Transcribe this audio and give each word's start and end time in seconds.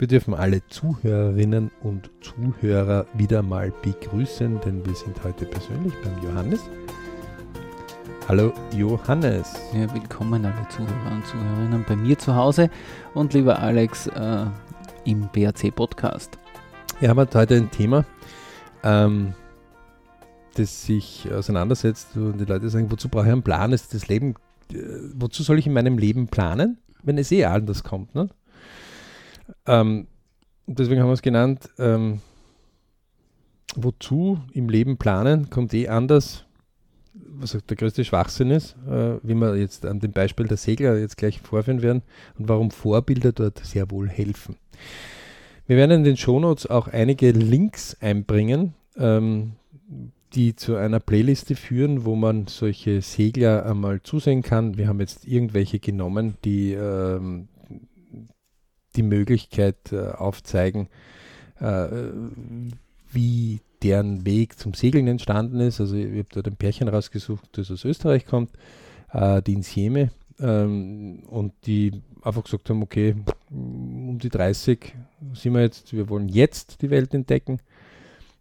Wir 0.00 0.08
dürfen 0.08 0.32
alle 0.32 0.66
Zuhörerinnen 0.66 1.70
und 1.82 2.10
Zuhörer 2.22 3.04
wieder 3.12 3.42
mal 3.42 3.70
begrüßen, 3.82 4.58
denn 4.62 4.86
wir 4.86 4.94
sind 4.94 5.22
heute 5.22 5.44
persönlich 5.44 5.92
beim 6.02 6.24
Johannes. 6.24 6.70
Hallo 8.26 8.50
Johannes. 8.74 9.52
Ja, 9.74 9.92
willkommen 9.92 10.46
alle 10.46 10.66
Zuhörer 10.70 11.12
und 11.12 11.26
Zuhörerinnen 11.26 11.84
bei 11.86 11.96
mir 11.96 12.18
zu 12.18 12.34
Hause 12.34 12.70
und 13.12 13.34
lieber 13.34 13.58
Alex 13.58 14.06
äh, 14.06 14.46
im 15.04 15.28
BRC 15.34 15.76
Podcast. 15.76 16.38
Wir 16.98 17.10
haben 17.10 17.18
heute 17.34 17.56
ein 17.56 17.70
Thema, 17.70 18.06
ähm, 18.82 19.34
das 20.54 20.86
sich 20.86 21.30
auseinandersetzt 21.30 22.16
und 22.16 22.38
die 22.38 22.46
Leute 22.46 22.70
sagen, 22.70 22.90
wozu 22.90 23.10
brauche 23.10 23.26
ich 23.26 23.32
einen 23.32 23.42
Plan? 23.42 23.74
Ist 23.74 23.92
das 23.92 24.08
Leben, 24.08 24.36
äh, 24.72 24.78
wozu 25.16 25.42
soll 25.42 25.58
ich 25.58 25.66
in 25.66 25.74
meinem 25.74 25.98
Leben 25.98 26.28
planen, 26.28 26.78
wenn 27.02 27.18
es 27.18 27.30
eh 27.32 27.44
anders 27.44 27.84
kommt? 27.84 28.14
Ne? 28.14 28.30
Ähm, 29.66 30.06
deswegen 30.66 31.00
haben 31.00 31.08
wir 31.08 31.14
es 31.14 31.22
genannt, 31.22 31.68
ähm, 31.78 32.20
wozu 33.76 34.40
im 34.52 34.68
Leben 34.68 34.96
planen, 34.96 35.50
kommt 35.50 35.72
eh 35.74 35.88
anders, 35.88 36.44
was 37.12 37.56
der 37.68 37.76
größte 37.76 38.04
Schwachsinn 38.04 38.50
ist, 38.50 38.76
äh, 38.88 39.18
wie 39.22 39.34
wir 39.34 39.56
jetzt 39.56 39.86
an 39.86 40.00
dem 40.00 40.12
Beispiel 40.12 40.46
der 40.46 40.56
Segler 40.56 40.98
jetzt 40.98 41.16
gleich 41.16 41.40
vorführen 41.40 41.82
werden 41.82 42.02
und 42.38 42.48
warum 42.48 42.70
Vorbilder 42.70 43.32
dort 43.32 43.58
sehr 43.64 43.90
wohl 43.90 44.08
helfen. 44.08 44.56
Wir 45.66 45.76
werden 45.76 45.98
in 45.98 46.04
den 46.04 46.16
Shownotes 46.16 46.66
auch 46.66 46.88
einige 46.88 47.30
Links 47.30 47.96
einbringen, 48.00 48.74
ähm, 48.96 49.52
die 50.34 50.54
zu 50.54 50.76
einer 50.76 51.00
Playliste 51.00 51.56
führen, 51.56 52.04
wo 52.04 52.14
man 52.14 52.46
solche 52.46 53.02
Segler 53.02 53.66
einmal 53.66 54.02
zusehen 54.02 54.42
kann. 54.42 54.76
Wir 54.76 54.88
haben 54.88 55.00
jetzt 55.00 55.26
irgendwelche 55.26 55.80
genommen, 55.80 56.34
die 56.44 56.72
ähm, 56.72 57.48
die 58.96 59.02
Möglichkeit 59.02 59.92
äh, 59.92 60.08
aufzeigen, 60.10 60.88
äh, 61.60 61.88
wie 63.12 63.60
deren 63.82 64.26
Weg 64.26 64.58
zum 64.58 64.74
Segeln 64.74 65.06
entstanden 65.06 65.60
ist. 65.60 65.80
Also 65.80 65.96
ich 65.96 66.06
habe 66.06 66.26
dort 66.32 66.46
ein 66.46 66.56
Pärchen 66.56 66.88
rausgesucht, 66.88 67.48
das 67.52 67.70
aus 67.70 67.84
Österreich 67.84 68.26
kommt, 68.26 68.50
äh, 69.12 69.42
die 69.42 69.54
Insieme 69.54 70.10
ähm, 70.38 71.22
und 71.28 71.52
die 71.66 72.02
einfach 72.22 72.44
gesagt 72.44 72.68
haben, 72.68 72.82
okay, 72.82 73.16
um 73.50 74.18
die 74.18 74.28
30 74.28 74.94
sind 75.34 75.54
wir 75.54 75.62
jetzt, 75.62 75.92
wir 75.92 76.08
wollen 76.08 76.28
jetzt 76.28 76.82
die 76.82 76.90
Welt 76.90 77.14
entdecken 77.14 77.60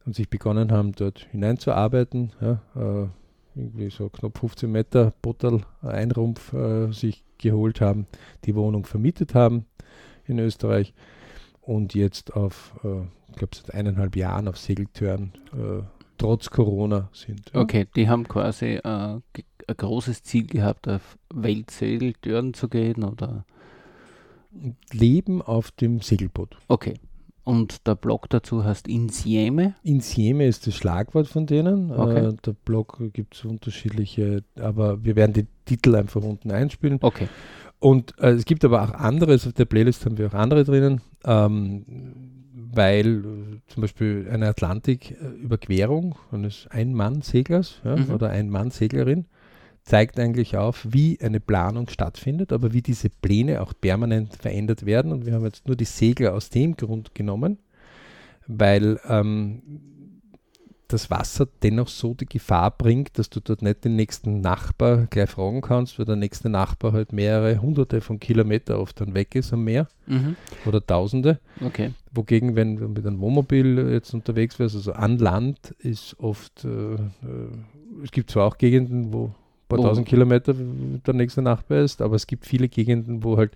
und 0.05 0.15
sich 0.15 0.29
begonnen 0.29 0.71
haben, 0.71 0.91
dort 0.93 1.27
hineinzuarbeiten. 1.31 2.31
Ja, 2.41 2.61
äh, 2.75 3.07
irgendwie 3.55 3.89
so 3.89 4.09
knapp 4.09 4.37
15 4.37 4.71
Meter 4.71 5.13
Bottel 5.21 5.61
Einrumpf 5.81 6.53
äh, 6.53 6.91
sich 6.91 7.23
geholt 7.37 7.81
haben, 7.81 8.05
die 8.45 8.55
Wohnung 8.55 8.85
vermietet 8.85 9.33
haben 9.33 9.65
in 10.29 10.39
Österreich 10.39 10.93
und 11.61 11.93
jetzt 11.93 12.33
auf, 12.33 12.73
äh, 12.83 13.01
ich 13.29 13.35
glaube, 13.35 13.55
seit 13.55 13.73
eineinhalb 13.73 14.15
Jahren 14.15 14.47
auf 14.47 14.57
Segeltüren 14.57 15.33
äh, 15.53 15.83
trotz 16.17 16.49
Corona 16.49 17.09
sind. 17.13 17.53
Okay, 17.55 17.87
die 17.95 18.09
haben 18.09 18.27
quasi 18.27 18.75
äh, 18.75 18.81
ein 18.83 19.21
großes 19.67 20.23
Ziel 20.23 20.47
gehabt, 20.47 20.87
auf 20.87 21.17
Weltsegeltüren 21.33 22.53
zu 22.53 22.69
gehen 22.69 23.03
oder? 23.03 23.45
Leben 24.91 25.41
auf 25.41 25.71
dem 25.71 26.01
Segelboot. 26.01 26.57
Okay. 26.67 26.95
Und 27.43 27.87
der 27.87 27.95
Blog 27.95 28.29
dazu 28.29 28.63
heißt 28.63 28.87
Insieme? 28.87 29.73
Insieme 29.81 30.45
ist 30.45 30.67
das 30.67 30.75
Schlagwort 30.75 31.27
von 31.27 31.45
denen. 31.47 31.91
Okay. 31.91 32.27
Äh, 32.27 32.33
der 32.45 32.53
Blog 32.53 33.01
gibt 33.13 33.35
es 33.35 33.45
unterschiedliche, 33.45 34.43
aber 34.59 35.03
wir 35.03 35.15
werden 35.15 35.33
die 35.33 35.47
Titel 35.65 35.95
einfach 35.95 36.21
unten 36.21 36.51
einspielen. 36.51 36.99
Okay. 37.01 37.27
Und 37.79 38.13
äh, 38.19 38.31
es 38.31 38.45
gibt 38.45 38.65
aber 38.65 38.83
auch 38.83 38.91
andere, 38.93 39.31
also 39.31 39.49
auf 39.49 39.53
der 39.53 39.65
Playlist 39.65 40.05
haben 40.05 40.17
wir 40.17 40.27
auch 40.27 40.33
andere 40.33 40.63
drinnen, 40.65 41.01
ähm, 41.25 41.85
weil 42.53 43.07
äh, 43.07 43.71
zum 43.73 43.81
Beispiel 43.81 44.27
eine 44.31 44.47
Atlantik-Überquerung 44.49 46.15
eines 46.31 46.67
Ein-Mann-Seglers 46.69 47.81
ja, 47.83 47.95
Mhm. 47.95 48.09
oder 48.11 48.29
Ein-Mann-Seglerin 48.29 49.25
zeigt 49.83 50.19
eigentlich 50.19 50.57
auf, 50.57 50.85
wie 50.89 51.19
eine 51.21 51.39
Planung 51.39 51.89
stattfindet, 51.89 52.51
aber 52.51 52.73
wie 52.73 52.81
diese 52.81 53.09
Pläne 53.09 53.61
auch 53.61 53.73
permanent 53.79 54.35
verändert 54.35 54.85
werden. 54.85 55.11
Und 55.11 55.25
wir 55.25 55.33
haben 55.33 55.45
jetzt 55.45 55.65
nur 55.67 55.75
die 55.75 55.85
Segler 55.85 56.33
aus 56.33 56.49
dem 56.49 56.75
Grund 56.75 57.15
genommen, 57.15 57.57
weil 58.45 58.99
ähm, 59.07 59.61
das 60.89 61.09
Wasser 61.09 61.47
dennoch 61.63 61.87
so 61.87 62.13
die 62.13 62.25
Gefahr 62.25 62.71
bringt, 62.71 63.17
dass 63.17 63.29
du 63.29 63.39
dort 63.39 63.61
nicht 63.61 63.85
den 63.85 63.95
nächsten 63.95 64.41
Nachbar 64.41 65.05
gleich 65.09 65.29
fragen 65.29 65.61
kannst, 65.61 65.97
weil 65.99 66.05
der 66.05 66.15
nächste 66.15 66.49
Nachbar 66.49 66.93
halt 66.93 67.13
mehrere 67.13 67.61
hunderte 67.61 68.01
von 68.01 68.19
Kilometer 68.19 68.79
oft 68.79 68.99
dann 68.99 69.13
weg 69.13 69.35
ist 69.35 69.53
am 69.53 69.63
Meer 69.63 69.87
Mhm. 70.07 70.35
oder 70.65 70.85
tausende. 70.85 71.39
Okay. 71.63 71.93
Wogegen, 72.11 72.55
wenn 72.55 72.75
du 72.77 72.87
mit 72.87 73.05
einem 73.05 73.19
Wohnmobil 73.19 73.91
jetzt 73.91 74.13
unterwegs 74.13 74.57
wärst, 74.59 74.75
also 74.75 74.93
an 74.93 75.17
Land 75.19 75.75
ist 75.79 76.15
oft, 76.19 76.65
äh, 76.65 76.95
äh, 76.95 76.97
es 78.03 78.11
gibt 78.11 78.31
zwar 78.31 78.47
auch 78.47 78.57
Gegenden, 78.57 79.13
wo 79.13 79.25
ein 79.25 79.33
paar 79.69 79.79
Wo- 79.79 79.83
tausend 79.83 80.07
Kilometer 80.07 80.53
der 80.55 81.13
nächste 81.13 81.43
Nachbar 81.43 81.79
ist, 81.79 82.01
aber 82.01 82.15
es 82.15 82.25
gibt 82.25 82.45
viele 82.47 82.67
Gegenden, 82.67 83.23
wo 83.23 83.37
halt 83.37 83.51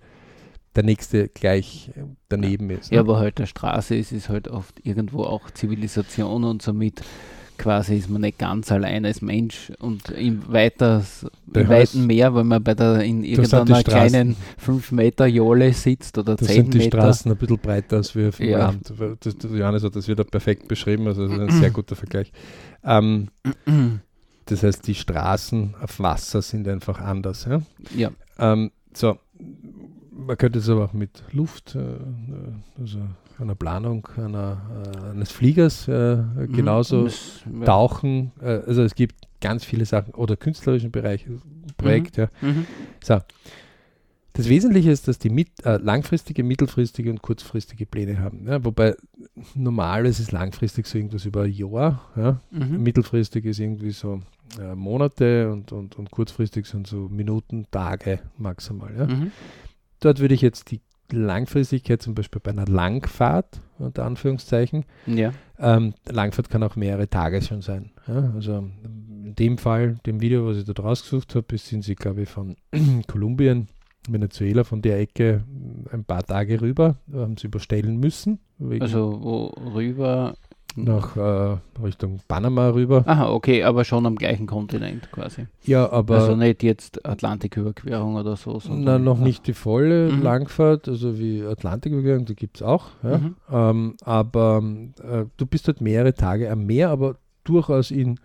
der 0.76 0.82
nächste 0.84 1.28
gleich 1.28 1.90
äh, 1.96 2.02
daneben 2.28 2.70
ist. 2.70 2.90
Ja, 2.90 2.96
ne? 2.96 3.00
aber 3.00 3.18
halt 3.18 3.38
der 3.38 3.46
Straße 3.46 3.94
ist, 3.94 4.12
ist 4.12 4.28
halt 4.28 4.48
oft 4.48 4.74
irgendwo 4.84 5.24
auch 5.24 5.50
Zivilisation 5.50 6.44
und 6.44 6.62
somit 6.62 7.02
quasi 7.56 7.96
ist 7.96 8.10
man 8.10 8.22
nicht 8.22 8.38
ganz 8.38 8.72
allein 8.72 9.06
als 9.06 9.22
Mensch 9.22 9.70
und 9.78 10.10
im, 10.10 10.42
weiter, 10.52 11.04
Der 11.46 11.62
im 11.62 11.68
weiten 11.68 12.06
Meer, 12.06 12.34
wenn 12.34 12.48
man 12.48 12.62
bei 12.64 12.74
der 12.74 13.02
in 13.02 13.22
irgendeiner 13.22 13.80
kleinen 13.84 14.34
5 14.58 14.90
Meter 14.90 15.26
Jolle 15.26 15.72
sitzt 15.72 16.18
oder 16.18 16.34
Da 16.34 16.44
10 16.44 16.54
sind 16.56 16.74
die 16.74 16.78
Meter. 16.78 16.98
Straßen 16.98 17.30
ein 17.30 17.36
bisschen 17.38 17.58
breiter 17.58 17.98
als 17.98 18.12
wir 18.16 18.30
auf 18.30 18.38
dem 18.38 18.48
Ja. 18.48 18.58
Land. 18.58 18.92
Das, 19.20 19.36
das, 19.38 19.50
Johannes 19.52 19.84
hat 19.84 19.94
das 19.94 20.08
wieder 20.08 20.24
perfekt 20.24 20.66
beschrieben, 20.66 21.06
also 21.06 21.28
das 21.28 21.36
ist 21.36 21.40
ein 21.54 21.60
sehr 21.60 21.70
guter 21.70 21.94
Vergleich. 21.94 22.32
Ähm, 22.82 23.28
das 24.46 24.64
heißt, 24.64 24.84
die 24.88 24.96
Straßen 24.96 25.76
auf 25.80 26.00
Wasser 26.00 26.42
sind 26.42 26.66
einfach 26.66 27.00
anders. 27.00 27.46
Ja? 27.48 27.62
ja, 27.96 28.10
Ähm, 28.38 28.72
so, 28.94 29.16
man 30.16 30.36
könnte 30.36 30.58
es 30.58 30.68
aber 30.68 30.84
auch 30.84 30.92
mit 30.92 31.22
Luft, 31.32 31.74
äh, 31.74 31.80
also 32.78 33.00
einer 33.38 33.54
Planung 33.54 34.08
einer, 34.16 34.60
äh, 34.96 35.10
eines 35.10 35.32
Fliegers 35.32 35.88
äh, 35.88 36.22
genauso 36.52 37.08
Mhm. 37.46 37.64
Tauchen. 37.64 38.32
Äh, 38.40 38.60
also 38.66 38.82
es 38.82 38.94
gibt 38.94 39.16
ganz 39.40 39.64
viele 39.64 39.84
Sachen 39.84 40.14
oder 40.14 40.36
künstlerischen 40.36 40.90
Bereich, 40.90 41.26
Projekt, 41.76 42.16
ja. 42.16 42.28
Mhm. 42.40 42.66
So. 43.02 43.20
Das 44.36 44.48
Wesentliche 44.48 44.90
ist, 44.90 45.06
dass 45.06 45.20
die 45.20 45.30
mit, 45.30 45.64
äh, 45.64 45.76
langfristige, 45.76 46.42
mittelfristige 46.42 47.08
und 47.08 47.22
kurzfristige 47.22 47.86
Pläne 47.86 48.18
haben. 48.18 48.48
Ja, 48.48 48.64
wobei 48.64 48.96
normal 49.54 50.06
ist 50.06 50.18
es 50.18 50.32
langfristig 50.32 50.86
so 50.86 50.98
irgendwas 50.98 51.24
über 51.24 51.42
ein 51.42 51.52
Jahr. 51.52 52.02
Ja. 52.16 52.40
Mhm. 52.50 52.82
Mittelfristig 52.82 53.44
ist 53.44 53.60
irgendwie 53.60 53.92
so 53.92 54.22
äh, 54.58 54.74
Monate 54.74 55.52
und, 55.52 55.70
und, 55.70 55.96
und 55.96 56.10
kurzfristig 56.10 56.66
sind 56.66 56.88
so 56.88 57.08
Minuten, 57.08 57.66
Tage 57.70 58.18
maximal. 58.36 58.92
Ja. 58.98 59.06
Mhm. 59.06 59.30
Dort 60.04 60.20
würde 60.20 60.34
ich 60.34 60.42
jetzt 60.42 60.70
die 60.70 60.80
Langfristigkeit 61.10 62.02
zum 62.02 62.14
Beispiel 62.14 62.40
bei 62.42 62.50
einer 62.50 62.66
Langfahrt, 62.66 63.60
unter 63.78 64.04
Anführungszeichen, 64.04 64.84
Ja. 65.06 65.32
ähm, 65.58 65.94
Langfahrt 66.08 66.50
kann 66.50 66.62
auch 66.62 66.76
mehrere 66.76 67.08
Tage 67.08 67.40
schon 67.42 67.62
sein. 67.62 67.90
Ja? 68.06 68.32
Also 68.34 68.68
in 68.84 69.34
dem 69.34 69.58
Fall, 69.58 69.96
dem 70.06 70.20
Video, 70.20 70.46
was 70.46 70.58
ich 70.58 70.64
dort 70.64 70.80
rausgesucht 70.80 71.34
habe, 71.34 71.56
sind 71.58 71.84
sie, 71.84 71.94
glaube 71.94 72.22
ich, 72.22 72.28
von 72.28 72.56
Kolumbien, 73.06 73.68
Venezuela, 74.08 74.64
von 74.64 74.82
der 74.82 75.00
Ecke 75.00 75.42
ein 75.90 76.04
paar 76.04 76.22
Tage 76.22 76.60
rüber, 76.60 76.96
haben 77.12 77.38
sie 77.38 77.46
überstellen 77.46 77.96
müssen, 77.96 78.38
Also 78.80 79.18
wo 79.22 79.46
rüber. 79.74 80.36
Nach 80.76 81.16
äh, 81.16 81.56
Richtung 81.82 82.20
Panama 82.26 82.70
rüber. 82.70 83.04
Aha, 83.06 83.30
okay, 83.30 83.62
aber 83.62 83.84
schon 83.84 84.06
am 84.06 84.16
gleichen 84.16 84.46
Kontinent 84.46 85.10
quasi. 85.12 85.46
Ja, 85.64 85.90
aber 85.90 86.16
also 86.16 86.36
nicht 86.36 86.62
jetzt 86.62 87.06
Atlantiküberquerung 87.06 88.16
oder 88.16 88.36
so. 88.36 88.58
sondern- 88.58 89.04
noch 89.04 89.18
nicht 89.18 89.46
die 89.46 89.52
volle 89.52 90.10
Mhm. 90.10 90.22
Langfahrt, 90.22 90.88
also 90.88 91.18
wie 91.18 91.42
Atlantikübergang, 91.44 92.24
die 92.24 92.34
gibt 92.34 92.56
es 92.56 92.62
auch. 92.62 92.86
Ja? 93.02 93.18
Mhm. 93.18 93.34
Ähm, 93.52 93.96
aber 94.04 94.62
äh, 95.02 95.24
du 95.36 95.46
bist 95.46 95.68
dort 95.68 95.80
mehrere 95.80 96.14
Tage 96.14 96.50
am 96.50 96.66
Meer, 96.66 96.90
aber 96.90 97.16
durchaus 97.44 97.90
in 97.90 98.18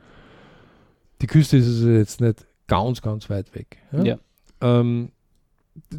die 1.22 1.28
Küste 1.28 1.58
ist 1.58 1.68
also 1.68 1.90
jetzt 1.90 2.22
nicht 2.22 2.46
ganz, 2.68 3.02
ganz 3.02 3.30
weit 3.30 3.54
weg. 3.56 3.78
Ja? 3.92 4.04
Ja. 4.04 4.18
Ähm, 4.62 5.10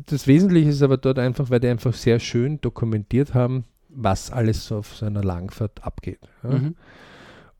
das 0.06 0.26
Wesentliche 0.26 0.70
ist 0.70 0.82
aber 0.82 0.96
dort 0.96 1.18
einfach, 1.18 1.48
weil 1.50 1.60
die 1.60 1.68
einfach 1.68 1.92
sehr 1.94 2.18
schön 2.18 2.60
dokumentiert 2.60 3.34
haben, 3.34 3.64
was 3.92 4.30
alles 4.30 4.70
auf 4.72 4.94
so 4.96 5.06
einer 5.06 5.22
Langfahrt 5.24 5.84
abgeht. 5.84 6.20
Ja? 6.42 6.50
Mhm. 6.50 6.76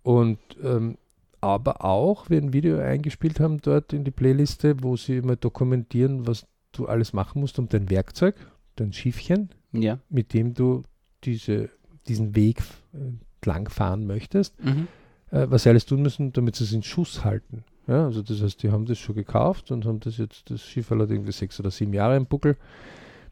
Und 0.03 0.39
ähm, 0.63 0.97
aber 1.43 1.85
auch, 1.85 2.29
wir 2.29 2.39
ein 2.41 2.53
Video 2.53 2.79
eingespielt 2.79 3.41
haben 3.41 3.61
dort 3.63 3.93
in 3.95 4.05
die 4.05 4.11
Playliste, 4.11 4.83
wo 4.83 4.97
sie 4.97 5.17
immer 5.17 5.37
dokumentieren, 5.37 6.27
was 6.27 6.47
du 6.73 6.87
alles 6.87 7.13
machen 7.15 7.41
musst, 7.41 7.59
um 7.59 7.69
dein 7.69 7.89
Werkzeug, 7.89 8.35
dein 8.77 8.93
Schiffchen, 8.93 9.49
Ja. 9.73 9.99
mit 10.11 10.35
dem 10.35 10.53
du 10.55 10.83
diese, 11.25 11.71
diesen 12.09 12.37
Weg 12.37 12.63
äh, 12.93 13.13
entlang 13.37 13.69
fahren 13.71 14.07
möchtest, 14.07 14.63
Mhm. 14.63 14.87
äh, 15.31 15.47
was 15.49 15.63
sie 15.63 15.71
alles 15.71 15.87
tun 15.87 16.03
müssen, 16.03 16.33
damit 16.35 16.57
sie 16.57 16.65
es 16.65 16.73
in 16.73 16.83
Schuss 16.83 17.25
halten. 17.25 17.65
Ja, 17.87 18.05
also 18.05 18.23
das 18.23 18.43
heißt, 18.43 18.63
die 18.63 18.71
haben 18.71 18.85
das 18.85 18.99
schon 18.99 19.15
gekauft 19.15 19.71
und 19.73 19.87
haben 19.87 20.01
das 20.01 20.19
jetzt, 20.19 20.51
das 20.51 20.63
Schiff 20.63 20.91
hat 20.91 20.99
irgendwie 20.99 21.33
sechs 21.33 21.59
oder 21.59 21.71
sieben 21.71 21.95
Jahre 21.95 22.17
im 22.17 22.27
Buckel. 22.27 22.57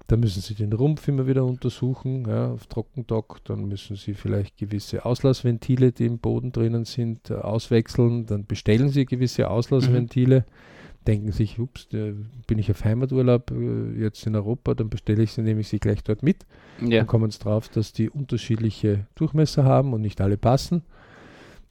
Da 0.08 0.16
müssen 0.16 0.40
Sie 0.40 0.54
den 0.54 0.72
Rumpf 0.72 1.06
immer 1.06 1.26
wieder 1.26 1.44
untersuchen, 1.44 2.26
ja, 2.26 2.50
auf 2.50 2.66
Trockendock. 2.66 3.44
Dann 3.44 3.66
müssen 3.66 3.94
Sie 3.94 4.14
vielleicht 4.14 4.56
gewisse 4.56 5.04
Auslassventile, 5.04 5.92
die 5.92 6.06
im 6.06 6.18
Boden 6.18 6.50
drinnen 6.50 6.86
sind, 6.86 7.30
äh, 7.30 7.34
auswechseln. 7.34 8.24
Dann 8.24 8.46
bestellen 8.46 8.88
Sie 8.88 9.04
gewisse 9.04 9.50
Auslassventile. 9.50 10.40
Mhm. 10.40 11.04
Denken 11.06 11.32
sich, 11.32 11.58
ups, 11.58 11.88
da 11.88 12.12
bin 12.46 12.58
ich 12.58 12.70
auf 12.70 12.84
Heimaturlaub 12.84 13.50
äh, 13.50 14.00
jetzt 14.00 14.26
in 14.26 14.34
Europa, 14.34 14.74
dann 14.74 14.88
bestelle 14.88 15.22
ich 15.22 15.32
sie, 15.32 15.42
nehme 15.42 15.60
ich 15.60 15.68
sie 15.68 15.78
gleich 15.78 16.02
dort 16.02 16.22
mit. 16.22 16.46
Ja. 16.80 16.98
Dann 16.98 17.06
kommen 17.06 17.30
sie 17.30 17.38
drauf, 17.38 17.68
dass 17.68 17.92
die 17.92 18.08
unterschiedliche 18.08 19.06
Durchmesser 19.14 19.64
haben 19.64 19.92
und 19.92 20.00
nicht 20.00 20.22
alle 20.22 20.38
passen. 20.38 20.82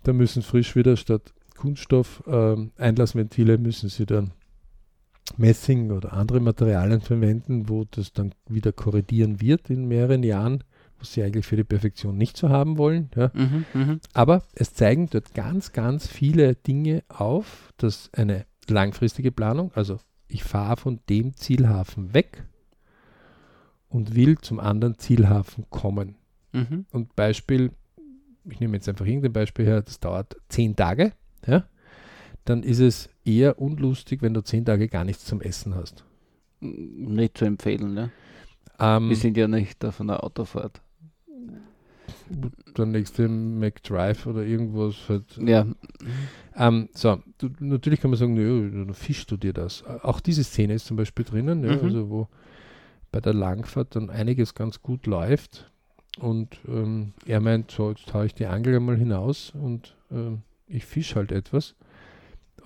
Da 0.04 0.14
müssen 0.14 0.44
frisch 0.44 0.76
wieder 0.76 0.96
statt 0.96 1.34
Kunststoff 1.56 2.24
ähm, 2.28 2.72
Einlassventile 2.78 3.58
müssen 3.58 3.90
sie 3.90 4.06
dann 4.06 4.32
Messing 5.38 5.92
oder 5.92 6.14
andere 6.14 6.40
Materialien 6.40 7.02
verwenden, 7.02 7.70
wo 7.70 7.86
das 7.86 8.14
dann 8.14 8.34
wieder 8.48 8.72
korrigieren 8.72 9.42
wird 9.42 9.70
in 9.70 9.88
mehreren 9.88 10.24
Jahren, 10.24 10.64
was 11.00 11.14
sie 11.14 11.24
eigentlich 11.24 11.46
für 11.46 11.56
die 11.56 11.64
Perfektion 11.64 12.18
nicht 12.18 12.38
so 12.38 12.50
haben 12.50 12.78
wollen. 12.78 13.10
Ja. 13.16 13.32
Mhm, 13.34 13.66
mhm. 13.74 14.00
Aber 14.14 14.44
es 14.56 14.74
zeigen 14.74 15.10
dort 15.10 15.34
ganz, 15.34 15.74
ganz 15.74 16.08
viele 16.08 16.56
Dinge 16.56 17.04
auf, 17.08 17.74
dass 17.78 18.10
eine 18.14 18.46
langfristige 18.68 19.32
Planung, 19.32 19.72
also 19.76 20.00
ich 20.28 20.44
fahre 20.44 20.78
von 20.78 21.00
dem 21.10 21.36
Zielhafen 21.36 22.14
weg 22.14 22.46
und 23.90 24.16
will 24.16 24.38
zum 24.40 24.60
anderen 24.60 24.98
Zielhafen 24.98 25.66
kommen. 25.70 26.16
Mhm. 26.52 26.86
Und 26.92 27.16
Beispiel, 27.16 27.72
ich 28.50 28.60
nehme 28.60 28.76
jetzt 28.76 28.90
einfach 28.90 29.06
irgendein 29.06 29.34
Beispiel 29.34 29.66
her, 29.66 29.82
das 29.82 30.00
dauert 30.00 30.36
zehn 30.50 30.76
Tage, 30.76 31.14
ja, 31.46 31.64
dann 32.46 32.64
ist 32.64 32.80
es 32.80 33.10
eher 33.28 33.60
unlustig, 33.62 34.22
wenn 34.22 34.34
du 34.34 34.42
zehn 34.42 34.66
Tage 34.66 34.88
gar 34.88 35.04
nichts 35.04 35.26
zum 35.26 35.42
Essen 35.42 35.76
hast. 35.76 36.04
Nicht 36.60 37.38
zu 37.38 37.46
empfehlen, 37.46 37.94
ne? 37.94 38.12
Ähm, 38.80 39.10
Wir 39.10 39.16
sind 39.16 39.38
ja 39.38 39.48
nicht 39.48 39.84
auf 39.86 40.00
einer 40.02 40.24
Autofahrt. 40.24 40.82
der 42.78 42.86
nächste 42.86 43.28
McDrive 43.28 44.26
oder 44.28 44.44
irgendwas 44.44 44.96
halt. 45.10 45.38
Ja, 45.38 45.66
Ähm, 46.56 46.90
so, 46.94 47.22
du, 47.38 47.50
natürlich 47.60 48.02
kann 48.02 48.10
man 48.12 48.18
sagen, 48.20 48.34
nö, 48.34 48.72
dann 48.72 48.94
fischst 48.94 49.30
du 49.32 49.38
dir 49.38 49.54
das. 49.54 49.84
Auch 49.86 50.20
diese 50.20 50.44
Szene 50.44 50.74
ist 50.74 50.86
zum 50.88 50.98
Beispiel 50.98 51.24
drinnen, 51.26 51.64
ja, 51.64 51.76
Mhm. 51.76 51.84
also 51.84 52.10
wo 52.10 52.28
bei 53.12 53.20
der 53.22 53.34
Langfahrt 53.34 53.96
dann 53.96 54.10
einiges 54.10 54.56
ganz 54.56 54.82
gut 54.82 55.06
läuft. 55.06 55.72
Und 56.20 56.58
ähm, 56.68 57.14
er 57.28 57.40
meint, 57.42 57.70
so, 57.72 57.90
jetzt 57.92 58.12
haue 58.14 58.26
ich 58.26 58.34
die 58.34 58.48
Angel 58.48 58.76
einmal 58.76 58.98
hinaus 58.98 59.54
und 59.60 59.96
ähm, 60.12 60.42
ich 60.68 60.86
fische 60.86 61.16
halt 61.16 61.32
etwas. 61.32 61.76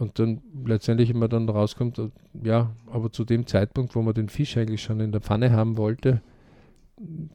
Und 0.01 0.18
dann 0.18 0.42
letztendlich 0.65 1.12
immer 1.12 1.27
dann 1.27 1.48
rauskommt, 1.48 2.00
äh, 2.00 2.09
ja, 2.44 2.71
aber 2.88 3.12
zu 3.12 3.24
dem 3.24 3.45
Zeitpunkt, 3.45 3.95
wo 3.95 4.01
man 4.01 4.15
den 4.15 4.30
Fisch 4.30 4.57
eigentlich 4.57 4.81
schon 4.81 5.00
in 5.00 5.12
der 5.12 5.21
Pfanne 5.21 5.51
haben 5.51 5.77
wollte, 5.77 6.21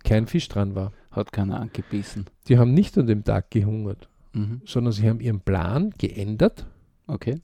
kein 0.02 0.26
Fisch 0.26 0.48
dran 0.48 0.74
war. 0.74 0.92
hat 1.12 1.30
keiner 1.32 1.60
angebissen. 1.60 2.26
Die 2.48 2.58
haben 2.58 2.74
nicht 2.74 2.98
an 2.98 3.06
dem 3.06 3.22
Tag 3.22 3.50
gehungert, 3.52 4.08
Mhm. 4.32 4.62
sondern 4.66 4.92
sie 4.92 5.08
haben 5.08 5.20
ihren 5.20 5.40
Plan 5.40 5.90
geändert 5.96 6.66
Okay. 7.06 7.40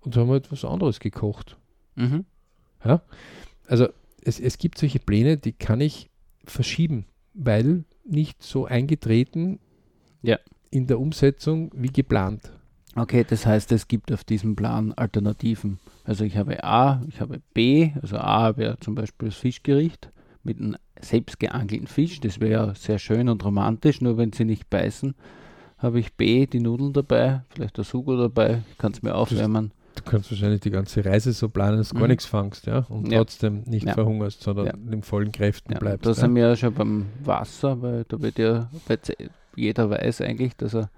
und 0.00 0.16
haben 0.16 0.30
halt 0.30 0.50
was 0.50 0.64
anderes 0.64 1.00
gekocht. 1.00 1.58
Mhm. 1.94 2.24
Also 3.68 3.88
es, 4.24 4.40
es 4.40 4.56
gibt 4.58 4.78
solche 4.78 4.98
Pläne, 5.00 5.36
die 5.36 5.52
kann 5.52 5.80
ich 5.82 6.08
verschieben, 6.44 7.04
weil 7.34 7.84
nicht 8.04 8.42
so 8.42 8.64
eingetreten 8.64 9.60
Ja. 10.22 10.38
in 10.70 10.86
der 10.86 10.98
Umsetzung 10.98 11.70
wie 11.76 11.92
geplant. 11.92 12.50
Okay, 12.94 13.24
das 13.28 13.46
heißt, 13.46 13.72
es 13.72 13.88
gibt 13.88 14.12
auf 14.12 14.22
diesem 14.24 14.54
Plan 14.54 14.92
Alternativen. 14.92 15.78
Also 16.04 16.24
ich 16.24 16.36
habe 16.36 16.62
A, 16.62 17.00
ich 17.08 17.20
habe 17.20 17.40
B, 17.54 17.92
also 18.02 18.18
A 18.18 18.56
wäre 18.56 18.78
zum 18.80 18.94
Beispiel 18.94 19.28
das 19.28 19.36
Fischgericht 19.38 20.10
mit 20.42 20.58
einem 20.58 20.76
selbst 21.00 21.38
geangelten 21.40 21.86
Fisch, 21.86 22.20
das 22.20 22.38
wäre 22.40 22.52
ja 22.52 22.74
sehr 22.74 22.98
schön 22.98 23.28
und 23.28 23.44
romantisch, 23.44 24.00
nur 24.00 24.18
wenn 24.18 24.32
sie 24.32 24.44
nicht 24.44 24.68
beißen, 24.68 25.14
habe 25.78 26.00
ich 26.00 26.12
B, 26.14 26.46
die 26.46 26.60
Nudeln 26.60 26.92
dabei, 26.92 27.42
vielleicht 27.54 27.76
der 27.76 27.84
Sugo 27.84 28.16
dabei, 28.16 28.62
kann 28.78 28.92
es 28.92 29.02
mir 29.02 29.14
aufwärmen. 29.14 29.72
Du 29.94 30.02
kannst 30.04 30.30
wahrscheinlich 30.30 30.60
die 30.60 30.70
ganze 30.70 31.04
Reise 31.04 31.32
so 31.32 31.48
planen, 31.48 31.78
dass 31.78 31.90
du 31.90 31.94
gar 31.96 32.02
Mhm. 32.04 32.10
nichts 32.10 32.26
fangst, 32.26 32.66
ja, 32.66 32.80
und 32.88 33.10
Ja. 33.10 33.18
trotzdem 33.18 33.62
nicht 33.66 33.86
Ja. 33.86 33.94
verhungerst, 33.94 34.42
sondern 34.42 34.66
Ja. 34.66 34.72
in 34.92 35.02
vollen 35.02 35.32
Kräften 35.32 35.72
Ja, 35.72 35.78
bleibst. 35.78 36.06
da 36.06 36.10
ja. 36.10 36.14
sind 36.14 36.34
wir 36.34 36.48
ja 36.48 36.56
schon 36.56 36.74
beim 36.74 37.06
Wasser, 37.24 37.80
weil 37.82 38.04
da 38.04 38.20
wird 38.20 38.38
ja, 38.38 38.68
jeder 39.56 39.90
weiß 39.90 40.20
eigentlich, 40.20 40.56
dass 40.56 40.74
er 40.74 40.90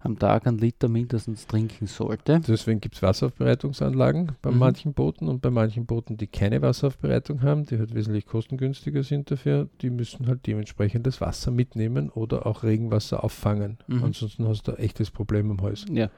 am 0.00 0.18
Tag 0.18 0.46
einen 0.46 0.58
Liter 0.58 0.88
mindestens 0.88 1.46
trinken 1.46 1.86
sollte. 1.86 2.40
Deswegen 2.46 2.80
gibt 2.80 2.94
es 2.96 3.02
Wasseraufbereitungsanlagen 3.02 4.32
bei 4.42 4.50
Mhm. 4.50 4.58
manchen 4.58 4.94
Booten 4.94 5.28
und 5.28 5.40
bei 5.42 5.50
manchen 5.50 5.86
Booten, 5.86 6.16
die 6.16 6.26
keine 6.26 6.62
Wasseraufbereitung 6.62 7.42
haben, 7.42 7.64
die 7.66 7.78
halt 7.78 7.94
wesentlich 7.94 8.26
kostengünstiger 8.26 9.02
sind 9.02 9.30
dafür, 9.30 9.68
die 9.80 9.90
müssen 9.90 10.26
halt 10.26 10.46
dementsprechend 10.46 11.06
das 11.06 11.20
Wasser 11.20 11.50
mitnehmen 11.50 12.10
oder 12.10 12.46
auch 12.46 12.62
Regenwasser 12.62 13.24
auffangen. 13.24 13.78
Mhm. 13.88 14.04
Ansonsten 14.04 14.46
hast 14.46 14.68
du 14.68 14.72
ein 14.72 14.78
echtes 14.78 15.10
Problem 15.10 15.50
am 15.50 15.60
Hals. 15.62 15.84
Ja. 15.90 16.10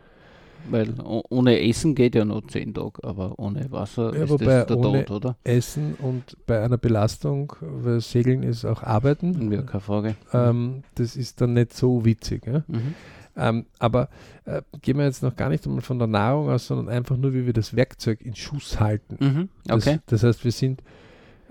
Weil 0.68 0.92
ohne 1.30 1.58
Essen 1.66 1.94
geht 1.94 2.14
ja 2.14 2.26
noch 2.26 2.46
zehn 2.48 2.74
Tage, 2.74 3.02
aber 3.02 3.38
ohne 3.38 3.70
Wasser 3.72 4.14
Ja, 4.14 4.24
ist 4.24 4.30
das 4.30 4.66
der 4.66 4.76
ohne- 4.76 5.06
Tod, 5.06 5.16
oder? 5.24 5.36
Essen 5.42 5.94
und 5.94 6.36
bei 6.46 6.62
einer 6.62 6.76
Belastung, 6.76 7.54
weil 7.62 8.00
Segeln 8.02 8.42
ist 8.42 8.66
auch 8.66 8.82
Arbeiten, 8.82 9.50
Ja, 9.50 9.62
keine 9.62 9.80
Frage. 9.80 10.16
ähm, 10.34 10.82
das 10.96 11.16
ist 11.16 11.40
dann 11.40 11.54
nicht 11.54 11.72
so 11.72 12.04
witzig. 12.04 12.46
Ja? 12.46 12.62
Mhm. 12.68 12.94
Ähm, 13.42 13.64
aber 13.78 14.08
äh, 14.44 14.60
gehen 14.82 14.98
wir 14.98 15.04
jetzt 15.06 15.22
noch 15.22 15.34
gar 15.34 15.48
nicht 15.48 15.66
einmal 15.66 15.80
von 15.80 15.98
der 15.98 16.08
Nahrung 16.08 16.50
aus, 16.50 16.66
sondern 16.66 16.88
einfach 16.94 17.16
nur, 17.16 17.32
wie 17.32 17.46
wir 17.46 17.52
das 17.54 17.74
Werkzeug 17.74 18.20
in 18.20 18.34
Schuss 18.36 18.78
halten. 18.78 19.16
Mhm. 19.18 19.48
Das, 19.64 19.86
Okay. 19.86 19.98
das 20.06 20.22
heißt, 20.22 20.44
wir 20.44 20.52
sind, 20.52 20.82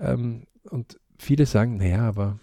ähm, 0.00 0.44
und 0.70 0.98
viele 1.18 1.46
sagen, 1.46 1.78
naja, 1.78 2.02
aber 2.08 2.38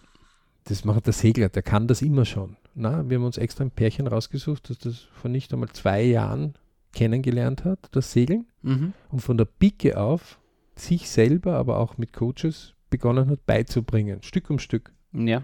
das 0.66 0.84
macht 0.84 1.06
der 1.06 1.14
Segler, 1.14 1.48
der 1.50 1.64
kann 1.64 1.88
das 1.88 2.02
immer 2.02 2.26
schon. 2.26 2.58
Na, 2.76 3.10
wir 3.10 3.18
haben 3.18 3.24
uns 3.26 3.38
extra 3.38 3.64
ein 3.64 3.72
Pärchen 3.72 4.06
rausgesucht, 4.08 4.70
das 4.70 4.80
das 4.80 5.08
vor 5.14 5.32
nicht 5.32 5.54
einmal 5.54 5.70
zwei 5.70 6.04
Jahren 6.04 6.56
kennengelernt 6.94 7.64
hat, 7.64 7.80
das 7.92 8.12
Segeln, 8.12 8.48
Mhm. 8.64 8.94
und 9.10 9.20
von 9.22 9.38
der 9.38 9.46
Pike 9.46 9.98
auf 9.98 10.40
sich 10.76 11.10
selber, 11.10 11.56
aber 11.56 11.80
auch 11.80 11.98
mit 11.98 12.12
Coaches 12.14 12.74
begonnen 12.90 13.30
hat 13.30 13.46
beizubringen, 13.46 14.22
Stück 14.24 14.50
um 14.50 14.60
Stück. 14.60 14.92
Ja. 15.14 15.42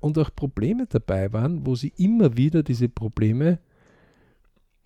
Und 0.00 0.18
auch 0.18 0.30
Probleme 0.34 0.86
dabei 0.86 1.32
waren, 1.32 1.66
wo 1.66 1.74
sie 1.74 1.92
immer 1.96 2.36
wieder 2.36 2.62
diese 2.62 2.88
Probleme 2.88 3.58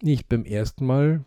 nicht 0.02 0.28
beim 0.28 0.44
ersten 0.44 0.86
Mal 0.86 1.24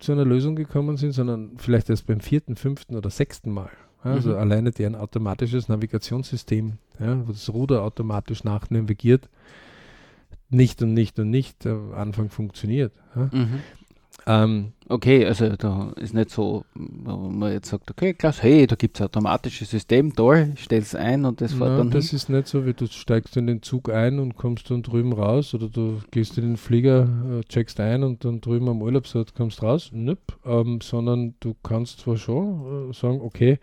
zu 0.00 0.12
einer 0.12 0.24
Lösung 0.24 0.56
gekommen 0.56 0.96
sind, 0.96 1.12
sondern 1.12 1.52
vielleicht 1.56 1.88
erst 1.88 2.06
beim 2.06 2.20
vierten, 2.20 2.56
fünften 2.56 2.96
oder 2.96 3.10
sechsten 3.10 3.50
Mal. 3.52 3.70
Also 4.02 4.30
Mhm. 4.30 4.36
alleine 4.36 4.70
deren 4.70 4.94
automatisches 4.94 5.68
Navigationssystem, 5.68 6.74
ja, 7.00 7.26
wo 7.26 7.32
das 7.32 7.48
Ruder 7.52 7.82
automatisch 7.82 8.44
nachnavigiert, 8.44 9.28
nicht 10.50 10.82
und 10.82 10.94
nicht 10.94 11.18
und 11.18 11.30
nicht 11.30 11.66
am 11.66 11.92
Anfang 11.94 12.28
funktioniert. 12.30 12.92
Ja. 13.16 13.30
Mhm. 13.32 13.60
Ähm, 14.26 14.72
Okay, 14.90 15.26
also 15.26 15.50
da 15.50 15.92
ist 15.96 16.14
nicht 16.14 16.30
so, 16.30 16.64
wo 16.74 17.16
man 17.28 17.52
jetzt 17.52 17.68
sagt, 17.68 17.90
okay, 17.90 18.14
klasse, 18.14 18.42
hey, 18.42 18.66
da 18.66 18.74
gibt 18.74 18.96
es 18.96 19.02
ein 19.02 19.08
automatisches 19.08 19.70
System, 19.70 20.14
toll, 20.16 20.54
es 20.70 20.94
ein 20.94 21.26
und 21.26 21.42
das 21.42 21.52
fährt 21.52 21.72
na, 21.72 21.76
dann 21.76 21.90
das 21.90 22.08
hin. 22.08 22.16
ist 22.16 22.30
nicht 22.30 22.48
so, 22.48 22.64
wie 22.64 22.72
du 22.72 22.86
steigst 22.86 23.36
in 23.36 23.46
den 23.46 23.60
Zug 23.62 23.90
ein 23.90 24.18
und 24.18 24.38
kommst 24.38 24.70
dann 24.70 24.82
drüben 24.82 25.12
raus 25.12 25.52
oder 25.52 25.68
du 25.68 26.00
gehst 26.10 26.38
in 26.38 26.44
den 26.44 26.56
Flieger, 26.56 27.02
äh, 27.02 27.44
checkst 27.50 27.80
ein 27.80 28.02
und 28.02 28.24
dann 28.24 28.40
drüben 28.40 28.70
am 28.70 28.80
Urlaubsort 28.80 29.34
kommst 29.34 29.62
raus. 29.62 29.90
Nöp, 29.92 30.38
ähm, 30.46 30.80
sondern 30.80 31.34
du 31.40 31.54
kannst 31.62 32.00
zwar 32.00 32.16
schon 32.16 32.90
äh, 32.90 32.94
sagen, 32.94 33.20
okay, 33.20 33.58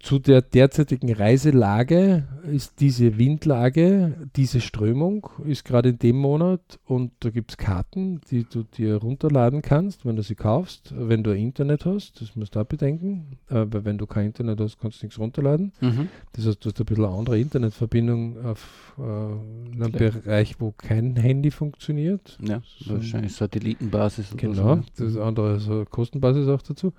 zu 0.00 0.20
der 0.20 0.42
derzeitigen 0.42 1.12
Reiselage 1.12 2.28
ist 2.52 2.80
diese 2.80 3.18
Windlage, 3.18 4.28
diese 4.36 4.60
Strömung 4.60 5.28
ist 5.44 5.64
gerade 5.64 5.88
in 5.88 5.98
dem 5.98 6.16
Monat 6.16 6.78
und 6.84 7.10
da 7.20 7.30
gibt 7.30 7.50
es 7.50 7.56
Karten, 7.56 8.20
die 8.30 8.44
du 8.44 8.62
dir 8.62 8.96
runterladen 8.96 9.60
kannst, 9.60 10.06
wenn 10.06 10.14
du 10.14 10.22
sie 10.22 10.36
kaufst, 10.36 10.94
wenn 10.96 11.24
du 11.24 11.32
Internet 11.34 11.84
hast, 11.84 12.20
das 12.20 12.36
musst 12.36 12.54
du 12.54 12.60
auch 12.60 12.64
bedenken, 12.64 13.38
weil 13.48 13.84
wenn 13.84 13.98
du 13.98 14.06
kein 14.06 14.26
Internet 14.26 14.60
hast, 14.60 14.78
kannst 14.78 15.02
du 15.02 15.06
nichts 15.06 15.18
runterladen. 15.18 15.72
Mhm. 15.80 16.08
Das 16.32 16.46
heißt, 16.46 16.64
du 16.64 16.70
hast 16.70 16.78
ein 16.80 16.86
bisschen 16.86 17.04
eine 17.04 17.14
andere 17.14 17.40
Internetverbindung 17.40 18.44
auf 18.44 18.94
äh, 18.98 19.02
einem 19.02 19.92
Klar. 19.92 20.12
Bereich, 20.12 20.60
wo 20.60 20.70
kein 20.70 21.16
Handy 21.16 21.50
funktioniert. 21.50 22.38
Ja, 22.40 22.62
So- 22.78 22.94
wahrscheinlich 22.94 23.34
Satellitenbasis 23.34 24.32
Genau, 24.36 24.76
so. 24.96 25.04
das 25.04 25.16
andere 25.16 25.56
ist 25.56 25.68
eine 25.68 25.86
Kostenbasis 25.86 26.46
auch 26.48 26.62
dazu. 26.62 26.92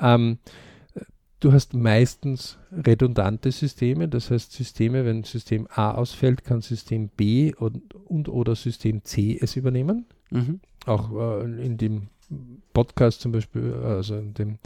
Ähm, 0.00 0.38
du 1.40 1.52
hast 1.52 1.74
meistens 1.74 2.58
redundante 2.70 3.50
Systeme, 3.50 4.08
das 4.08 4.30
heißt 4.30 4.52
Systeme, 4.52 5.04
wenn 5.04 5.24
System 5.24 5.66
A 5.74 5.92
ausfällt, 5.92 6.44
kann 6.44 6.60
System 6.60 7.08
B 7.08 7.54
und, 7.54 7.94
und 7.94 8.28
oder 8.28 8.54
System 8.54 9.02
C 9.04 9.38
es 9.40 9.56
übernehmen. 9.56 10.06
Mhm. 10.30 10.60
Auch 10.86 11.12
äh, 11.12 11.64
in 11.64 11.76
dem 11.78 12.08
Podcast 12.72 13.20
zum 13.20 13.32
Beispiel, 13.32 13.74
also 13.74 14.16
in, 14.16 14.34
dem, 14.34 14.58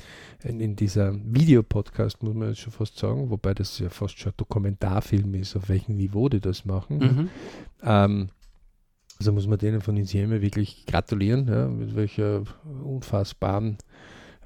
in, 0.43 0.61
in 0.61 0.77
dieser 0.77 1.15
Videopodcast 1.15 2.23
muss 2.23 2.35
man 2.35 2.49
jetzt 2.49 2.61
schon 2.61 2.73
fast 2.73 2.99
sagen, 2.99 3.31
wobei 3.31 3.55
das 3.55 3.79
ja 3.79 3.89
fast 3.89 4.19
schon 4.19 4.33
ein 4.33 4.37
Dokumentarfilm 4.37 5.35
ist, 5.35 5.57
auf 5.57 5.69
welchem 5.69 5.97
Niveau 5.97 6.29
die 6.29 6.41
das 6.41 6.65
machen. 6.65 6.99
Mhm. 6.99 7.29
Ähm, 7.83 8.29
also 9.19 9.33
muss 9.33 9.47
man 9.47 9.59
denen 9.59 9.81
von 9.81 9.97
Insieme 9.97 10.43
wirklich 10.43 10.85
gratulieren, 10.87 11.49
ja, 11.49 11.69
mit 11.69 11.97
welcher 11.97 12.43
unfassbaren 12.83 13.79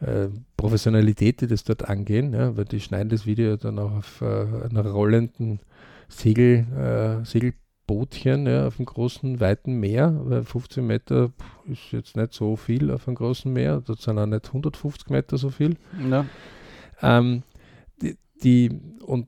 äh, 0.00 0.28
Professionalität, 0.56 1.40
die 1.40 1.46
das 1.46 1.64
dort 1.64 1.88
angehen, 1.88 2.32
ja, 2.32 2.56
weil 2.56 2.64
die 2.64 2.80
schneiden 2.80 3.08
das 3.08 3.26
Video 3.26 3.56
dann 3.56 3.78
auch 3.78 3.92
auf 3.92 4.20
äh, 4.20 4.24
einer 4.24 4.86
rollenden 4.86 5.60
Segel, 6.08 6.66
äh, 6.76 7.24
Segelbootchen 7.24 8.46
ja, 8.46 8.66
auf 8.66 8.78
einem 8.78 8.86
großen, 8.86 9.40
weiten 9.40 9.80
Meer, 9.80 10.20
weil 10.24 10.44
15 10.44 10.86
Meter 10.86 11.32
ist 11.66 11.92
jetzt 11.92 12.16
nicht 12.16 12.32
so 12.32 12.56
viel 12.56 12.90
auf 12.90 13.08
einem 13.08 13.16
großen 13.16 13.52
Meer, 13.52 13.82
dort 13.84 14.00
sind 14.00 14.18
auch 14.18 14.26
nicht 14.26 14.46
150 14.46 15.10
Meter 15.10 15.36
so 15.36 15.50
viel. 15.50 15.76
Ja. 16.08 16.24
Ähm, 17.02 17.42
die, 18.00 18.16
die, 18.42 18.80
und 19.04 19.26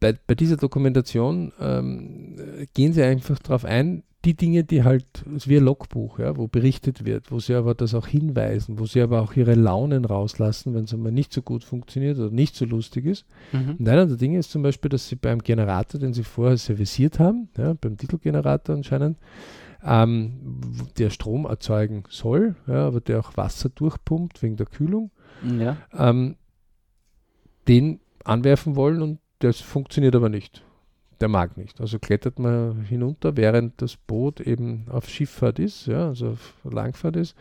bei, 0.00 0.14
bei 0.26 0.34
dieser 0.34 0.56
Dokumentation 0.56 1.52
ähm, 1.60 2.36
gehen 2.74 2.92
sie 2.92 3.02
einfach 3.02 3.38
darauf 3.38 3.64
ein, 3.64 4.02
die 4.24 4.34
Dinge, 4.34 4.64
die 4.64 4.84
halt, 4.84 5.06
es 5.28 5.32
ist 5.44 5.48
wie 5.48 5.56
ein 5.56 5.64
Logbuch, 5.64 6.18
ja, 6.18 6.36
wo 6.36 6.46
berichtet 6.46 7.06
wird, 7.06 7.30
wo 7.32 7.38
sie 7.40 7.54
aber 7.54 7.74
das 7.74 7.94
auch 7.94 8.06
hinweisen, 8.06 8.78
wo 8.78 8.84
sie 8.84 9.00
aber 9.00 9.22
auch 9.22 9.32
ihre 9.34 9.54
Launen 9.54 10.04
rauslassen, 10.04 10.74
wenn 10.74 10.84
es 10.84 10.92
einmal 10.92 11.10
nicht 11.12 11.32
so 11.32 11.40
gut 11.40 11.64
funktioniert 11.64 12.18
oder 12.18 12.30
nicht 12.30 12.54
so 12.54 12.66
lustig 12.66 13.06
ist. 13.06 13.24
Mhm. 13.52 13.76
Und 13.78 13.88
einer 13.88 14.06
der 14.06 14.18
Dinge 14.18 14.38
ist 14.38 14.50
zum 14.50 14.62
Beispiel, 14.62 14.90
dass 14.90 15.08
sie 15.08 15.16
beim 15.16 15.38
Generator, 15.42 15.98
den 15.98 16.12
sie 16.12 16.22
vorher 16.24 16.58
servisiert 16.58 17.18
haben, 17.18 17.48
ja, 17.56 17.72
beim 17.72 17.96
Titelgenerator 17.96 18.74
anscheinend, 18.76 19.16
ähm, 19.82 20.32
der 20.98 21.08
Strom 21.08 21.46
erzeugen 21.46 22.02
soll, 22.10 22.56
ja, 22.66 22.86
aber 22.86 23.00
der 23.00 23.20
auch 23.20 23.38
Wasser 23.38 23.70
durchpumpt 23.70 24.42
wegen 24.42 24.56
der 24.56 24.66
Kühlung, 24.66 25.10
Ja. 25.58 25.78
ähm, 25.96 26.36
den 27.68 28.00
anwerfen 28.24 28.76
wollen 28.76 29.00
und 29.00 29.18
das 29.38 29.60
funktioniert 29.60 30.14
aber 30.14 30.28
nicht. 30.28 30.62
Der 31.20 31.28
mag 31.28 31.56
nicht. 31.56 31.80
Also 31.80 31.98
klettert 31.98 32.38
man 32.38 32.82
hinunter, 32.84 33.36
während 33.36 33.80
das 33.82 33.96
Boot 33.96 34.40
eben 34.40 34.86
auf 34.88 35.08
Schifffahrt 35.08 35.58
ist, 35.58 35.86
ja, 35.86 36.08
also 36.08 36.30
auf 36.30 36.54
Langfahrt 36.64 37.16
ist, 37.16 37.36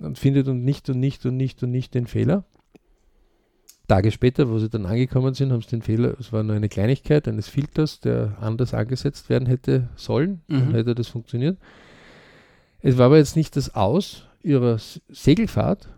und 0.00 0.18
findet 0.18 0.48
und 0.48 0.64
nicht 0.64 0.88
und 0.88 0.98
nicht 0.98 1.24
und 1.26 1.36
nicht 1.36 1.62
und 1.62 1.70
nicht 1.70 1.94
den 1.94 2.06
Fehler. 2.06 2.44
Tage 3.88 4.10
später, 4.10 4.48
wo 4.48 4.58
sie 4.58 4.70
dann 4.70 4.86
angekommen 4.86 5.34
sind, 5.34 5.52
haben 5.52 5.60
sie 5.60 5.68
den 5.70 5.82
Fehler, 5.82 6.16
es 6.18 6.32
war 6.32 6.42
nur 6.42 6.56
eine 6.56 6.68
Kleinigkeit 6.70 7.28
eines 7.28 7.48
Filters, 7.48 8.00
der 8.00 8.38
anders 8.40 8.72
angesetzt 8.72 9.28
werden 9.28 9.46
hätte 9.46 9.88
sollen, 9.96 10.40
dann 10.48 10.68
Mhm. 10.70 10.74
hätte 10.74 10.94
das 10.94 11.08
funktioniert. 11.08 11.58
Es 12.80 12.96
war 12.96 13.06
aber 13.06 13.18
jetzt 13.18 13.36
nicht 13.36 13.54
das 13.56 13.74
Aus 13.74 14.26
ihrer 14.42 14.78
Segelfahrt, 15.10 15.88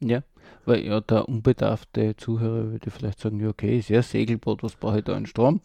Ja. 0.00 0.22
Weil 0.66 0.84
ja, 0.84 1.00
der 1.00 1.28
unbedarfte 1.28 2.16
Zuhörer 2.16 2.72
würde 2.72 2.90
vielleicht 2.90 3.20
sagen, 3.20 3.40
ja 3.40 3.48
okay, 3.48 3.78
ist 3.78 3.88
ja 3.88 3.98
ein 3.98 4.02
Segelboot, 4.02 4.62
was 4.62 4.74
brauche 4.74 4.98
ich 4.98 5.04
da 5.04 5.14
an 5.16 5.26
Strom? 5.26 5.60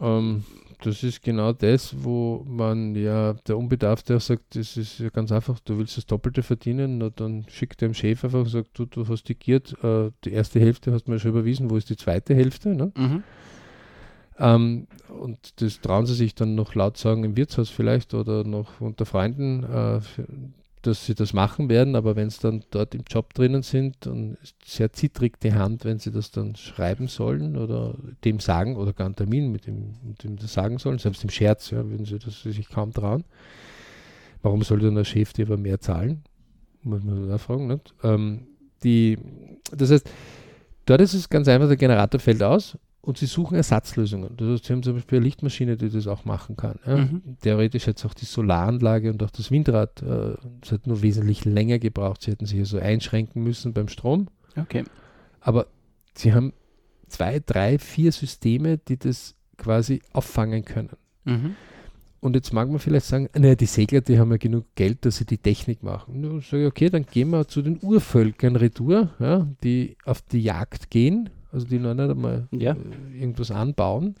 Ähm, 0.00 0.44
das 0.82 1.02
ist 1.02 1.22
genau 1.22 1.52
das, 1.52 1.94
wo 2.02 2.44
man 2.48 2.94
ja, 2.94 3.34
der 3.46 3.56
Unbedarfte 3.56 4.16
auch 4.16 4.20
sagt, 4.20 4.56
das 4.56 4.76
ist 4.76 4.98
ja 4.98 5.10
ganz 5.10 5.30
einfach, 5.30 5.60
du 5.60 5.78
willst 5.78 5.96
das 5.96 6.06
Doppelte 6.06 6.42
verdienen, 6.42 6.98
na, 6.98 7.10
dann 7.10 7.44
schickt 7.48 7.80
dem 7.80 7.94
Chef 7.94 8.24
einfach 8.24 8.40
und 8.40 8.48
sagt, 8.48 8.70
du, 8.78 8.86
du 8.86 9.06
hast 9.06 9.28
digiert, 9.28 9.76
äh, 9.84 10.10
die 10.24 10.32
erste 10.32 10.58
Hälfte 10.58 10.92
hast 10.92 11.06
du 11.06 11.12
mir 11.12 11.18
schon 11.18 11.30
überwiesen, 11.30 11.70
wo 11.70 11.76
ist 11.76 11.90
die 11.90 11.96
zweite 11.96 12.34
Hälfte? 12.34 12.70
Ne? 12.70 12.92
Mhm. 12.96 13.22
Ähm, 14.38 14.86
und 15.08 15.60
das 15.60 15.80
trauen 15.80 16.06
sie 16.06 16.14
sich 16.14 16.34
dann 16.34 16.54
noch 16.54 16.74
laut 16.74 16.96
sagen 16.96 17.24
im 17.24 17.36
Wirtshaus 17.36 17.68
vielleicht 17.68 18.14
oder 18.14 18.42
noch 18.44 18.80
unter 18.80 19.04
Freunden, 19.04 19.64
äh, 19.64 20.00
dass 20.82 21.04
sie 21.04 21.14
das 21.14 21.32
machen 21.32 21.68
werden, 21.68 21.94
aber 21.94 22.16
wenn 22.16 22.30
sie 22.30 22.40
dann 22.40 22.64
dort 22.70 22.94
im 22.94 23.02
Job 23.06 23.34
drinnen 23.34 23.62
sind, 23.62 24.06
ist 24.42 24.56
sehr 24.64 24.92
zittrig 24.92 25.38
die 25.40 25.52
Hand, 25.52 25.84
wenn 25.84 25.98
sie 25.98 26.10
das 26.10 26.30
dann 26.30 26.56
schreiben 26.56 27.06
sollen 27.06 27.56
oder 27.56 27.96
dem 28.24 28.40
sagen 28.40 28.76
oder 28.76 28.92
gar 28.92 29.06
einen 29.06 29.16
Termin 29.16 29.52
mit 29.52 29.66
dem, 29.66 29.94
mit 30.02 30.24
dem 30.24 30.36
das 30.36 30.52
sagen 30.54 30.78
sollen, 30.78 30.98
selbst 30.98 31.22
im 31.22 31.30
Scherz, 31.30 31.70
ja, 31.70 31.86
würden 31.86 32.06
sie 32.06 32.18
das 32.18 32.42
sich 32.42 32.68
kaum 32.68 32.92
trauen. 32.92 33.24
Warum 34.42 34.62
soll 34.62 34.80
dann 34.80 34.94
der 34.94 35.04
Chef 35.04 35.32
dir 35.34 35.46
aber 35.46 35.58
mehr 35.58 35.80
zahlen? 35.80 36.22
Muss 36.82 37.04
man 37.04 37.28
da 37.28 37.36
fragen, 37.36 37.66
nicht? 37.66 37.94
Ähm, 38.02 38.46
die, 38.82 39.18
das 39.70 39.90
heißt, 39.90 40.10
dort 40.86 41.02
ist 41.02 41.12
es 41.12 41.28
ganz 41.28 41.46
einfach, 41.46 41.68
der 41.68 41.76
Generator 41.76 42.18
fällt 42.18 42.42
aus 42.42 42.78
und 43.02 43.16
sie 43.16 43.26
suchen 43.26 43.56
Ersatzlösungen. 43.56 44.36
Das 44.36 44.48
heißt, 44.48 44.64
sie 44.66 44.72
haben 44.72 44.82
zum 44.82 44.94
Beispiel 44.94 45.18
eine 45.18 45.24
Lichtmaschine, 45.24 45.76
die 45.76 45.88
das 45.88 46.06
auch 46.06 46.24
machen 46.24 46.56
kann. 46.56 46.78
Ja. 46.86 46.96
Mhm. 46.98 47.22
Theoretisch 47.40 47.86
jetzt 47.86 48.04
auch 48.04 48.14
die 48.14 48.26
Solaranlage 48.26 49.10
und 49.10 49.22
auch 49.22 49.30
das 49.30 49.50
Windrad. 49.50 50.02
Äh, 50.02 50.34
es 50.62 50.72
hat 50.72 50.86
nur 50.86 51.00
wesentlich 51.02 51.44
länger 51.44 51.78
gebraucht. 51.78 52.22
Sie 52.22 52.30
hätten 52.30 52.46
sich 52.46 52.58
also 52.58 52.78
einschränken 52.78 53.42
müssen 53.42 53.72
beim 53.72 53.88
Strom. 53.88 54.28
Okay. 54.56 54.84
Aber 55.40 55.66
sie 56.14 56.34
haben 56.34 56.52
zwei, 57.08 57.40
drei, 57.40 57.78
vier 57.78 58.12
Systeme, 58.12 58.76
die 58.76 58.98
das 58.98 59.34
quasi 59.56 60.02
auffangen 60.12 60.64
können. 60.64 60.90
Mhm. 61.24 61.56
Und 62.20 62.36
jetzt 62.36 62.52
mag 62.52 62.68
man 62.68 62.78
vielleicht 62.78 63.06
sagen, 63.06 63.30
naja, 63.34 63.54
die 63.54 63.66
Segler, 63.66 64.02
die 64.02 64.18
haben 64.18 64.30
ja 64.30 64.36
genug 64.36 64.66
Geld, 64.74 65.06
dass 65.06 65.16
sie 65.16 65.24
die 65.24 65.38
Technik 65.38 65.82
machen. 65.82 66.42
Sage 66.42 66.64
ich, 66.64 66.68
okay, 66.68 66.90
dann 66.90 67.06
gehen 67.06 67.30
wir 67.30 67.48
zu 67.48 67.62
den 67.62 67.78
Urvölkern 67.80 68.56
retour, 68.56 69.08
ja, 69.18 69.46
die 69.64 69.96
auf 70.04 70.20
die 70.20 70.42
Jagd 70.42 70.90
gehen, 70.90 71.30
also 71.52 71.66
die 71.66 71.78
noch 71.78 71.94
nicht 71.94 72.10
einmal 72.10 72.46
Ja. 72.52 72.72
äh, 72.72 73.18
irgendwas 73.20 73.50
anbauen. 73.50 74.14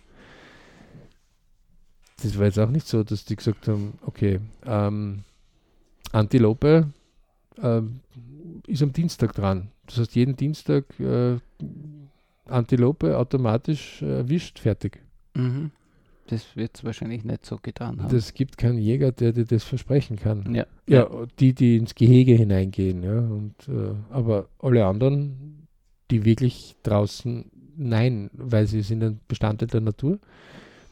Das 2.22 2.38
war 2.38 2.46
jetzt 2.46 2.58
auch 2.58 2.70
nicht 2.70 2.86
so, 2.86 3.02
dass 3.02 3.24
die 3.24 3.36
gesagt 3.36 3.66
haben, 3.68 3.94
okay, 4.04 4.40
ähm, 4.66 5.20
Antilope 6.12 6.88
ähm, 7.62 8.00
ist 8.66 8.82
am 8.82 8.92
Dienstag 8.92 9.34
dran. 9.34 9.68
Das 9.86 9.98
heißt, 9.98 10.14
jeden 10.14 10.36
Dienstag 10.36 10.84
äh, 11.00 11.36
Antilope 12.46 13.16
automatisch 13.16 14.02
erwischt, 14.02 14.58
fertig. 14.58 14.98
Mhm. 15.34 15.70
Das 16.26 16.54
wird 16.56 16.76
es 16.76 16.84
wahrscheinlich 16.84 17.24
nicht 17.24 17.44
so 17.44 17.56
getan 17.60 18.00
haben. 18.02 18.12
Das 18.14 18.34
gibt 18.34 18.56
keinen 18.56 18.78
Jäger, 18.78 19.10
der 19.10 19.32
dir 19.32 19.44
das 19.46 19.64
versprechen 19.64 20.16
kann. 20.16 20.54
ja. 20.54 20.66
Ja, 20.86 21.08
die, 21.38 21.54
die 21.54 21.76
ins 21.76 21.94
Gehege 21.94 22.34
hineingehen, 22.34 23.02
ja. 23.02 23.18
Und, 23.18 23.54
äh, 23.68 23.94
aber 24.10 24.48
alle 24.58 24.84
anderen, 24.86 25.59
die 26.10 26.24
wirklich 26.24 26.76
draußen, 26.82 27.44
nein, 27.76 28.30
weil 28.34 28.66
sie 28.66 28.82
sind 28.82 29.02
ein 29.02 29.20
Bestandteil 29.28 29.68
der 29.68 29.80
Natur, 29.80 30.18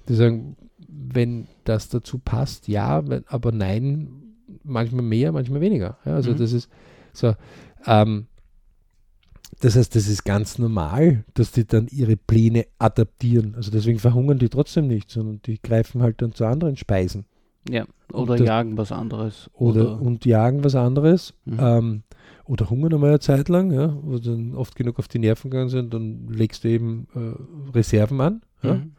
die 0.08 0.14
sagen, 0.14 0.56
wenn 0.88 1.46
das 1.64 1.88
dazu 1.88 2.18
passt, 2.18 2.68
ja, 2.68 3.06
wenn, 3.08 3.24
aber 3.28 3.52
nein, 3.52 4.08
manchmal 4.64 5.02
mehr, 5.04 5.32
manchmal 5.32 5.60
weniger. 5.60 5.98
Ja, 6.04 6.14
also 6.14 6.32
Mhm. 6.32 6.38
das 6.38 6.52
ist 6.52 6.68
so, 7.12 7.34
ähm, 7.86 8.26
das 9.60 9.76
heißt, 9.76 9.94
das 9.96 10.06
ist 10.08 10.24
ganz 10.24 10.58
normal, 10.58 11.24
dass 11.34 11.50
die 11.52 11.66
dann 11.66 11.88
ihre 11.90 12.16
Pläne 12.16 12.66
adaptieren. 12.78 13.54
Also 13.56 13.70
deswegen 13.70 13.98
verhungern 13.98 14.38
die 14.38 14.48
trotzdem 14.48 14.86
nicht, 14.86 15.10
sondern 15.10 15.40
die 15.42 15.60
greifen 15.60 16.00
halt 16.02 16.22
dann 16.22 16.32
zu 16.32 16.44
anderen 16.44 16.76
Speisen. 16.76 17.24
ja. 17.68 17.84
Oder 18.12 18.36
das- 18.36 18.46
jagen 18.46 18.78
was 18.78 18.90
anderes. 18.92 19.50
Oder, 19.52 20.00
und 20.00 20.24
jagen 20.24 20.64
was 20.64 20.74
anderes. 20.74 21.34
Mhm. 21.44 21.58
Ähm, 21.60 22.02
oder 22.48 22.68
hungern 22.70 22.94
einmal 22.94 23.10
eine 23.10 23.20
Zeit 23.20 23.48
lang, 23.48 23.70
ja, 23.70 23.96
wo 24.02 24.16
sie 24.16 24.30
dann 24.30 24.54
oft 24.54 24.74
genug 24.74 24.98
auf 24.98 25.06
die 25.06 25.18
Nerven 25.20 25.50
gegangen 25.50 25.68
sind, 25.68 25.92
dann 25.94 26.26
legst 26.28 26.64
du 26.64 26.68
eben 26.68 27.06
äh, 27.14 27.70
Reserven 27.76 28.20
an. 28.20 28.42
Ja. 28.62 28.74
Mhm. 28.74 28.92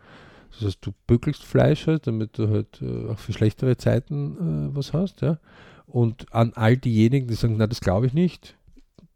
Das 0.52 0.66
heißt, 0.68 0.86
du 0.86 0.92
bückelst 1.08 1.44
Fleisch 1.44 1.86
halt, 1.88 2.08
damit 2.08 2.38
du 2.38 2.48
halt 2.50 2.82
äh, 2.82 3.10
auch 3.10 3.20
für 3.20 3.34
schlechtere 3.34 3.76
Zeiten 3.78 4.70
äh, 4.72 4.76
was 4.76 4.94
hast. 4.94 5.22
Ja. 5.22 5.40
Und 5.88 6.34
an 6.34 6.54
all 6.56 6.78
diejenigen, 6.78 7.28
die 7.28 7.34
sagen, 7.36 7.56
na, 7.58 7.68
das 7.68 7.82
glaube 7.82 8.06
ich 8.08 8.14
nicht. 8.14 8.56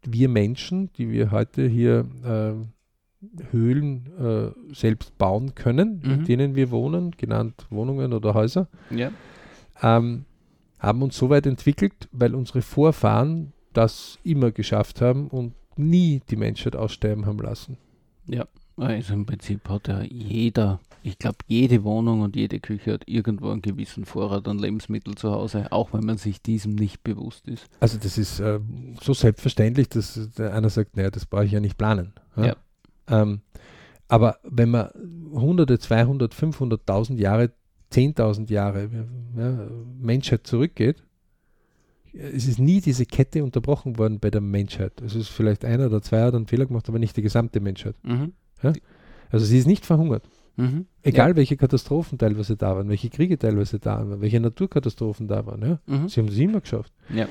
Wir 0.05 0.29
Menschen, 0.29 0.89
die 0.97 1.09
wir 1.09 1.31
heute 1.31 1.67
hier 1.67 2.05
äh, 2.23 2.53
Höhlen 3.51 4.09
äh, 4.19 4.73
selbst 4.75 5.17
bauen 5.17 5.55
können, 5.55 6.01
in 6.03 6.19
Mhm. 6.19 6.25
denen 6.25 6.55
wir 6.55 6.71
wohnen, 6.71 7.11
genannt 7.11 7.65
Wohnungen 7.69 8.11
oder 8.13 8.33
Häuser, 8.33 8.67
Ja. 8.89 9.11
ähm, 9.81 10.25
haben 10.79 11.01
uns 11.01 11.17
so 11.17 11.29
weit 11.29 11.45
entwickelt, 11.45 12.09
weil 12.11 12.35
unsere 12.35 12.61
Vorfahren 12.61 13.52
das 13.73 14.19
immer 14.23 14.51
geschafft 14.51 15.01
haben 15.01 15.27
und 15.27 15.53
nie 15.75 16.21
die 16.29 16.35
Menschheit 16.35 16.75
aussterben 16.75 17.25
haben 17.25 17.39
lassen. 17.39 17.77
Also 18.77 19.13
im 19.13 19.25
Prinzip 19.25 19.69
hat 19.69 19.87
ja 19.87 20.01
jeder, 20.01 20.79
ich 21.03 21.19
glaube, 21.19 21.37
jede 21.47 21.83
Wohnung 21.83 22.21
und 22.21 22.35
jede 22.35 22.59
Küche 22.59 22.93
hat 22.93 23.03
irgendwo 23.07 23.49
einen 23.49 23.61
gewissen 23.61 24.05
Vorrat 24.05 24.47
an 24.47 24.57
Lebensmitteln 24.57 25.15
zu 25.15 25.31
Hause, 25.31 25.71
auch 25.71 25.93
wenn 25.93 26.05
man 26.05 26.17
sich 26.17 26.41
diesem 26.41 26.73
nicht 26.73 27.03
bewusst 27.03 27.47
ist. 27.47 27.67
Also 27.79 27.99
das 27.99 28.17
ist 28.17 28.39
äh, 28.39 28.59
so 28.99 29.13
selbstverständlich, 29.13 29.89
dass 29.89 30.39
einer 30.39 30.69
sagt, 30.69 30.97
naja, 30.97 31.11
das 31.11 31.25
brauche 31.25 31.45
ich 31.45 31.51
ja 31.51 31.59
nicht 31.59 31.77
planen. 31.77 32.13
Ja. 32.35 32.55
Ähm, 33.07 33.41
aber 34.07 34.37
wenn 34.43 34.71
man 34.71 34.89
hunderte, 35.31 35.77
200, 35.77 36.33
500.000 36.33 37.17
Jahre, 37.17 37.51
10.000 37.91 38.51
Jahre 38.51 38.89
ja, 39.37 39.67
Menschheit 39.99 40.47
zurückgeht, 40.47 41.03
es 42.13 42.47
ist 42.47 42.59
nie 42.59 42.79
diese 42.79 43.05
Kette 43.05 43.43
unterbrochen 43.43 43.97
worden 43.97 44.19
bei 44.19 44.29
der 44.29 44.41
Menschheit. 44.41 45.01
Es 45.01 45.15
ist 45.15 45.29
vielleicht 45.29 45.65
einer 45.65 45.87
oder 45.87 46.01
zwei 46.01 46.21
hat 46.21 46.35
einen 46.35 46.47
Fehler 46.47 46.65
gemacht, 46.65 46.87
aber 46.87 46.99
nicht 46.99 47.17
die 47.17 47.21
gesamte 47.21 47.59
Menschheit. 47.59 47.95
Mhm. 48.03 48.33
Also 49.31 49.45
sie 49.45 49.57
ist 49.57 49.67
nicht 49.67 49.85
verhungert. 49.85 50.23
Mhm. 50.55 50.85
Egal 51.01 51.35
welche 51.35 51.57
Katastrophen 51.57 52.19
teilweise 52.19 52.55
da 52.55 52.75
waren, 52.75 52.87
welche 52.87 53.09
Kriege 53.09 53.37
teilweise 53.39 53.79
da 53.79 53.97
waren, 54.07 54.21
welche 54.21 54.39
Naturkatastrophen 54.39 55.27
da 55.27 55.45
waren. 55.45 55.61
Ja? 55.61 55.79
Ja. 55.87 55.97
Mhm. 55.97 56.07
Sie 56.07 56.21
haben 56.21 56.27
es 56.27 56.37
immer 56.37 56.61
geschafft. 56.61 56.93
Ja. 57.13 57.27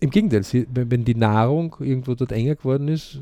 Im 0.00 0.10
Gegenteil, 0.10 0.42
sie, 0.42 0.66
wenn, 0.72 0.90
wenn 0.90 1.04
die 1.04 1.14
Nahrung 1.14 1.76
irgendwo 1.78 2.14
dort 2.14 2.32
enger 2.32 2.56
geworden 2.56 2.88
ist, 2.88 3.20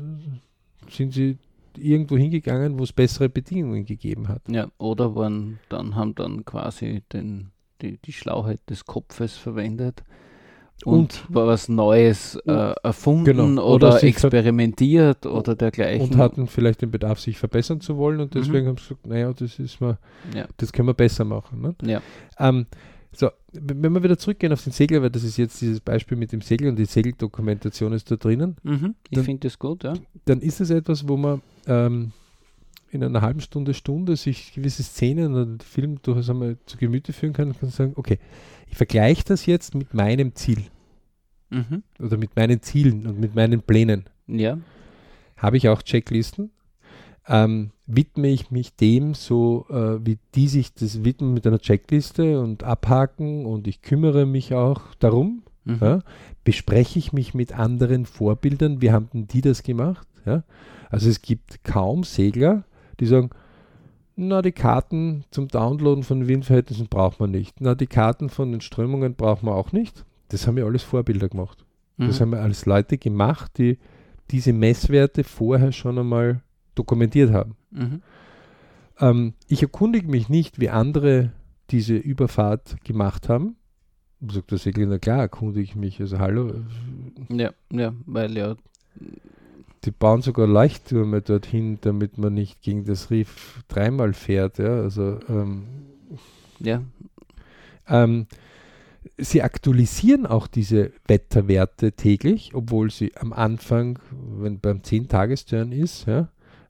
sind 0.89 1.13
sie 1.13 1.37
irgendwo 1.77 2.17
hingegangen, 2.17 2.77
wo 2.77 2.83
es 2.83 2.91
bessere 2.91 3.29
Bedingungen 3.29 3.85
gegeben 3.85 4.27
hat. 4.27 4.41
ja, 4.49 4.67
oder 4.77 5.15
waren 5.15 5.59
dann, 5.69 5.95
haben 5.95 6.15
dann 6.15 6.45
quasi 6.45 7.03
den, 7.13 7.51
die, 7.81 7.97
die 7.97 8.13
Schlauheit 8.13 8.59
des 8.69 8.85
Kopfes 8.85 9.37
verwendet, 9.37 10.03
und, 10.85 10.95
Und- 10.95 11.23
was 11.29 11.69
Neues 11.69 12.35
äh, 12.45 12.73
erfunden 12.83 13.25
Genau. 13.25 13.63
oder, 13.63 13.87
Oder 13.89 14.03
experimentiert 14.03 15.25
oder 15.25 15.55
dergleichen. 15.55 16.07
und 16.09 16.17
hatten 16.17 16.47
vielleicht 16.47 16.81
den 16.81 16.91
Bedarf, 16.91 17.19
sich 17.19 17.37
verbessern 17.37 17.81
zu 17.81 17.97
wollen 17.97 18.19
und 18.19 18.33
Mhm. 18.35 18.39
deswegen 18.39 18.67
haben 18.67 18.77
sie 18.77 18.83
gesagt, 18.89 19.07
naja, 19.07 19.33
das 19.33 19.59
ist 19.59 19.79
mal, 19.81 19.97
Ja. 20.35 20.45
das 20.57 20.71
können 20.73 20.87
wir 20.87 20.93
besser 20.93 21.25
machen. 21.25 21.61
Ne? 21.61 21.75
Ja. 21.83 22.01
Ähm, 22.39 22.65
so, 23.15 23.29
wenn 23.51 23.93
wir 23.93 24.01
wieder 24.03 24.17
zurückgehen 24.17 24.51
auf 24.53 24.63
den 24.63 24.73
Segler, 24.73 25.01
weil 25.03 25.11
das 25.11 25.23
ist 25.23 25.37
jetzt 25.37 25.61
dieses 25.61 25.79
Beispiel 25.79 26.17
mit 26.17 26.31
dem 26.31 26.41
Segel 26.41 26.69
und 26.69 26.77
die 26.79 26.85
Segeldokumentation 26.85 27.93
ist 27.93 28.09
da 28.09 28.15
drinnen, 28.15 28.55
Mhm. 28.63 28.95
Ich 29.09 29.19
finde 29.19 29.47
das 29.47 29.59
gut, 29.59 29.83
ja. 29.83 29.93
dann 30.25 30.39
ist 30.41 30.59
es 30.61 30.69
etwas, 30.71 31.07
wo 31.07 31.15
man 31.17 31.41
ähm, 31.67 32.11
in 32.93 33.03
einer 33.03 33.21
halben 33.21 33.41
Stunde, 33.41 33.73
Stunde 33.73 34.15
sich 34.15 34.53
gewisse 34.53 34.83
Szenen 34.83 35.33
oder 35.33 35.63
Film 35.63 36.01
durchaus 36.01 36.29
einmal 36.29 36.57
zu 36.65 36.77
Gemüte 36.77 37.13
führen 37.13 37.33
kann 37.33 37.49
und 37.49 37.59
kann 37.59 37.69
sagen, 37.69 37.93
okay, 37.95 38.19
ich 38.67 38.77
vergleiche 38.77 39.23
das 39.25 39.45
jetzt 39.45 39.75
mit 39.75 39.93
meinem 39.93 40.35
Ziel 40.35 40.63
Mhm. 41.49 41.83
oder 41.99 42.17
mit 42.17 42.35
meinen 42.35 42.61
Zielen 42.61 43.05
und 43.05 43.19
mit 43.19 43.35
meinen 43.35 43.61
Plänen. 43.61 44.05
Ja. 44.27 44.57
Habe 45.37 45.57
ich 45.57 45.69
auch 45.69 45.83
Checklisten? 45.83 46.49
Ähm, 47.27 47.71
widme 47.85 48.27
ich 48.29 48.49
mich 48.49 48.75
dem 48.75 49.13
so, 49.13 49.65
äh, 49.69 50.05
wie 50.05 50.17
die 50.35 50.47
sich 50.47 50.73
das 50.73 51.03
widmen 51.05 51.33
mit 51.33 51.45
einer 51.45 51.59
Checkliste 51.59 52.39
und 52.41 52.63
abhaken 52.63 53.45
und 53.45 53.67
ich 53.67 53.81
kümmere 53.81 54.25
mich 54.25 54.53
auch 54.55 54.95
darum? 54.95 55.43
Mhm. 55.63 55.77
Ja? 55.79 55.99
Bespreche 56.43 56.97
ich 56.99 57.13
mich 57.13 57.33
mit 57.33 57.57
anderen 57.57 58.05
Vorbildern? 58.05 58.81
Wie 58.81 58.91
haben 58.91 59.09
denn 59.13 59.27
die 59.27 59.41
das 59.41 59.63
gemacht? 59.63 60.07
Ja? 60.25 60.43
Also 60.89 61.09
es 61.09 61.21
gibt 61.21 61.63
kaum 61.63 62.03
Segler, 62.03 62.65
die 62.99 63.05
sagen, 63.05 63.29
na, 64.15 64.41
die 64.41 64.51
Karten 64.51 65.23
zum 65.31 65.47
Downloaden 65.47 66.03
von 66.03 66.27
Windverhältnissen 66.27 66.87
braucht 66.87 67.19
man 67.19 67.31
nicht. 67.31 67.59
Na, 67.61 67.73
die 67.75 67.87
Karten 67.87 68.29
von 68.29 68.51
den 68.51 68.61
Strömungen 68.61 69.15
braucht 69.15 69.41
man 69.43 69.53
auch 69.55 69.71
nicht. 69.71 70.05
Das 70.29 70.45
haben 70.47 70.57
ja 70.57 70.65
alles 70.65 70.83
Vorbilder 70.83 71.29
gemacht. 71.29 71.65
Das 71.97 72.19
Mhm. 72.19 72.21
haben 72.21 72.33
ja 72.33 72.39
alles 72.41 72.65
Leute 72.65 72.97
gemacht, 72.97 73.57
die 73.57 73.77
diese 74.31 74.53
Messwerte 74.53 75.23
vorher 75.23 75.71
schon 75.71 75.97
einmal 75.97 76.41
dokumentiert 76.75 77.31
haben. 77.31 77.55
Mhm. 77.71 78.01
Ähm, 78.99 79.33
ich 79.47 79.61
erkundige 79.63 80.07
mich 80.07 80.29
nicht, 80.29 80.59
wie 80.59 80.69
andere 80.69 81.31
diese 81.71 81.95
Überfahrt 81.95 82.83
gemacht 82.83 83.29
haben. 83.29 83.55
Sagt 84.31 84.51
der 84.51 84.57
Segler, 84.59 84.85
na 84.85 84.99
klar, 84.99 85.19
erkundige 85.19 85.63
ich 85.63 85.75
mich. 85.75 85.99
Also 85.99 86.19
hallo, 86.19 86.53
Ja, 87.29 87.51
ja, 87.71 87.93
weil 88.05 88.37
ja, 88.37 88.55
die 89.85 89.91
bauen 89.91 90.21
sogar 90.21 90.47
Leuchttürme 90.47 91.21
dorthin, 91.21 91.79
damit 91.81 92.17
man 92.17 92.33
nicht 92.33 92.61
gegen 92.61 92.85
das 92.85 93.11
Riff 93.11 93.63
dreimal 93.67 94.13
fährt. 94.13 94.57
Ja? 94.57 94.81
Also 94.81 95.19
ähm, 95.29 95.63
ja, 96.59 96.81
ähm, 97.87 98.27
sie 99.17 99.41
aktualisieren 99.41 100.25
auch 100.25 100.47
diese 100.47 100.91
Wetterwerte 101.07 101.93
täglich, 101.93 102.51
obwohl 102.53 102.89
sie 102.91 103.15
am 103.17 103.33
Anfang, 103.33 103.99
wenn 104.11 104.59
beim 104.59 104.79
10-Tagesturn 104.79 105.71
ist, 105.71 106.05
ja, 106.07 106.29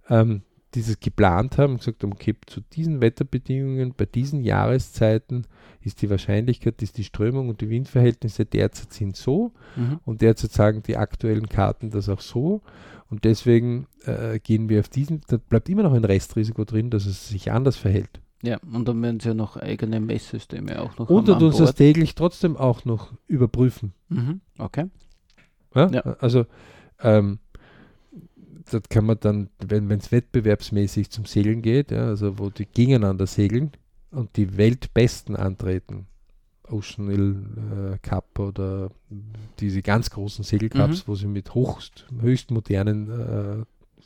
ähm, 0.09 0.41
dieses 0.73 0.99
geplant 0.99 1.57
haben 1.57 1.77
gesagt 1.77 2.03
haben, 2.03 2.13
okay, 2.13 2.35
zu 2.45 2.61
diesen 2.61 3.01
Wetterbedingungen, 3.01 3.93
bei 3.95 4.05
diesen 4.05 4.41
Jahreszeiten 4.41 5.45
ist 5.81 6.01
die 6.01 6.09
Wahrscheinlichkeit, 6.09 6.81
dass 6.81 6.93
die 6.93 7.03
Strömung 7.03 7.49
und 7.49 7.61
die 7.61 7.69
Windverhältnisse 7.69 8.45
derzeit 8.45 8.93
sind 8.93 9.15
so 9.15 9.51
mhm. 9.75 9.99
und 10.05 10.21
derzeit 10.21 10.51
sagen 10.51 10.83
die 10.83 10.97
aktuellen 10.97 11.47
Karten 11.47 11.89
das 11.89 12.09
auch 12.09 12.21
so 12.21 12.61
und 13.09 13.25
deswegen 13.25 13.87
äh, 14.05 14.39
gehen 14.39 14.69
wir 14.69 14.79
auf 14.79 14.89
diesen, 14.89 15.21
da 15.27 15.37
bleibt 15.37 15.69
immer 15.69 15.83
noch 15.83 15.93
ein 15.93 16.05
Restrisiko 16.05 16.63
drin, 16.65 16.89
dass 16.89 17.05
es 17.05 17.29
sich 17.29 17.51
anders 17.51 17.75
verhält. 17.75 18.21
ja, 18.41 18.57
und 18.71 18.87
dann 18.87 19.01
werden 19.01 19.19
sie 19.19 19.29
ja 19.29 19.33
noch 19.33 19.57
eigene 19.57 19.99
Messsysteme 19.99 20.81
auch 20.81 20.97
noch 20.97 21.09
Und 21.09 21.29
uns 21.29 21.57
das 21.57 21.75
täglich 21.75 22.15
trotzdem 22.15 22.57
auch 22.57 22.85
noch 22.85 23.13
überprüfen. 23.27 23.93
Mhm. 24.09 24.41
Okay. 24.57 24.85
Ja? 25.75 25.89
Ja. 25.91 26.01
Also 26.19 26.45
ähm, 27.01 27.39
das 28.71 28.83
kann 28.89 29.05
man 29.05 29.17
dann, 29.19 29.49
wenn 29.65 29.89
es 29.91 30.11
wettbewerbsmäßig 30.11 31.09
zum 31.09 31.25
Segeln 31.25 31.61
geht, 31.61 31.91
ja, 31.91 32.07
also 32.07 32.39
wo 32.39 32.49
die 32.49 32.65
gegeneinander 32.65 33.27
segeln 33.27 33.71
und 34.11 34.35
die 34.37 34.57
Weltbesten 34.57 35.35
antreten, 35.35 36.07
Ocean 36.69 37.09
Hill 37.09 37.35
äh, 37.93 37.97
Cup 37.99 38.39
oder 38.39 38.89
diese 39.59 39.81
ganz 39.81 40.09
großen 40.09 40.43
Segelcups, 40.43 41.07
wo 41.07 41.15
sie 41.15 41.27
mit 41.27 41.53
hochst, 41.53 42.05
höchst 42.21 42.51
modernen, 42.51 43.09
äh, 43.09 43.65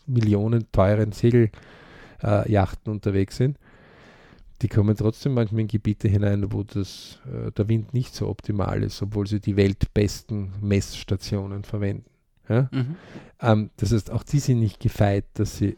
Millionen 0.09 0.71
teuren 0.71 1.11
Segeljachten 1.11 1.51
äh, 2.21 2.89
unterwegs 2.89 3.37
sind, 3.37 3.57
die 4.61 4.67
kommen 4.67 4.95
trotzdem 4.95 5.33
manchmal 5.33 5.61
in 5.61 5.67
Gebiete 5.67 6.07
hinein, 6.07 6.51
wo 6.51 6.63
das, 6.63 7.19
äh, 7.25 7.51
der 7.51 7.69
Wind 7.69 7.93
nicht 7.93 8.15
so 8.15 8.27
optimal 8.27 8.83
ist, 8.83 9.01
obwohl 9.01 9.27
sie 9.27 9.39
die 9.39 9.55
weltbesten 9.55 10.51
Messstationen 10.61 11.63
verwenden. 11.63 12.05
Ja? 12.49 12.69
Mhm. 12.71 12.95
Ähm, 13.41 13.69
das 13.77 13.91
heißt, 13.91 14.11
auch 14.11 14.23
die 14.23 14.39
sind 14.39 14.59
nicht 14.59 14.79
gefeit, 14.79 15.25
dass 15.35 15.57
sie 15.57 15.77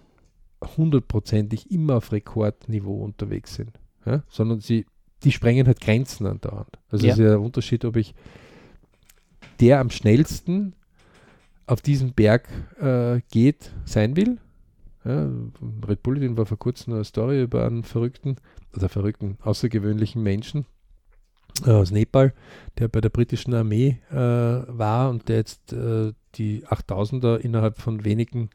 hundertprozentig 0.78 1.72
immer 1.72 1.96
auf 1.96 2.12
Rekordniveau 2.12 3.04
unterwegs 3.04 3.56
sind, 3.56 3.72
ja? 4.06 4.24
sondern 4.30 4.60
sie, 4.60 4.86
die 5.24 5.32
sprengen 5.32 5.68
halt 5.68 5.82
Grenzen 5.82 6.26
andauernd. 6.28 6.78
Also 6.90 7.06
Ja. 7.06 7.14
es 7.14 7.20
ist 7.20 7.24
ja 7.24 7.30
der 7.32 7.42
Unterschied, 7.42 7.86
ob 7.86 7.96
ich 7.96 8.14
der 9.60 9.80
am 9.80 9.90
schnellsten 9.90 10.74
auf 11.66 11.82
diesen 11.82 12.14
Berg 12.14 12.48
äh, 12.80 13.22
geht, 13.32 13.72
sein 13.86 14.16
will. 14.16 14.38
Ja, 15.06 15.30
Red 15.88 16.04
Bulletin 16.04 16.38
war 16.38 16.46
vor 16.46 16.58
kurzem 16.60 16.94
eine 16.94 17.04
Story 17.04 17.42
über 17.42 17.66
einen 17.66 17.84
verrückten, 17.84 18.38
oder 18.76 18.90
verrückten, 18.90 19.38
außergewöhnlichen 19.42 20.22
Menschen 20.22 20.66
äh, 21.66 21.72
aus 21.72 21.92
Nepal, 21.92 22.34
der 22.78 22.88
bei 22.90 23.02
der 23.02 23.10
britischen 23.10 23.54
Armee 23.54 24.00
äh, 24.12 24.16
war 24.16 25.10
und 25.10 25.30
der 25.30 25.38
jetzt 25.38 25.72
äh, 25.74 26.12
die 26.36 26.66
8000er 26.66 27.38
innerhalb 27.38 27.78
von 27.78 28.06
wenigen 28.06 28.50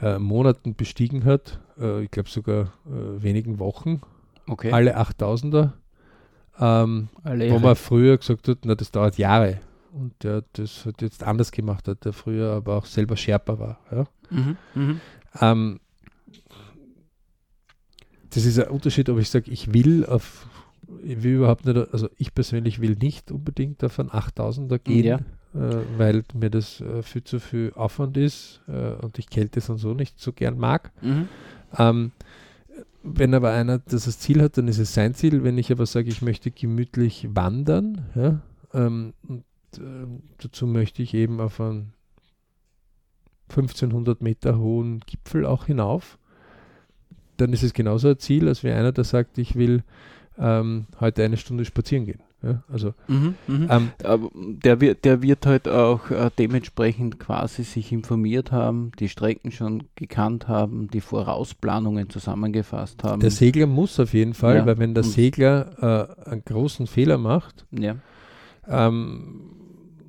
äh, 0.00 0.18
Monaten 0.18 0.74
bestiegen 0.74 1.24
hat. 1.24 1.60
Äh, 1.78 2.04
ich 2.04 2.10
glaube 2.10 2.28
sogar 2.28 2.72
äh, 2.86 3.22
wenigen 3.22 3.58
Wochen. 3.58 4.00
Okay. 4.46 4.72
Alle 4.72 4.98
8000er. 4.98 5.72
Ähm, 6.58 7.08
Alle 7.22 7.50
wo 7.50 7.58
man 7.58 7.76
früher 7.76 8.18
gesagt 8.18 8.48
hat, 8.48 8.58
na, 8.64 8.74
das 8.74 8.90
dauert 8.90 9.18
Jahre. 9.18 9.60
Und 9.92 10.12
der 10.22 10.44
das 10.52 10.86
hat 10.86 11.02
jetzt 11.02 11.22
anders 11.24 11.50
gemacht 11.50 11.88
hat, 11.88 12.04
der 12.04 12.12
früher 12.12 12.52
aber 12.52 12.76
auch 12.76 12.86
selber 12.86 13.16
Sherpa 13.16 13.58
war. 13.58 13.78
Ja? 13.90 14.04
Mhm. 14.30 14.56
Mhm. 14.74 15.00
Ähm, 15.40 15.80
das 18.30 18.44
ist 18.44 18.58
ein 18.58 18.68
Unterschied, 18.68 19.08
ob 19.08 19.18
ich 19.18 19.28
sage, 19.28 19.50
ich 19.50 19.72
will 19.72 20.06
auf, 20.06 20.46
ich 21.02 21.22
will 21.22 21.34
überhaupt 21.36 21.64
nicht, 21.66 21.76
also 21.92 22.08
ich 22.16 22.32
persönlich 22.34 22.80
will 22.80 22.96
nicht 23.00 23.32
unbedingt 23.32 23.82
auf 23.82 23.98
einen 23.98 24.10
8000er 24.10 24.78
gehen, 24.78 25.04
Ja. 25.04 25.18
Äh, 25.54 25.76
weil 25.96 26.24
mir 26.34 26.50
das 26.50 26.80
äh, 26.80 27.02
viel 27.02 27.24
zu 27.24 27.40
viel 27.40 27.72
Aufwand 27.74 28.16
ist 28.16 28.60
äh, 28.68 28.92
und 29.02 29.18
ich 29.18 29.28
Kälte 29.28 29.60
und 29.70 29.78
so 29.78 29.94
nicht 29.94 30.20
so 30.20 30.32
gern 30.32 30.58
mag. 30.58 30.92
Mhm. 31.02 31.28
Ähm, 31.78 32.12
wenn 33.02 33.34
aber 33.34 33.52
einer 33.52 33.78
das 33.78 34.06
als 34.06 34.18
Ziel 34.18 34.42
hat, 34.42 34.58
dann 34.58 34.68
ist 34.68 34.78
es 34.78 34.94
sein 34.94 35.14
Ziel. 35.14 35.42
Wenn 35.42 35.58
ich 35.58 35.72
aber 35.72 35.86
sage, 35.86 36.08
ich 36.08 36.22
möchte 36.22 36.50
gemütlich 36.50 37.28
wandern, 37.32 38.04
ja, 38.14 38.40
ähm, 38.74 39.14
und 39.26 39.44
äh, 39.78 40.06
dazu 40.38 40.66
möchte 40.66 41.02
ich 41.02 41.14
eben 41.14 41.40
auf 41.40 41.60
einen 41.60 41.94
1500 43.48 44.20
Meter 44.20 44.58
hohen 44.58 45.00
Gipfel 45.00 45.46
auch 45.46 45.66
hinauf, 45.66 46.18
dann 47.36 47.52
ist 47.52 47.62
es 47.62 47.72
genauso 47.72 48.08
ein 48.08 48.18
Ziel, 48.18 48.48
als 48.48 48.62
wie 48.62 48.70
einer, 48.70 48.92
der 48.92 49.04
sagt, 49.04 49.38
ich 49.38 49.56
will 49.56 49.82
ähm, 50.38 50.86
heute 51.00 51.24
eine 51.24 51.36
Stunde 51.36 51.64
spazieren 51.64 52.04
gehen. 52.04 52.22
Ja, 52.42 52.62
also 52.72 52.94
Mhm. 53.06 53.34
Mhm. 53.46 53.68
ähm, 53.68 54.30
der 54.64 54.80
wird, 54.80 55.04
der 55.04 55.20
wird 55.20 55.44
halt 55.44 55.68
auch 55.68 56.10
äh, 56.10 56.30
dementsprechend 56.38 57.18
quasi 57.20 57.64
sich 57.64 57.92
informiert 57.92 58.50
haben, 58.50 58.92
die 58.98 59.10
Strecken 59.10 59.52
schon 59.52 59.82
gekannt 59.94 60.48
haben, 60.48 60.88
die 60.88 61.02
Vorausplanungen 61.02 62.08
zusammengefasst 62.08 63.04
haben. 63.04 63.20
der 63.20 63.30
Segler 63.30 63.66
muss 63.66 64.00
auf 64.00 64.14
jeden 64.14 64.32
Fall, 64.32 64.56
Ja. 64.56 64.66
weil 64.66 64.78
wenn 64.78 64.94
der. 64.94 65.04
Segler 65.04 66.16
äh, 66.24 66.30
einen 66.30 66.42
großen 66.44 66.86
Fehler 66.86 67.18
macht, 67.18 67.66
ja. 67.72 67.96
Ähm, 68.66 69.50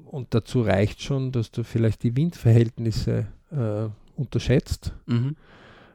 und 0.05 0.33
dazu 0.33 0.61
reicht 0.61 1.01
schon, 1.01 1.31
dass 1.31 1.51
du 1.51 1.63
vielleicht 1.63 2.03
die 2.03 2.15
Windverhältnisse 2.15 3.27
äh, 3.51 3.87
unterschätzt 4.15 4.93
Mhm. 5.05 5.35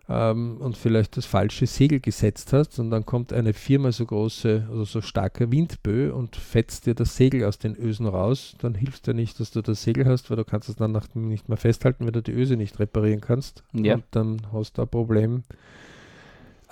Ähm, 0.08 0.58
und 0.58 0.76
vielleicht 0.76 1.16
das 1.16 1.26
falsche 1.26 1.66
Segel 1.66 2.00
gesetzt 2.00 2.52
hast 2.52 2.78
und 2.78 2.90
dann 2.90 3.04
kommt 3.04 3.32
eine 3.32 3.52
viermal 3.52 3.92
so 3.92 4.06
große 4.06 4.68
oder 4.70 4.84
so 4.84 5.00
starke 5.00 5.50
Windböe 5.50 6.14
und 6.14 6.36
fetzt 6.36 6.86
dir 6.86 6.94
das 6.94 7.16
Segel 7.16 7.44
aus 7.44 7.58
den 7.58 7.76
Ösen 7.76 8.06
raus, 8.06 8.54
dann 8.58 8.74
hilft 8.74 9.06
dir 9.06 9.14
nicht, 9.14 9.40
dass 9.40 9.50
du 9.50 9.62
das 9.62 9.82
Segel 9.82 10.06
hast, 10.06 10.30
weil 10.30 10.36
du 10.36 10.44
kannst 10.44 10.68
es 10.68 10.76
dann 10.76 10.92
nach, 10.92 11.06
nicht 11.14 11.48
mehr 11.48 11.58
festhalten, 11.58 12.06
wenn 12.06 12.12
du 12.12 12.22
die 12.22 12.32
Öse 12.32 12.56
nicht 12.56 12.78
reparieren 12.78 13.20
kannst. 13.20 13.64
Ja. 13.72 13.94
Und 13.94 14.04
dann 14.12 14.42
hast 14.52 14.78
du 14.78 14.82
ein 14.82 14.88
Problem. 14.88 15.42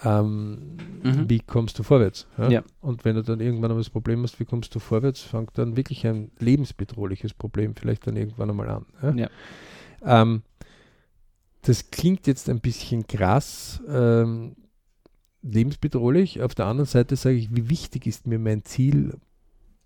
Ähm, 0.05 0.59
Mhm. 1.05 1.29
Wie 1.29 1.40
kommst 1.40 1.79
du 1.79 1.83
vorwärts? 1.83 2.27
Ja. 2.49 2.62
Und 2.81 3.05
wenn 3.05 3.14
du 3.14 3.23
dann 3.23 3.40
irgendwann 3.40 3.70
einmal 3.70 3.83
das 3.83 3.90
Problem 3.90 4.23
hast, 4.23 4.40
wie 4.40 4.47
kommst 4.47 4.75
du 4.75 4.79
vorwärts, 4.79 5.20
fängt 5.20 5.57
dann 5.59 5.77
wirklich 5.77 6.07
ein 6.07 6.31
lebensbedrohliches 6.38 7.35
Problem 7.35 7.75
vielleicht 7.77 8.07
dann 8.07 8.16
irgendwann 8.16 8.49
einmal 8.51 8.70
an. 8.70 8.87
Ja? 9.03 9.14
Ja. 9.14 10.23
Ähm, 10.23 10.42
das 11.64 11.90
klingt 11.90 12.27
jetzt 12.27 12.48
ein 12.48 12.61
bisschen 12.61 13.07
krass, 13.07 13.83
ähm, 13.88 14.55
lebensbedrohlich. 15.42 16.42
Auf 16.42 16.55
der 16.55 16.66
anderen 16.66 16.87
Seite 16.87 17.16
sage 17.16 17.37
ich, 17.37 17.55
wie 17.55 17.68
wichtig 17.68 18.07
ist 18.07 18.27
mir 18.27 18.38
mein 18.38 18.64
Ziel 18.64 19.18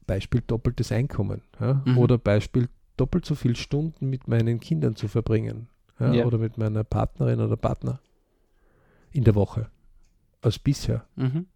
Beispiel 0.07 0.43
doppeltes 0.47 0.91
Einkommen 0.93 1.43
ja? 1.61 1.83
Mhm. 1.85 1.99
oder 1.99 2.19
Beispiel 2.19 2.69
doppelt 2.97 3.25
so 3.25 3.35
viele 3.35 3.55
Stunden 3.55 4.11
mit 4.11 4.27
meinen 4.27 4.59
Kindern 4.59 4.97
zu 4.97 5.07
verbringen 5.07 5.69
ja? 6.01 6.12
Ja. 6.12 6.27
oder 6.27 6.38
mit 6.38 6.59
meiner 6.59 6.83
Partnerin 6.83 7.41
oder 7.41 7.57
Partner 7.57 8.01
in 9.12 9.25
der 9.25 9.35
Woche 9.35 9.69
als 10.41 10.59
bisher. 10.59 11.05
Mhm. 11.17 11.47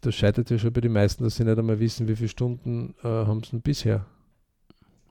Das 0.00 0.14
scheitert 0.14 0.50
ja 0.50 0.58
schon 0.58 0.72
bei 0.72 0.80
den 0.80 0.92
meisten, 0.92 1.24
dass 1.24 1.36
sie 1.36 1.44
nicht 1.44 1.58
einmal 1.58 1.78
wissen, 1.78 2.08
wie 2.08 2.16
viele 2.16 2.28
Stunden 2.28 2.94
äh, 3.02 3.08
haben 3.08 3.42
sie 3.42 3.58
bisher. 3.58 4.06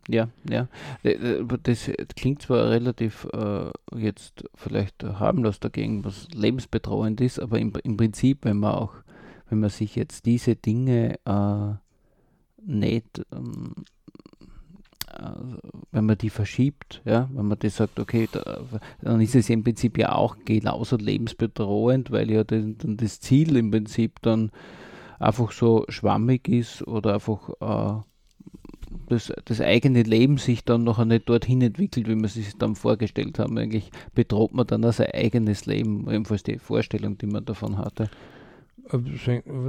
Ja, 0.08 0.30
ja. 0.50 0.68
Äh, 1.04 1.12
äh, 1.12 1.46
Das 1.64 1.90
klingt 2.16 2.42
zwar 2.42 2.70
relativ 2.70 3.28
äh, 3.34 3.70
jetzt 3.96 4.44
vielleicht 4.56 5.04
harmlos 5.04 5.60
dagegen, 5.60 6.04
was 6.04 6.28
lebensbedrohend 6.34 7.22
ist, 7.22 7.40
aber 7.40 7.60
im, 7.60 7.74
im 7.84 7.98
Prinzip, 7.98 8.40
wenn 8.46 8.58
man 8.58 8.74
auch, 8.74 8.94
wenn 9.50 9.60
man 9.60 9.70
sich 9.70 9.96
jetzt 9.96 10.26
diese 10.26 10.56
Dinge 10.56 11.20
äh, 11.26 11.74
nicht, 12.66 13.22
ähm, 13.32 13.74
äh, 15.14 15.30
wenn 15.92 16.06
man 16.06 16.18
die 16.18 16.30
verschiebt, 16.30 17.02
ja, 17.06 17.30
wenn 17.34 17.46
man 17.48 17.60
das 17.60 17.78
sagt, 17.78 18.00
okay, 18.00 18.28
da, 18.32 18.62
dann 19.02 19.22
ist 19.22 19.36
es 19.36 19.50
im 19.50 19.64
Prinzip 19.64 19.98
ja 19.98 20.16
auch 20.16 20.36
genauso 20.46 20.98
lebensbedrohend, 20.98 22.12
weil 22.12 22.32
ja 22.32 22.44
dann 22.44 22.76
das 22.80 23.20
Ziel 23.20 23.56
im 23.56 23.72
Prinzip 23.72 24.22
dann 24.22 24.52
einfach 25.20 25.52
so 25.52 25.86
schwammig 25.90 26.48
ist 26.48 26.86
oder 26.88 27.14
einfach 27.16 27.50
äh, 27.62 28.02
das, 29.08 29.32
das 29.46 29.62
eigene 29.62 30.04
Leben 30.04 30.38
sich 30.38 30.64
dann 30.64 30.84
noch 30.84 31.04
nicht 31.04 31.28
dorthin 31.30 31.62
entwickelt, 31.62 32.08
wie 32.08 32.16
man 32.16 32.30
sich 32.30 32.58
dann 32.58 32.76
vorgestellt 32.76 33.40
haben. 33.40 33.58
Eigentlich 33.58 33.92
bedroht 34.16 34.54
man 34.54 34.68
dann 34.68 34.86
auch 34.86 34.94
sein 34.94 35.12
eigenes 35.14 35.66
Leben, 35.66 36.10
jedenfalls 36.10 36.44
die 36.44 36.60
Vorstellung, 36.60 37.18
die 37.18 37.28
man 37.28 37.46
davon 37.46 37.78
hatte. 37.78 38.10
Aber 38.90 39.04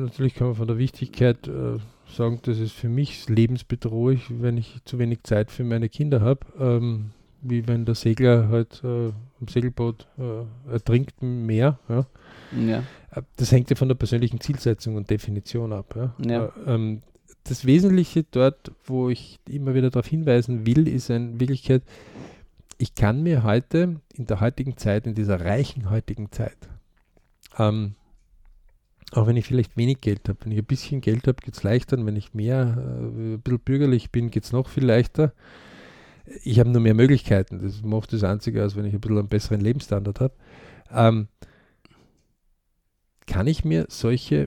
natürlich 0.00 0.34
kann 0.34 0.48
man 0.48 0.56
von 0.56 0.66
der 0.66 0.78
Wichtigkeit 0.78 1.46
äh, 1.46 1.78
sagen, 2.12 2.40
dass 2.42 2.58
es 2.58 2.72
für 2.72 2.88
mich 2.88 3.28
lebensbedrohlich, 3.28 4.24
wenn 4.30 4.56
ich 4.56 4.78
zu 4.84 4.98
wenig 4.98 5.22
Zeit 5.22 5.50
für 5.50 5.64
meine 5.64 5.88
Kinder 5.88 6.20
habe. 6.20 6.40
Ähm, 6.58 7.10
wie 7.42 7.66
wenn 7.66 7.84
der 7.84 7.96
Segler 7.96 8.48
halt 8.48 8.82
äh, 8.84 9.08
im 9.08 9.48
Segelboot 9.48 10.06
äh, 10.18 10.72
ertrinkt 10.72 11.14
im 11.20 11.44
Meer. 11.46 11.78
Ja. 11.88 12.06
Ja, 12.56 12.84
Äh, 13.10 13.22
Das 13.36 13.50
hängt 13.52 13.68
ja 13.70 13.76
von 13.76 13.88
der 13.88 13.96
persönlichen 13.96 14.40
Zielsetzung 14.40 14.94
und 14.96 15.10
Definition 15.10 15.72
ab. 15.72 15.94
Ja. 15.96 16.14
Ja. 16.24 16.44
Äh, 16.46 16.50
ähm, 16.74 17.02
das 17.44 17.64
Wesentliche 17.64 18.24
dort, 18.24 18.72
wo 18.84 19.08
ich 19.08 19.40
immer 19.48 19.74
wieder 19.74 19.90
darauf 19.90 20.06
hinweisen 20.06 20.66
will, 20.66 20.88
ist 20.88 21.10
in 21.10 21.40
Wirklichkeit, 21.40 21.82
ich 22.78 22.94
kann 22.94 23.22
mir 23.22 23.42
heute, 23.42 24.00
in 24.14 24.26
der 24.26 24.40
heutigen 24.40 24.76
Zeit, 24.76 25.06
in 25.06 25.14
dieser 25.14 25.40
reichen 25.40 25.90
heutigen 25.90 26.30
Zeit, 26.30 26.56
ähm, 27.58 27.94
auch 29.12 29.26
wenn 29.26 29.36
ich 29.36 29.46
vielleicht 29.46 29.76
wenig 29.76 30.00
Geld 30.00 30.28
habe, 30.28 30.38
wenn 30.44 30.52
ich 30.52 30.58
ein 30.58 30.64
bisschen 30.64 31.00
Geld 31.00 31.26
habe, 31.26 31.42
geht 31.42 31.54
es 31.54 31.62
leichter, 31.62 31.98
und 31.98 32.06
wenn 32.06 32.16
ich 32.16 32.32
mehr, 32.32 32.76
äh, 32.78 33.34
ein 33.34 33.40
bisschen 33.42 33.60
bürgerlich 33.60 34.10
bin, 34.10 34.30
geht 34.30 34.44
es 34.44 34.52
noch 34.52 34.68
viel 34.68 34.84
leichter. 34.84 35.32
Ich 36.44 36.60
habe 36.60 36.70
nur 36.70 36.80
mehr 36.80 36.94
Möglichkeiten. 36.94 37.60
Das 37.60 37.82
macht 37.82 38.12
das 38.12 38.24
Einzige 38.24 38.64
aus, 38.64 38.76
wenn 38.76 38.84
ich 38.84 38.94
ein 38.94 39.00
bisschen 39.00 39.18
einen 39.18 39.28
besseren 39.28 39.60
Lebensstandard 39.60 40.20
habe. 40.20 40.34
Ähm, 40.90 41.28
kann 43.26 43.46
ich 43.46 43.64
mir 43.64 43.86
solche 43.88 44.46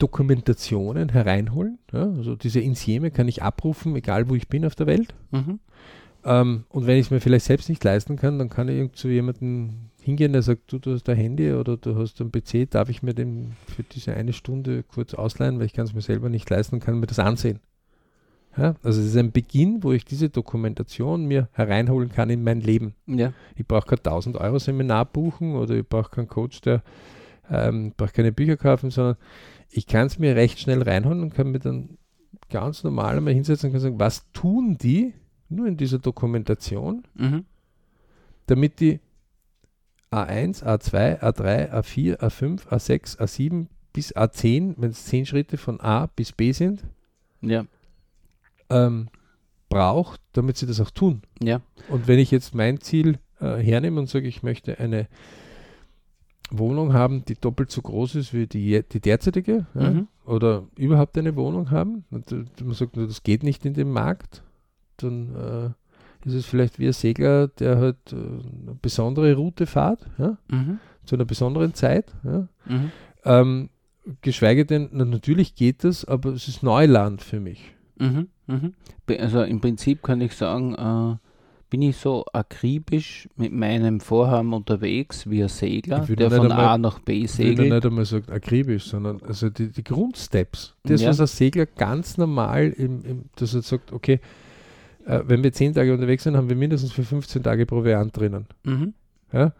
Dokumentationen 0.00 1.10
hereinholen? 1.10 1.78
Ja? 1.92 2.02
Also 2.02 2.34
diese 2.34 2.60
Insieme 2.60 3.10
kann 3.10 3.28
ich 3.28 3.42
abrufen, 3.42 3.94
egal 3.96 4.28
wo 4.28 4.34
ich 4.34 4.48
bin 4.48 4.64
auf 4.64 4.74
der 4.74 4.86
Welt. 4.86 5.14
mhm. 5.30 5.60
Ähm, 6.22 6.64
und 6.68 6.86
wenn 6.86 6.98
ich 6.98 7.06
es 7.06 7.10
mir 7.10 7.20
vielleicht 7.20 7.46
selbst 7.46 7.70
nicht 7.70 7.82
leisten 7.82 8.16
kann, 8.16 8.38
dann 8.38 8.50
kann 8.50 8.68
ich 8.68 8.92
zu 8.92 9.08
jemandem 9.08 9.90
hingehen, 10.02 10.32
der 10.32 10.42
sagt, 10.42 10.70
du, 10.70 10.78
du 10.78 10.92
hast 10.92 11.08
ein 11.08 11.16
Handy 11.16 11.52
oder 11.52 11.78
du 11.78 11.96
hast 11.96 12.20
einen 12.20 12.30
PC, 12.30 12.70
darf 12.70 12.90
ich 12.90 13.02
mir 13.02 13.14
den 13.14 13.52
für 13.66 13.82
diese 13.82 14.14
eine 14.14 14.34
Stunde 14.34 14.82
kurz 14.82 15.14
ausleihen, 15.14 15.58
weil 15.58 15.66
ich 15.66 15.72
kann 15.72 15.86
es 15.86 15.94
mir 15.94 16.02
selber 16.02 16.28
nicht 16.28 16.48
leisten 16.50 16.76
und 16.76 16.84
kann 16.84 17.00
mir 17.00 17.06
das 17.06 17.18
ansehen. 17.18 17.60
Ja? 18.56 18.74
Also 18.82 19.00
es 19.00 19.06
ist 19.06 19.16
ein 19.16 19.32
Beginn, 19.32 19.82
wo 19.82 19.92
ich 19.92 20.04
diese 20.04 20.28
Dokumentation 20.28 21.24
mir 21.24 21.48
hereinholen 21.52 22.10
kann 22.10 22.30
in 22.30 22.42
mein 22.42 22.60
Leben. 22.60 22.94
ja, 23.06 23.32
Ich 23.56 23.66
brauche 23.66 23.86
kein 23.86 23.98
1000 23.98 24.36
Euro 24.36 24.58
Seminar 24.58 25.06
buchen 25.06 25.54
oder 25.54 25.74
ich 25.74 25.88
brauche 25.88 26.10
keinen 26.10 26.28
Coach, 26.28 26.60
der 26.60 26.82
ähm, 27.50 27.92
brauche 27.96 28.12
keine 28.12 28.32
Bücher 28.32 28.56
kaufen, 28.56 28.90
sondern 28.90 29.16
ich 29.70 29.86
kann 29.86 30.06
es 30.06 30.18
mir 30.18 30.36
recht 30.36 30.58
schnell 30.58 30.82
reinholen 30.82 31.22
und 31.22 31.34
kann 31.34 31.50
mir 31.50 31.60
dann 31.60 31.98
ganz 32.48 32.82
normal 32.82 33.16
einmal 33.16 33.34
hinsetzen 33.34 33.68
und 33.68 33.72
kann 33.72 33.80
sagen, 33.80 34.00
was 34.00 34.30
tun 34.32 34.76
die 34.76 35.14
nur 35.48 35.66
in 35.66 35.76
dieser 35.76 35.98
Dokumentation, 35.98 37.04
mhm. 37.14 37.44
damit 38.46 38.80
die 38.80 39.00
A1, 40.12 40.64
A2, 40.64 41.20
A3, 41.20 41.72
A4, 41.72 42.18
A5, 42.18 42.66
A6, 42.66 43.18
A7 43.18 43.66
bis 43.92 44.14
A10, 44.14 44.74
wenn 44.76 44.90
es 44.90 45.04
10 45.06 45.26
Schritte 45.26 45.56
von 45.56 45.80
A 45.80 46.06
bis 46.06 46.32
B 46.32 46.52
sind, 46.52 46.84
ja, 47.40 47.64
ähm, 48.68 49.08
braucht, 49.68 50.20
damit 50.32 50.56
sie 50.56 50.66
das 50.66 50.80
auch 50.80 50.90
tun. 50.90 51.22
ja, 51.40 51.60
Und 51.88 52.08
wenn 52.08 52.18
ich 52.18 52.30
jetzt 52.30 52.54
mein 52.54 52.80
Ziel 52.80 53.18
äh, 53.40 53.56
hernehme 53.56 54.00
und 54.00 54.08
sage, 54.08 54.28
ich 54.28 54.42
möchte 54.42 54.78
eine 54.78 55.06
Wohnung 56.50 56.92
haben, 56.92 57.24
die 57.24 57.34
doppelt 57.34 57.70
so 57.70 57.82
groß 57.82 58.16
ist 58.16 58.32
wie 58.34 58.46
die, 58.46 58.82
die 58.90 59.00
derzeitige, 59.00 59.66
ja, 59.74 59.90
Mhm. 59.90 60.08
oder 60.24 60.64
überhaupt 60.76 61.16
eine 61.18 61.36
Wohnung 61.36 61.70
haben, 61.70 62.04
und 62.10 62.30
äh, 62.32 62.44
man 62.62 62.74
sagt, 62.74 62.96
das 62.96 63.22
geht 63.22 63.42
nicht 63.42 63.64
in 63.64 63.74
dem 63.74 63.92
Markt, 63.92 64.42
dann 64.96 65.34
äh, 65.34 66.28
ist 66.28 66.34
es 66.34 66.46
vielleicht 66.46 66.78
wie 66.78 66.86
ein 66.86 66.92
Segler, 66.92 67.48
der 67.48 67.78
halt 67.78 68.12
äh, 68.12 68.16
eine 68.16 68.76
besondere 68.80 69.34
Route 69.34 69.66
fährt, 69.66 70.06
ja, 70.18 70.36
mhm. 70.48 70.78
zu 71.04 71.16
einer 71.16 71.24
besonderen 71.24 71.74
Zeit. 71.74 72.12
Ja. 72.24 72.48
Mhm. 72.66 72.90
Ähm, 73.24 73.70
geschweige 74.22 74.66
denn, 74.66 74.88
na, 74.92 75.04
natürlich 75.04 75.54
geht 75.54 75.84
das, 75.84 76.04
aber 76.04 76.30
es 76.30 76.48
ist 76.48 76.62
Neuland 76.62 77.22
für 77.22 77.40
mich. 77.40 77.74
Mhm. 77.98 78.28
Mhm. 78.46 78.74
Also 79.18 79.42
im 79.42 79.60
Prinzip 79.60 80.02
kann 80.02 80.20
ich 80.20 80.34
sagen, 80.34 80.74
äh, 80.74 81.16
bin 81.70 81.82
ich 81.82 81.96
so 81.96 82.24
akribisch 82.32 83.28
mit 83.36 83.52
meinem 83.52 84.00
Vorhaben 84.00 84.52
unterwegs 84.52 85.30
wie 85.30 85.42
ein 85.42 85.48
Segler, 85.48 86.02
Ich 86.02 86.08
würde 86.08 86.28
der 86.28 86.30
von 86.32 86.50
einmal- 86.50 86.66
A 86.66 86.78
nach 86.78 86.98
B 86.98 87.12
Ich 87.24 87.38
will 87.38 87.46
segelt. 87.56 87.72
nicht 87.72 87.86
einmal 87.86 88.04
sagen 88.04 88.30
akribisch, 88.32 88.84
sondern 88.86 89.22
also 89.22 89.48
die, 89.50 89.68
die 89.68 89.84
Grundsteps. 89.84 90.74
Das, 90.82 91.00
Ja. 91.00 91.10
was 91.10 91.20
ein 91.20 91.26
Segler 91.28 91.66
ganz 91.66 92.18
normal, 92.18 92.70
im, 92.70 93.04
im, 93.04 93.24
dass 93.36 93.54
er 93.54 93.62
sagt, 93.62 93.92
okay, 93.92 94.18
äh, 95.06 95.20
wenn 95.26 95.42
wir 95.44 95.52
zehn 95.52 95.72
Tage 95.72 95.92
unterwegs 95.94 96.24
sind, 96.24 96.36
haben 96.36 96.48
wir 96.48 96.56
mindestens 96.56 96.92
für 96.92 97.04
15 97.04 97.42
Tage 97.42 97.66
Proviant 97.66 98.16
drinnen. 98.16 98.46
Mhm. 98.64 98.94
Ja? 99.32 99.52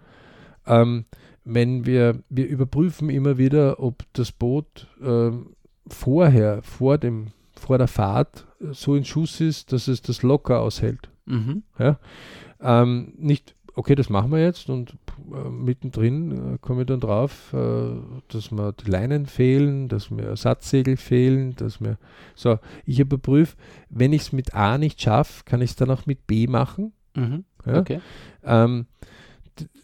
Ähm, 0.66 1.04
wenn 1.44 1.86
wir, 1.86 2.18
wir 2.28 2.46
überprüfen 2.48 3.08
immer 3.08 3.38
wieder, 3.38 3.80
ob 3.80 4.02
das 4.12 4.32
Boot 4.32 4.88
ähm, 5.02 5.50
vorher, 5.86 6.62
vor, 6.62 6.98
dem, 6.98 7.28
vor 7.54 7.78
der 7.78 7.88
Fahrt 7.88 8.46
äh, 8.60 8.72
so 8.72 8.94
in 8.96 9.04
Schuss 9.04 9.40
ist, 9.40 9.72
dass 9.72 9.86
es 9.88 10.02
das 10.02 10.22
locker 10.22 10.60
aushält. 10.60 11.08
Mhm. 11.30 11.62
Ähm, 12.60 13.14
nicht, 13.16 13.54
okay, 13.74 13.94
das 13.94 14.10
machen 14.10 14.30
wir 14.30 14.42
jetzt 14.42 14.68
und 14.68 14.96
äh, 15.32 15.48
mittendrin 15.48 16.54
äh, 16.54 16.58
komme 16.60 16.82
ich 16.82 16.86
dann 16.86 17.00
drauf, 17.00 17.52
äh, 17.52 17.92
dass 18.28 18.50
mir 18.50 18.72
die 18.72 18.90
Leinen 18.90 19.26
fehlen, 19.26 19.88
dass 19.88 20.10
mir 20.10 20.24
Ersatzsegel 20.24 20.96
fehlen, 20.96 21.54
dass 21.56 21.80
mir 21.80 21.98
so, 22.34 22.58
ich 22.84 23.00
überprüfe, 23.00 23.56
wenn 23.88 24.12
ich 24.12 24.22
es 24.22 24.32
mit 24.32 24.54
A 24.54 24.78
nicht 24.78 25.00
schaffe, 25.00 25.44
kann 25.44 25.62
ich 25.62 25.70
es 25.70 25.76
dann 25.76 25.90
auch 25.90 26.06
mit 26.06 26.26
B 26.26 26.46
machen. 26.46 26.92
Mhm. 27.14 27.44
Ja? 27.64 27.78
Okay. 27.78 28.00
Ähm, 28.44 28.86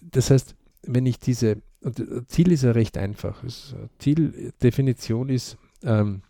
das 0.02 0.30
heißt, 0.30 0.56
wenn 0.82 1.06
ich 1.06 1.18
diese, 1.18 1.62
äh, 1.82 2.22
Ziel 2.26 2.52
ist 2.52 2.62
ja 2.62 2.72
recht 2.72 2.98
einfach. 2.98 3.42
Es, 3.44 3.74
äh, 3.74 3.88
Zieldefinition 3.98 5.28
ist, 5.28 5.58
ähm, 5.82 6.22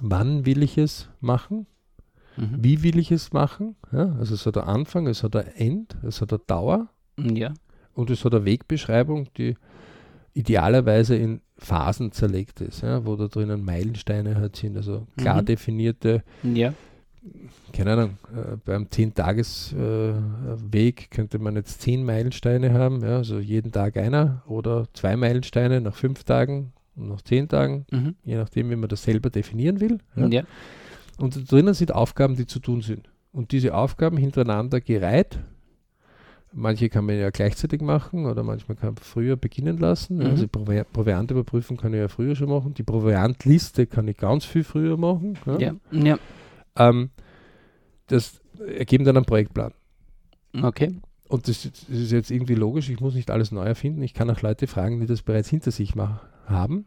wann 0.00 0.46
will 0.46 0.62
ich 0.62 0.78
es 0.78 1.08
machen? 1.20 1.66
Mhm. 2.40 2.56
Wie 2.64 2.82
will 2.82 2.98
ich 2.98 3.12
es 3.12 3.32
machen? 3.32 3.76
Ja, 3.92 4.12
also 4.18 4.34
es 4.34 4.46
hat 4.46 4.56
ein 4.56 4.64
Anfang, 4.64 5.06
es 5.06 5.22
hat 5.22 5.36
ein 5.36 5.46
End, 5.56 5.96
es 6.02 6.20
hat 6.20 6.32
eine 6.32 6.40
Dauer 6.46 6.88
Ja. 7.18 7.52
und 7.94 8.10
es 8.10 8.24
hat 8.24 8.34
eine 8.34 8.44
Wegbeschreibung, 8.44 9.28
die 9.36 9.54
idealerweise 10.32 11.16
in 11.16 11.40
Phasen 11.58 12.12
zerlegt 12.12 12.60
ist, 12.60 12.82
ja, 12.82 13.04
wo 13.04 13.16
da 13.16 13.26
drinnen 13.28 13.64
Meilensteine 13.64 14.36
halt 14.36 14.56
sind, 14.56 14.76
also 14.76 15.06
klar 15.18 15.42
Mhm. 15.42 15.46
definierte, 15.46 16.22
Ja. 16.42 16.72
keine 17.72 17.92
Ahnung, 17.92 18.10
äh, 18.34 18.56
beim 18.64 18.88
10-Tages-Weg 18.88 21.10
könnte 21.10 21.38
man 21.38 21.56
jetzt 21.56 21.82
10 21.82 22.04
Meilensteine 22.04 22.72
haben, 22.72 23.02
ja, 23.02 23.16
also 23.18 23.38
jeden 23.38 23.72
Tag 23.72 23.96
einer 23.96 24.42
oder 24.46 24.86
zwei 24.94 25.16
Meilensteine 25.16 25.80
nach 25.80 25.94
fünf 25.94 26.24
Tagen 26.24 26.72
und 26.96 27.08
nach 27.08 27.22
zehn 27.22 27.48
Tagen, 27.48 27.86
Mhm. 27.90 28.14
je 28.24 28.36
nachdem, 28.36 28.70
wie 28.70 28.76
man 28.76 28.88
das 28.88 29.02
selber 29.02 29.30
definieren 29.30 29.80
will. 29.80 29.98
Ja. 30.16 30.26
Ja. 30.28 30.42
Und 31.20 31.50
drinnen 31.50 31.74
sind 31.74 31.92
Aufgaben, 31.94 32.36
die 32.36 32.46
zu 32.46 32.60
tun 32.60 32.80
sind. 32.80 33.10
Und 33.32 33.52
diese 33.52 33.74
Aufgaben 33.74 34.16
hintereinander 34.16 34.80
gereiht. 34.80 35.38
Manche 36.52 36.88
kann 36.88 37.06
man 37.06 37.16
ja 37.16 37.30
gleichzeitig 37.30 37.80
machen 37.80 38.26
oder 38.26 38.42
manchmal 38.42 38.76
kann 38.76 38.94
man 38.94 38.96
früher 38.96 39.36
beginnen 39.36 39.78
lassen. 39.78 40.16
Mhm. 40.16 40.26
Also 40.26 40.42
die 40.42 40.48
Provi 40.48 40.82
Proviant 40.92 41.30
überprüfen 41.30 41.76
kann 41.76 41.92
ich 41.94 42.00
ja 42.00 42.08
früher 42.08 42.34
schon 42.34 42.48
machen. 42.48 42.74
Die 42.74 42.82
Proviantliste 42.82 43.86
kann 43.86 44.08
ich 44.08 44.16
ganz 44.16 44.44
viel 44.44 44.64
früher 44.64 44.96
machen. 44.96 45.38
Ja. 45.58 45.74
Ja. 45.92 46.18
Ähm, 46.74 47.10
das 48.08 48.40
ergeben 48.58 49.04
dann 49.04 49.16
einen 49.16 49.26
Projektplan. 49.26 49.72
Okay. 50.60 50.96
Und 51.28 51.46
das, 51.46 51.62
das 51.62 51.88
ist 51.88 52.10
jetzt 52.10 52.32
irgendwie 52.32 52.56
logisch. 52.56 52.90
Ich 52.90 52.98
muss 52.98 53.14
nicht 53.14 53.30
alles 53.30 53.52
neu 53.52 53.64
erfinden. 53.64 54.02
Ich 54.02 54.14
kann 54.14 54.28
auch 54.30 54.42
Leute 54.42 54.66
fragen, 54.66 54.98
die 54.98 55.06
das 55.06 55.22
bereits 55.22 55.48
hinter 55.48 55.70
sich 55.70 55.94
haben. 56.46 56.86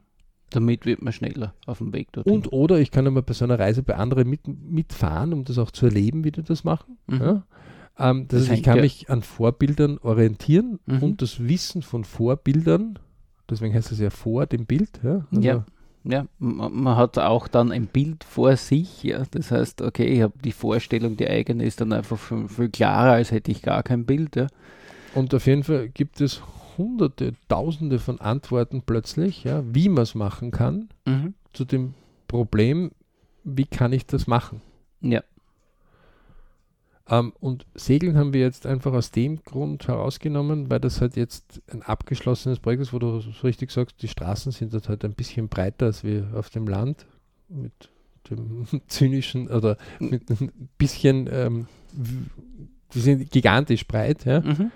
Damit 0.56 0.86
wird 0.86 1.02
man 1.02 1.12
schneller 1.13 1.54
auf 1.66 1.80
dem 1.80 1.94
Weg 1.94 2.12
dorthin. 2.13 2.34
Und 2.34 2.54
oder 2.54 2.80
ich 2.80 2.92
kann 2.92 3.06
einmal 3.08 3.24
bei 3.24 3.34
so 3.34 3.44
einer 3.46 3.60
Reise 3.60 3.84
bei 3.84 3.96
anderen 3.96 4.30
mit, 4.30 4.42
mitfahren, 4.48 5.34
um 5.34 5.44
das 5.44 5.58
auch 5.58 5.72
zu 5.72 5.86
erleben, 5.88 6.24
wie 6.24 6.32
die 6.32 6.44
das 6.44 6.63
machen. 6.63 6.98
Mhm. 7.08 7.22
Ja? 7.22 7.44
Ähm, 8.00 8.28
das 8.28 8.42
Das 8.42 8.50
heißt, 8.50 8.58
ich 8.60 8.63
kann 8.63 8.78
ja- 8.78 8.82
mich 8.84 9.10
an 9.10 9.22
Vorbildern 9.22 9.98
orientieren 10.00 10.80
Mhm. 10.86 11.04
und 11.04 11.22
das 11.22 11.48
Wissen 11.48 11.82
von 11.82 12.04
Vorbildern, 12.06 12.98
deswegen 13.50 13.74
heißt 13.74 13.92
es 13.92 14.00
ja 14.00 14.10
vor 14.10 14.46
dem 14.46 14.66
Bild. 14.66 15.00
Ja, 15.04 15.26
Also, 15.32 15.42
Ja. 15.42 15.66
Ja, 16.06 16.26
man, 16.38 16.74
man 16.74 16.98
hat 16.98 17.18
auch 17.18 17.48
dann 17.48 17.72
ein 17.72 17.86
Bild 17.88 18.26
vor 18.26 18.58
sich, 18.58 19.04
ja. 19.04 19.24
Das 19.32 19.52
heißt, 19.52 19.82
okay, 19.82 20.06
ich 20.06 20.22
habe 20.22 20.34
die 20.44 20.52
Vorstellung, 20.52 21.16
die 21.16 21.30
eigene 21.30 21.63
ist 21.63 21.80
dann 21.80 21.94
einfach 21.94 22.18
viel, 22.20 22.50
viel 22.50 22.68
klarer, 22.68 23.13
als 23.13 23.32
hätte 23.32 23.52
ich 23.52 23.62
gar 23.62 23.84
kein 23.84 24.06
Bild, 24.06 24.36
ja. 24.36 24.48
Und 25.16 25.34
auf 25.34 25.46
jeden 25.48 25.63
Fall 25.63 25.88
gibt 25.88 26.20
es 26.20 26.42
hunderte, 26.78 27.34
tausende 27.50 28.00
von 28.00 28.20
Antworten 28.22 28.82
plötzlich, 28.86 29.44
ja, 29.44 29.64
wie 29.74 29.90
man 29.90 30.04
es 30.04 30.16
machen 30.16 30.52
kann, 30.52 30.90
Mhm. 31.06 31.34
zu 31.54 31.66
dem 31.66 31.94
Problem, 32.28 32.92
wie 33.44 33.66
kann 33.66 33.94
ich 33.94 34.06
das 34.06 34.28
machen? 34.28 34.62
Ja. 35.02 35.22
Ähm, 37.10 37.34
und 37.42 37.66
Segeln 37.76 38.16
haben 38.18 38.34
wir 38.34 38.40
jetzt 38.42 38.66
einfach 38.66 38.94
aus 38.94 39.12
dem 39.12 39.44
Grund 39.44 39.88
herausgenommen, 39.88 40.70
weil 40.70 40.80
das 40.80 41.02
halt 41.02 41.18
jetzt 41.18 41.62
ein 41.72 41.82
abgeschlossenes 41.82 42.60
Projekt 42.60 42.82
ist, 42.84 42.94
wo 42.94 43.00
du 43.00 43.20
so 43.20 43.30
richtig 43.44 43.72
sagst, 43.72 44.02
die 44.02 44.08
Straßen 44.08 44.52
sind 44.54 44.74
dort 44.74 44.88
halt 44.88 45.04
ein 45.04 45.14
bisschen 45.14 45.50
breiter 45.50 45.88
als 45.88 46.04
wir 46.06 46.28
auf 46.34 46.50
dem 46.50 46.66
Land 46.68 47.06
mit 47.50 47.74
dem 48.30 48.66
zynischen 48.88 49.50
oder 49.50 49.78
mit 50.00 50.30
ein 50.30 50.70
bisschen, 50.78 51.28
ähm, 51.30 51.68
die 52.94 53.00
sind 53.00 53.30
gigantisch 53.32 53.86
breit, 53.86 54.24
ja, 54.24 54.40
Mhm. 54.40 54.72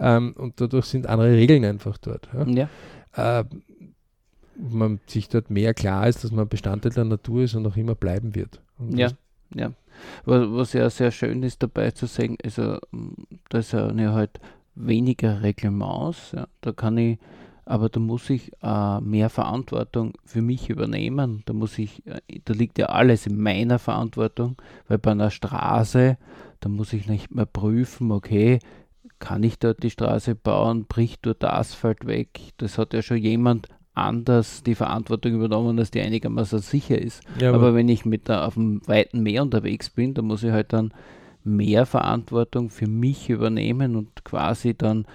Ähm, 0.00 0.34
und 0.36 0.60
dadurch 0.60 0.86
sind 0.86 1.06
andere 1.06 1.32
Regeln 1.32 1.64
einfach 1.64 1.98
dort. 1.98 2.28
Ja. 2.32 2.66
Ja. 3.14 3.40
Äh, 3.40 3.44
man 4.56 5.00
sich 5.06 5.28
dort 5.28 5.50
mehr 5.50 5.74
klar 5.74 6.08
ist, 6.08 6.24
dass 6.24 6.32
man 6.32 6.48
Bestandteil 6.48 6.92
der 6.92 7.04
Natur 7.04 7.42
ist 7.42 7.54
und 7.54 7.66
auch 7.66 7.76
immer 7.76 7.94
bleiben 7.94 8.34
wird. 8.34 8.60
Und 8.78 8.98
Ja. 8.98 9.10
Ja, 9.54 9.72
was, 10.24 10.50
was 10.52 10.72
ja 10.74 10.88
sehr 10.90 11.10
schön 11.10 11.42
ist 11.42 11.62
dabei 11.62 11.90
zu 11.90 12.06
sagen, 12.06 12.36
also 12.44 12.78
da 13.48 13.62
sind 13.62 13.98
ja 13.98 14.12
halt 14.12 14.38
weniger 14.74 15.42
Reglements, 15.42 16.32
ja, 16.32 16.46
da 16.60 16.72
kann 16.72 16.96
ich, 16.98 17.18
aber 17.64 17.88
da 17.88 18.00
muss 18.00 18.30
ich 18.30 18.52
äh, 18.62 19.00
mehr 19.00 19.28
Verantwortung 19.28 20.12
für 20.24 20.40
mich 20.40 20.70
übernehmen, 20.70 21.42
da 21.46 21.52
muss 21.52 21.78
ich, 21.78 22.06
äh, 22.06 22.20
da 22.44 22.54
liegt 22.54 22.78
ja 22.78 22.86
alles 22.86 23.26
in 23.26 23.40
meiner 23.40 23.78
Verantwortung, 23.78 24.56
weil 24.88 24.98
bei 24.98 25.10
einer 25.10 25.30
Straße, 25.30 26.16
da 26.60 26.68
muss 26.68 26.92
ich 26.92 27.08
nicht 27.08 27.34
mehr 27.34 27.46
prüfen, 27.46 28.12
okay, 28.12 28.60
kann 29.20 29.42
ich 29.42 29.58
dort 29.58 29.82
die 29.82 29.90
Straße 29.90 30.34
bauen, 30.34 30.86
bricht 30.86 31.24
dort 31.24 31.42
der 31.42 31.56
Asphalt 31.56 32.06
weg, 32.06 32.40
das 32.56 32.78
hat 32.78 32.92
ja 32.94 33.02
schon 33.02 33.18
jemand 33.18 33.68
anders 33.94 34.62
die 34.62 34.74
Verantwortung 34.74 35.34
übernommen, 35.34 35.76
dass 35.76 35.90
die 35.90 36.00
einigermaßen 36.00 36.58
sicher 36.60 36.98
ist. 37.00 37.22
ja, 37.38 37.52
Aber 37.52 37.74
wenn 37.74 37.88
ich 37.88 38.04
mit 38.04 38.28
der, 38.28 38.46
auf 38.46 38.54
dem 38.54 38.80
weiten 38.86 39.22
Meer 39.22 39.42
unterwegs 39.42 39.90
bin, 39.90 40.14
dann 40.14 40.24
muss 40.24 40.42
ich 40.42 40.52
halt 40.52 40.72
dann 40.72 40.92
mehr 41.44 41.86
Verantwortung 41.86 42.70
für 42.70 42.86
mich 42.86 43.30
übernehmen 43.30 43.96
und 43.96 44.24
quasi 44.24 44.74
dann 44.74 45.06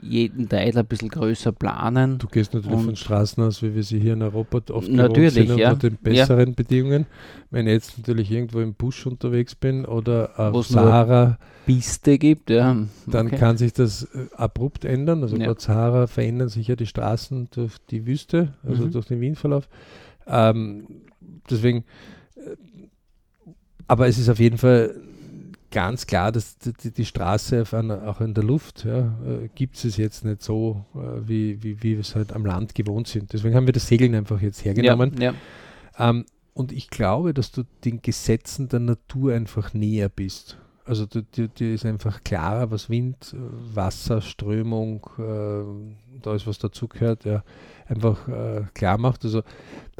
jeden 0.00 0.48
Teil 0.48 0.78
ein 0.78 0.86
bisschen 0.86 1.08
größer 1.08 1.50
planen. 1.50 2.18
Du 2.18 2.28
gehst 2.28 2.54
natürlich 2.54 2.80
von 2.80 2.94
Straßen 2.94 3.42
aus, 3.42 3.62
wie 3.62 3.74
wir 3.74 3.82
sie 3.82 3.98
hier 3.98 4.12
in 4.12 4.22
Europa 4.22 4.72
oft 4.72 4.88
Natürlich, 4.88 5.34
sind, 5.48 5.58
ja. 5.58 5.72
unter 5.72 5.90
den 5.90 5.98
besseren 5.98 6.54
Bedingungen. 6.54 7.06
Wenn 7.50 7.66
ich 7.66 7.72
jetzt 7.72 7.98
natürlich 7.98 8.30
irgendwo 8.30 8.60
im 8.60 8.74
Busch 8.74 9.04
unterwegs 9.06 9.56
bin 9.56 9.84
oder 9.84 10.38
auf 10.38 10.66
Sahara, 10.68 11.38
Piste 11.66 12.16
gibt, 12.16 12.50
ja. 12.50 12.76
dann 13.06 13.26
okay. 13.26 13.38
kann 13.38 13.56
sich 13.56 13.72
das 13.72 14.04
äh, 14.14 14.28
abrupt 14.36 14.84
ändern. 14.84 15.22
Also 15.22 15.36
Ja. 15.36 15.52
bei 15.52 15.58
Sahara 15.58 16.06
verändern 16.06 16.48
sich 16.48 16.68
ja 16.68 16.76
die 16.76 16.86
Straßen 16.86 17.48
durch 17.50 17.78
die 17.90 18.06
Wüste, 18.06 18.54
also 18.62 18.86
Mhm. 18.86 18.92
durch 18.92 19.06
den 19.06 19.20
Windverlauf. 19.20 19.68
Ähm, 20.28 20.86
deswegen, 21.50 21.84
äh, 22.36 22.56
aber 23.88 24.06
es 24.06 24.16
ist 24.16 24.28
auf 24.28 24.38
jeden 24.38 24.58
Fall 24.58 24.94
ganz 25.76 26.06
klar, 26.06 26.32
dass 26.32 26.56
die, 26.56 26.90
die, 26.90 27.04
Straße 27.04 27.62
auch 28.06 28.22
in 28.22 28.32
der 28.32 28.42
Luft, 28.42 28.86
ja, 28.86 29.00
äh, 29.26 29.50
gibt 29.54 29.76
es 29.76 29.98
jetzt 29.98 30.24
nicht 30.24 30.42
so, 30.42 30.86
äh, 30.94 31.28
wie, 31.28 31.62
wie, 31.62 31.82
wie 31.82 31.92
wir 31.92 32.00
es 32.00 32.14
halt 32.14 32.32
am 32.32 32.46
Land 32.46 32.74
gewohnt 32.74 33.08
sind. 33.08 33.30
Deswegen 33.34 33.54
haben 33.54 33.66
wir 33.66 33.74
das 33.74 33.86
Segeln 33.86 34.14
einfach 34.14 34.40
jetzt 34.40 34.64
hergenommen. 34.64 35.20
Ja, 35.20 35.34
Ähm, 35.98 36.24
und 36.54 36.72
ich 36.72 36.88
glaube, 36.88 37.34
dass 37.34 37.52
du 37.52 37.64
den 37.84 38.00
Gesetzen 38.00 38.70
der 38.70 38.80
Natur 38.80 39.34
einfach 39.34 39.74
näher 39.74 40.08
bist. 40.08 40.56
Also 40.86 41.04
dir 41.04 41.50
ist 41.58 41.84
einfach 41.84 42.24
klarer, 42.24 42.70
was 42.70 42.88
Wind, 42.88 43.34
äh, 43.34 43.76
Wasser, 43.76 44.22
Strömung, 44.22 45.06
äh, 45.18 46.22
da 46.22 46.34
ist 46.34 46.46
was 46.46 46.58
dazugehört, 46.58 47.26
ja, 47.26 47.44
einfach 47.86 48.26
äh, 48.28 48.62
klar 48.72 48.96
macht. 48.96 49.26
Also 49.26 49.42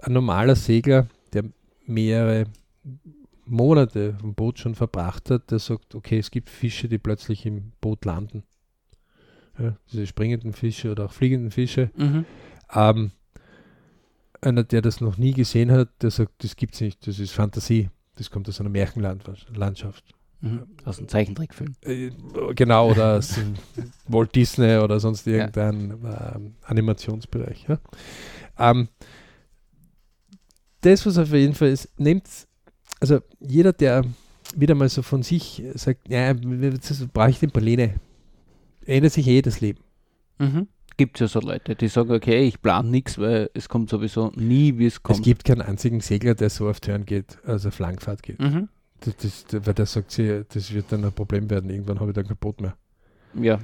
ein 0.00 0.14
normaler 0.14 0.56
Segler, 0.56 1.06
der 1.34 1.44
mehrere 1.86 2.46
Monate 3.46 4.16
im 4.22 4.34
Boot 4.34 4.58
schon 4.58 4.74
verbracht 4.74 5.30
hat, 5.30 5.50
der 5.50 5.58
sagt, 5.58 5.94
okay, 5.94 6.18
es 6.18 6.30
gibt 6.30 6.50
Fische, 6.50 6.88
die 6.88 6.98
plötzlich 6.98 7.46
im 7.46 7.72
Boot 7.80 8.04
landen. 8.04 8.42
Ja, 9.58 9.76
diese 9.90 10.06
springenden 10.06 10.52
Fische 10.52 10.90
oder 10.90 11.06
auch 11.06 11.12
fliegenden 11.12 11.50
Fische. 11.50 11.90
ja. 11.96 12.04
Mhm. 12.04 12.24
Ähm, 12.74 13.10
einer, 14.42 14.64
der 14.64 14.82
das 14.82 15.00
noch 15.00 15.16
nie 15.16 15.32
gesehen 15.32 15.70
hat, 15.72 15.88
der 16.02 16.10
sagt, 16.10 16.44
das 16.44 16.56
gibt's 16.56 16.80
nicht, 16.80 17.06
das 17.06 17.18
ist 17.18 17.32
Fantasie. 17.32 17.88
Das 18.16 18.30
kommt 18.30 18.48
aus 18.48 18.60
einer 18.60 18.68
Märchenlandschaft. 18.70 20.02
Mhm. 20.40 20.66
Aus 20.84 20.98
einem 20.98 21.08
Zeichentrickfilm. 21.08 21.74
Äh, 21.82 22.10
genau, 22.54 22.90
oder 22.90 23.16
aus 23.18 23.34
dem 23.34 23.54
Walt 24.08 24.34
Disney 24.34 24.76
oder 24.76 25.00
sonst 25.00 25.26
Ja. 25.26 25.32
irgendein 25.34 25.90
ähm, 26.34 26.54
Animationsbereich. 26.64 27.66
Ja? 27.68 27.78
Ähm, 28.58 28.88
das, 30.82 31.06
was 31.06 31.16
auf 31.18 31.32
jeden 31.32 31.54
Fall 31.54 31.68
ist, 31.68 31.88
nehmt, 31.98 32.28
also 33.00 33.20
jeder, 33.40 33.72
der 33.72 34.04
wieder 34.54 34.74
mal 34.74 34.88
so 34.88 35.02
von 35.02 35.22
sich 35.22 35.62
sagt, 35.74 36.08
ja, 36.08 36.32
brauche 37.12 37.30
ich 37.30 37.40
den 37.40 37.50
Pläne, 37.50 37.94
ändert 38.84 39.12
sich 39.12 39.26
eh 39.26 39.42
das 39.42 39.60
Leben. 39.60 39.80
Mhm. 40.38 40.68
Gibt 40.96 41.16
es 41.16 41.20
ja 41.20 41.28
so 41.40 41.46
Leute, 41.46 41.74
die 41.76 41.88
sagen, 41.88 42.10
okay, 42.12 42.46
ich 42.46 42.62
plane 42.62 42.88
nichts, 42.88 43.18
weil 43.18 43.50
es 43.52 43.68
kommt 43.68 43.90
sowieso 43.90 44.32
nie, 44.34 44.78
wie 44.78 44.86
es 44.86 45.02
kommt. 45.02 45.18
Es 45.18 45.24
gibt 45.24 45.44
keinen 45.44 45.60
einzigen 45.62 46.00
Segler, 46.00 46.34
der 46.34 46.48
so 46.48 46.68
auf 46.70 46.80
Turn 46.80 47.04
geht, 47.04 47.38
also 47.44 47.68
auf 47.68 47.78
Langfahrt 47.78 48.22
geht. 48.22 48.38
Mhm. 48.40 48.68
Das, 49.00 49.14
das, 49.16 49.66
weil 49.66 49.74
der 49.74 49.84
sagt 49.84 50.10
sie, 50.10 50.44
das 50.48 50.72
wird 50.72 50.90
dann 50.90 51.04
ein 51.04 51.12
Problem 51.12 51.50
werden. 51.50 51.68
Irgendwann 51.68 52.00
habe 52.00 52.10
ich 52.12 52.14
dann 52.14 52.26
kein 52.26 52.36
Boot 52.38 52.62
mehr. 52.62 52.76
Ja. 53.34 53.58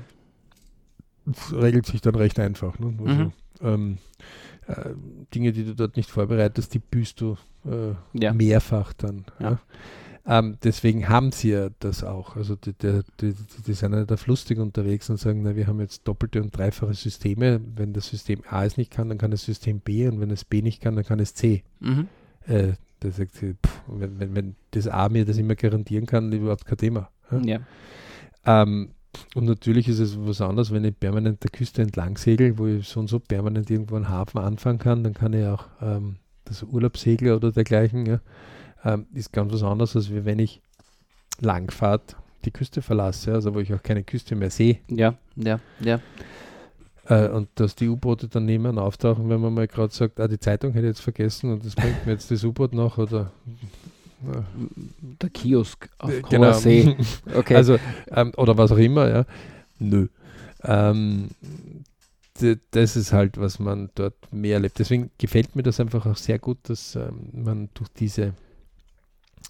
Das 1.25 1.53
regelt 1.55 1.87
sich 1.87 2.03
dann 2.03 2.17
recht 2.17 2.39
einfach. 2.39 2.79
Ne? 2.79 2.93
Also, 2.99 3.23
Mhm. 3.25 3.33
ähm, 3.63 3.99
äh, 4.67 4.91
Dinge, 5.35 5.53
die 5.53 5.65
du 5.65 5.75
dort 5.75 5.97
nicht 5.97 6.11
vorbereitest, 6.11 6.75
die 6.75 6.79
büßt 6.79 7.21
du 7.21 7.37
äh, 7.65 7.95
Ja. 8.13 8.33
mehrfach 8.33 8.93
dann. 8.93 9.25
Ja. 9.39 9.61
Ähm, 10.25 10.57
deswegen 10.63 11.09
haben 11.09 11.33
sie 11.33 11.51
ja 11.51 11.71
das 11.81 12.05
auch. 12.05 12.37
Also 12.37 12.55
die, 12.55 12.73
die, 12.75 13.01
die, 13.21 13.35
die, 13.67 13.73
sind 13.73 13.93
ja 13.93 14.05
da 14.05 14.17
lustig 14.27 14.59
unterwegs 14.59 15.11
und 15.11 15.17
sagen, 15.17 15.43
na, 15.43 15.57
wir 15.57 15.67
haben 15.67 15.81
jetzt 15.81 16.07
doppelte 16.07 16.41
und 16.41 16.57
dreifache 16.57 16.95
Systeme. 16.95 17.61
Wenn 17.75 17.93
das 17.93 18.07
System 18.07 18.43
A 18.49 18.65
es 18.65 18.77
nicht 18.77 18.93
kann, 18.93 19.09
dann 19.09 19.19
kann 19.19 19.33
das 19.33 19.45
System 19.45 19.81
B 19.81 20.07
und 20.07 20.21
wenn 20.21 20.31
es 20.31 20.45
B 20.45 20.63
nicht 20.63 20.81
kann, 20.81 20.95
dann 20.95 21.05
kann 21.05 21.19
es 21.19 21.35
C. 21.35 21.65
Mhm. 21.81 22.07
Äh, 22.47 22.75
da 23.01 23.11
sagt 23.11 23.35
sie, 23.35 23.55
pff, 23.55 23.83
wenn, 23.89 24.21
wenn, 24.21 24.37
wenn 24.37 24.57
das 24.71 24.87
A 24.87 25.09
mir 25.09 25.25
das 25.25 25.39
immer 25.39 25.57
garantieren 25.57 26.07
kann, 26.07 26.31
überhaupt 26.33 26.67
kein 26.67 26.79
Thema. 26.79 27.11
Ja? 27.33 27.41
Ja. 27.45 27.61
Ähm, 28.45 28.91
und 29.35 29.45
natürlich 29.45 29.89
ist 29.89 29.99
es 29.99 30.17
was 30.19 30.41
anderes, 30.41 30.73
wenn 30.73 30.85
ich 30.85 30.99
permanent 30.99 31.43
der 31.43 31.51
Küste 31.51 31.83
entlang 31.83 32.17
segel, 32.17 32.59
wo 32.59 32.67
ich 32.67 32.89
so 32.89 33.01
und 33.01 33.09
so 33.09 33.19
permanent 33.19 33.71
irgendwo 33.71 33.97
einen 33.97 34.09
Hafen 34.09 34.39
anfangen 34.39 34.79
kann, 34.79 35.05
dann 35.05 35.15
kann 35.15 35.33
ich 35.33 35.47
auch 35.47 35.67
ähm, 35.81 36.17
das 36.45 36.63
Urlaubssegler 36.63 37.37
oder 37.37 37.53
dergleichen, 37.53 38.07
ja, 38.07 38.21
ähm, 38.85 39.07
ist 39.15 39.33
ganz 39.33 39.53
was 39.53 39.63
anderes, 39.63 39.97
als 39.97 40.13
wenn 40.13 40.39
ich 40.39 40.61
Langfahrt 41.41 42.17
die 42.45 42.51
Küste 42.51 42.83
verlasse, 42.83 43.33
also 43.33 43.55
wo 43.55 43.61
ich 43.61 43.73
auch 43.73 43.83
keine 43.83 44.03
Küste 44.03 44.35
mehr 44.35 44.51
sehe. 44.51 44.79
Ja, 44.89 45.15
ja, 45.37 45.61
ja. 45.81 46.01
Äh, 47.07 47.29
und 47.29 47.49
dass 47.57 47.75
die 47.75 47.89
U-Boote 47.89 48.29
dann 48.29 48.47
mehr 48.47 48.77
auftauchen, 48.79 49.29
wenn 49.29 49.41
man 49.41 49.55
mal 49.55 49.67
gerade 49.67 49.93
sagt, 49.93 50.21
ah, 50.21 50.29
die 50.29 50.39
Zeitung 50.39 50.73
hätte 50.73 50.87
ich 50.87 50.93
jetzt 50.93 51.01
vergessen 51.01 51.53
und 51.53 51.65
das 51.65 51.75
bringt 51.75 52.07
mir 52.07 52.13
jetzt 52.13 52.31
das 52.31 52.45
U-Boot 52.45 52.73
noch 52.75 52.99
oder 52.99 53.33
Der 55.21 55.31
Kiosk 55.31 55.89
auf 55.99 56.11
äh, 56.11 56.23
hoher 56.23 56.55
See. 56.55 56.97
Okay. 57.35 57.57
Also, 57.57 57.79
ähm, 58.11 58.33
oder 58.37 58.57
was 58.57 58.73
auch 58.73 58.79
immer, 58.79 59.09
ja. 59.09 59.25
Nö. 59.79 60.09
Ähm, 60.63 61.29
das 62.71 62.97
ist 62.97 63.13
halt, 63.13 63.39
was 63.39 63.59
man 63.59 63.91
dort 63.95 64.15
mehr 64.33 64.55
erlebt. 64.55 64.79
Deswegen 64.79 65.11
gefällt 65.19 65.55
mir 65.55 65.63
das 65.63 65.81
einfach 65.81 66.07
auch 66.07 66.17
sehr 66.17 66.39
gut, 66.39 66.59
dass 66.65 66.97
ähm, 66.97 67.29
man 67.33 67.69
durch 67.75 67.91
diese 67.91 68.35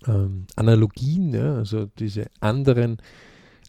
ähm, 0.06 0.46
Analogien, 0.56 1.32
ja, 1.32 1.54
also 1.56 1.86
diese 1.98 2.26
anderen 2.40 2.98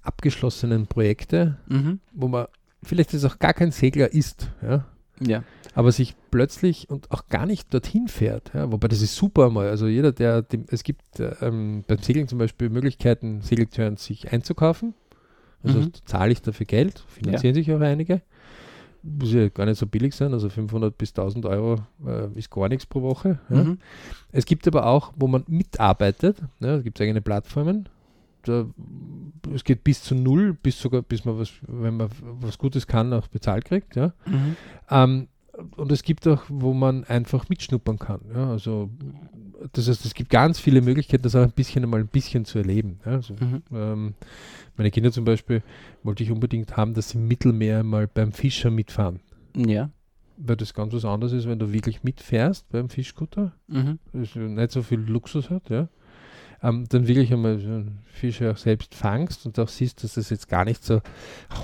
abgeschlossenen 0.01 0.87
Projekte, 0.87 1.57
mhm. 1.67 1.99
wo 2.11 2.27
man 2.27 2.47
vielleicht 2.83 3.13
ist 3.13 3.23
auch 3.25 3.39
gar 3.39 3.53
kein 3.53 3.71
Segler 3.71 4.11
ist, 4.11 4.49
ja, 4.61 4.85
Ja. 5.19 5.43
Aber 5.75 5.91
sich 5.91 6.15
plötzlich 6.31 6.89
und 6.89 7.11
auch 7.11 7.27
gar 7.27 7.45
nicht 7.45 7.73
dorthin 7.73 8.07
fährt. 8.07 8.51
Ja, 8.53 8.71
wobei 8.71 8.87
das 8.87 9.01
ist 9.01 9.15
super 9.15 9.49
mal. 9.49 9.67
Also 9.69 9.87
jeder, 9.87 10.11
der 10.11 10.41
dem, 10.41 10.65
es 10.69 10.83
gibt 10.83 11.19
äh, 11.19 11.35
ähm, 11.41 11.83
beim 11.87 11.97
Segeln 11.99 12.27
zum 12.27 12.39
Beispiel 12.39 12.69
Möglichkeiten, 12.69 13.41
Segeltörns 13.41 14.05
sich 14.05 14.31
einzukaufen. 14.31 14.93
Also 15.63 15.79
Mhm. 15.79 15.91
zahle 16.05 16.31
ich 16.33 16.41
dafür 16.41 16.65
Geld, 16.65 17.03
finanzieren 17.07 17.55
sich 17.55 17.71
auch 17.71 17.79
einige. 17.79 18.21
muss 19.01 19.33
ja 19.33 19.49
gar 19.49 19.65
nicht 19.65 19.77
so 19.77 19.85
billig 19.85 20.15
sein, 20.15 20.31
also 20.33 20.49
500 20.49 20.97
bis 20.97 21.09
1000 21.13 21.45
Euro 21.45 21.77
äh, 22.05 22.27
ist 22.37 22.49
gar 22.49 22.69
nichts 22.69 22.85
pro 22.85 23.01
Woche. 23.01 23.39
Ja. 23.49 23.63
Mhm. 23.63 23.77
Es 24.31 24.45
gibt 24.45 24.65
aber 24.67 24.85
auch, 24.85 25.11
wo 25.17 25.27
man 25.27 25.43
mitarbeitet, 25.47 26.37
ja, 26.61 26.75
es 26.75 26.83
gibt 26.83 27.01
eigene 27.01 27.21
Plattformen, 27.21 27.89
da, 28.43 28.65
es 29.53 29.63
geht 29.63 29.83
bis 29.83 30.03
zu 30.03 30.15
null, 30.15 30.53
bis 30.53 30.79
sogar, 30.79 31.01
bis 31.01 31.25
man 31.25 31.37
was, 31.39 31.49
wenn 31.67 31.97
man 31.97 32.09
was 32.41 32.57
Gutes 32.57 32.87
kann, 32.87 33.11
auch 33.13 33.27
bezahlt 33.27 33.65
kriegt, 33.65 33.95
ja. 33.95 34.13
Mhm. 34.25 34.55
Ähm, 34.89 35.27
und 35.77 35.91
es 35.91 36.03
gibt 36.03 36.27
auch, 36.27 36.43
wo 36.49 36.73
man 36.73 37.03
einfach 37.03 37.47
mitschnuppern 37.49 37.99
kann. 37.99 38.21
Ja? 38.33 38.49
Also 38.49 38.89
das 39.73 39.87
heißt, 39.87 40.03
es 40.05 40.13
gibt 40.13 40.29
ganz 40.29 40.59
viele 40.59 40.81
Möglichkeiten, 40.81 41.23
das 41.23 41.35
auch 41.35 41.43
ein 41.43 41.51
bisschen 41.51 41.83
einmal 41.83 41.99
ein 42.01 42.07
bisschen 42.07 42.43
zu 42.45 42.57
erleben. 42.57 42.99
Ja? 43.05 43.11
Also, 43.13 43.33
Mhm. 43.35 43.61
ähm, 43.71 44.13
meine 44.77 44.91
Kinder 44.91 45.11
zum 45.11 45.25
Beispiel 45.25 45.61
wollte 46.03 46.23
ich 46.23 46.31
unbedingt 46.31 46.75
haben, 46.75 46.93
dass 46.93 47.09
sie 47.09 47.17
im 47.17 47.27
Mittelmeer 47.27 47.83
mal 47.83 48.07
beim 48.07 48.31
Fischer 48.31 48.71
mitfahren. 48.71 49.19
Ja. 49.55 49.89
Weil 50.37 50.55
das 50.55 50.73
ganz 50.73 50.93
was 50.93 51.05
anderes 51.05 51.31
ist, 51.33 51.47
wenn 51.47 51.59
du 51.59 51.71
wirklich 51.71 52.03
mitfährst 52.03 52.67
beim 52.69 52.89
Fischkutter, 52.89 53.53
Mhm. 53.67 53.99
nicht 54.11 54.71
so 54.71 54.81
viel 54.81 54.99
Luxus 54.99 55.49
hat, 55.51 55.69
ja. 55.69 55.87
Ähm, 56.63 56.85
dann 56.87 57.07
wirklich 57.07 57.31
einmal 57.33 57.59
so 57.59 57.67
einen 57.67 57.99
Fische 58.05 58.49
auch 58.49 58.57
selbst 58.57 58.95
fangst 58.95 59.45
und 59.45 59.59
auch 59.59 59.67
siehst, 59.67 60.03
dass 60.03 60.13
das 60.13 60.29
jetzt 60.29 60.47
gar 60.47 60.63
nicht 60.63 60.83
so 60.83 61.01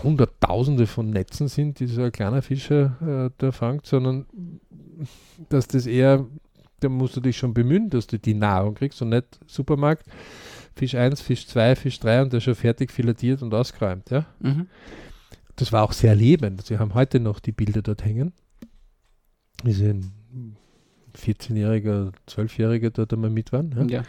Hunderttausende 0.03 0.87
von 0.87 1.09
Netzen 1.09 1.47
sind, 1.47 1.79
die 1.79 1.87
so 1.87 2.03
ein 2.03 2.11
kleiner 2.11 2.41
Fischer 2.41 2.97
äh, 3.01 3.31
da 3.37 3.51
fangt, 3.53 3.85
sondern 3.85 4.25
dass 5.47 5.67
das 5.67 5.85
eher, 5.85 6.25
da 6.81 6.89
musst 6.89 7.15
du 7.15 7.21
dich 7.21 7.37
schon 7.37 7.53
bemühen, 7.53 7.89
dass 7.89 8.07
du 8.07 8.19
die 8.19 8.33
Nahrung 8.33 8.75
kriegst 8.75 9.01
und 9.01 9.09
nicht 9.09 9.39
Supermarkt, 9.47 10.05
Fisch 10.75 10.95
1, 10.95 11.21
Fisch 11.21 11.47
2, 11.47 11.77
Fisch 11.77 11.99
3 11.99 12.23
und 12.23 12.33
der 12.33 12.39
ist 12.39 12.43
schon 12.43 12.55
fertig 12.55 12.91
filetiert 12.91 13.41
und 13.41 13.53
ausgeräumt, 13.53 14.09
ja. 14.09 14.25
Mhm. 14.39 14.67
Das 15.55 15.71
war 15.71 15.83
auch 15.83 15.93
sehr 15.93 16.15
lebend. 16.15 16.65
Sie 16.65 16.77
haben 16.77 16.93
heute 16.93 17.19
noch 17.19 17.39
die 17.39 17.51
Bilder 17.51 17.81
dort 17.81 18.03
hängen. 18.03 18.33
Sie 19.65 19.85
ein 19.85 20.57
14-Jähriger, 21.19 22.11
12-Jähriger 22.27 22.89
dort 22.91 23.13
einmal 23.13 23.29
mit 23.29 23.51
waren. 23.51 23.89
Ja? 23.89 24.03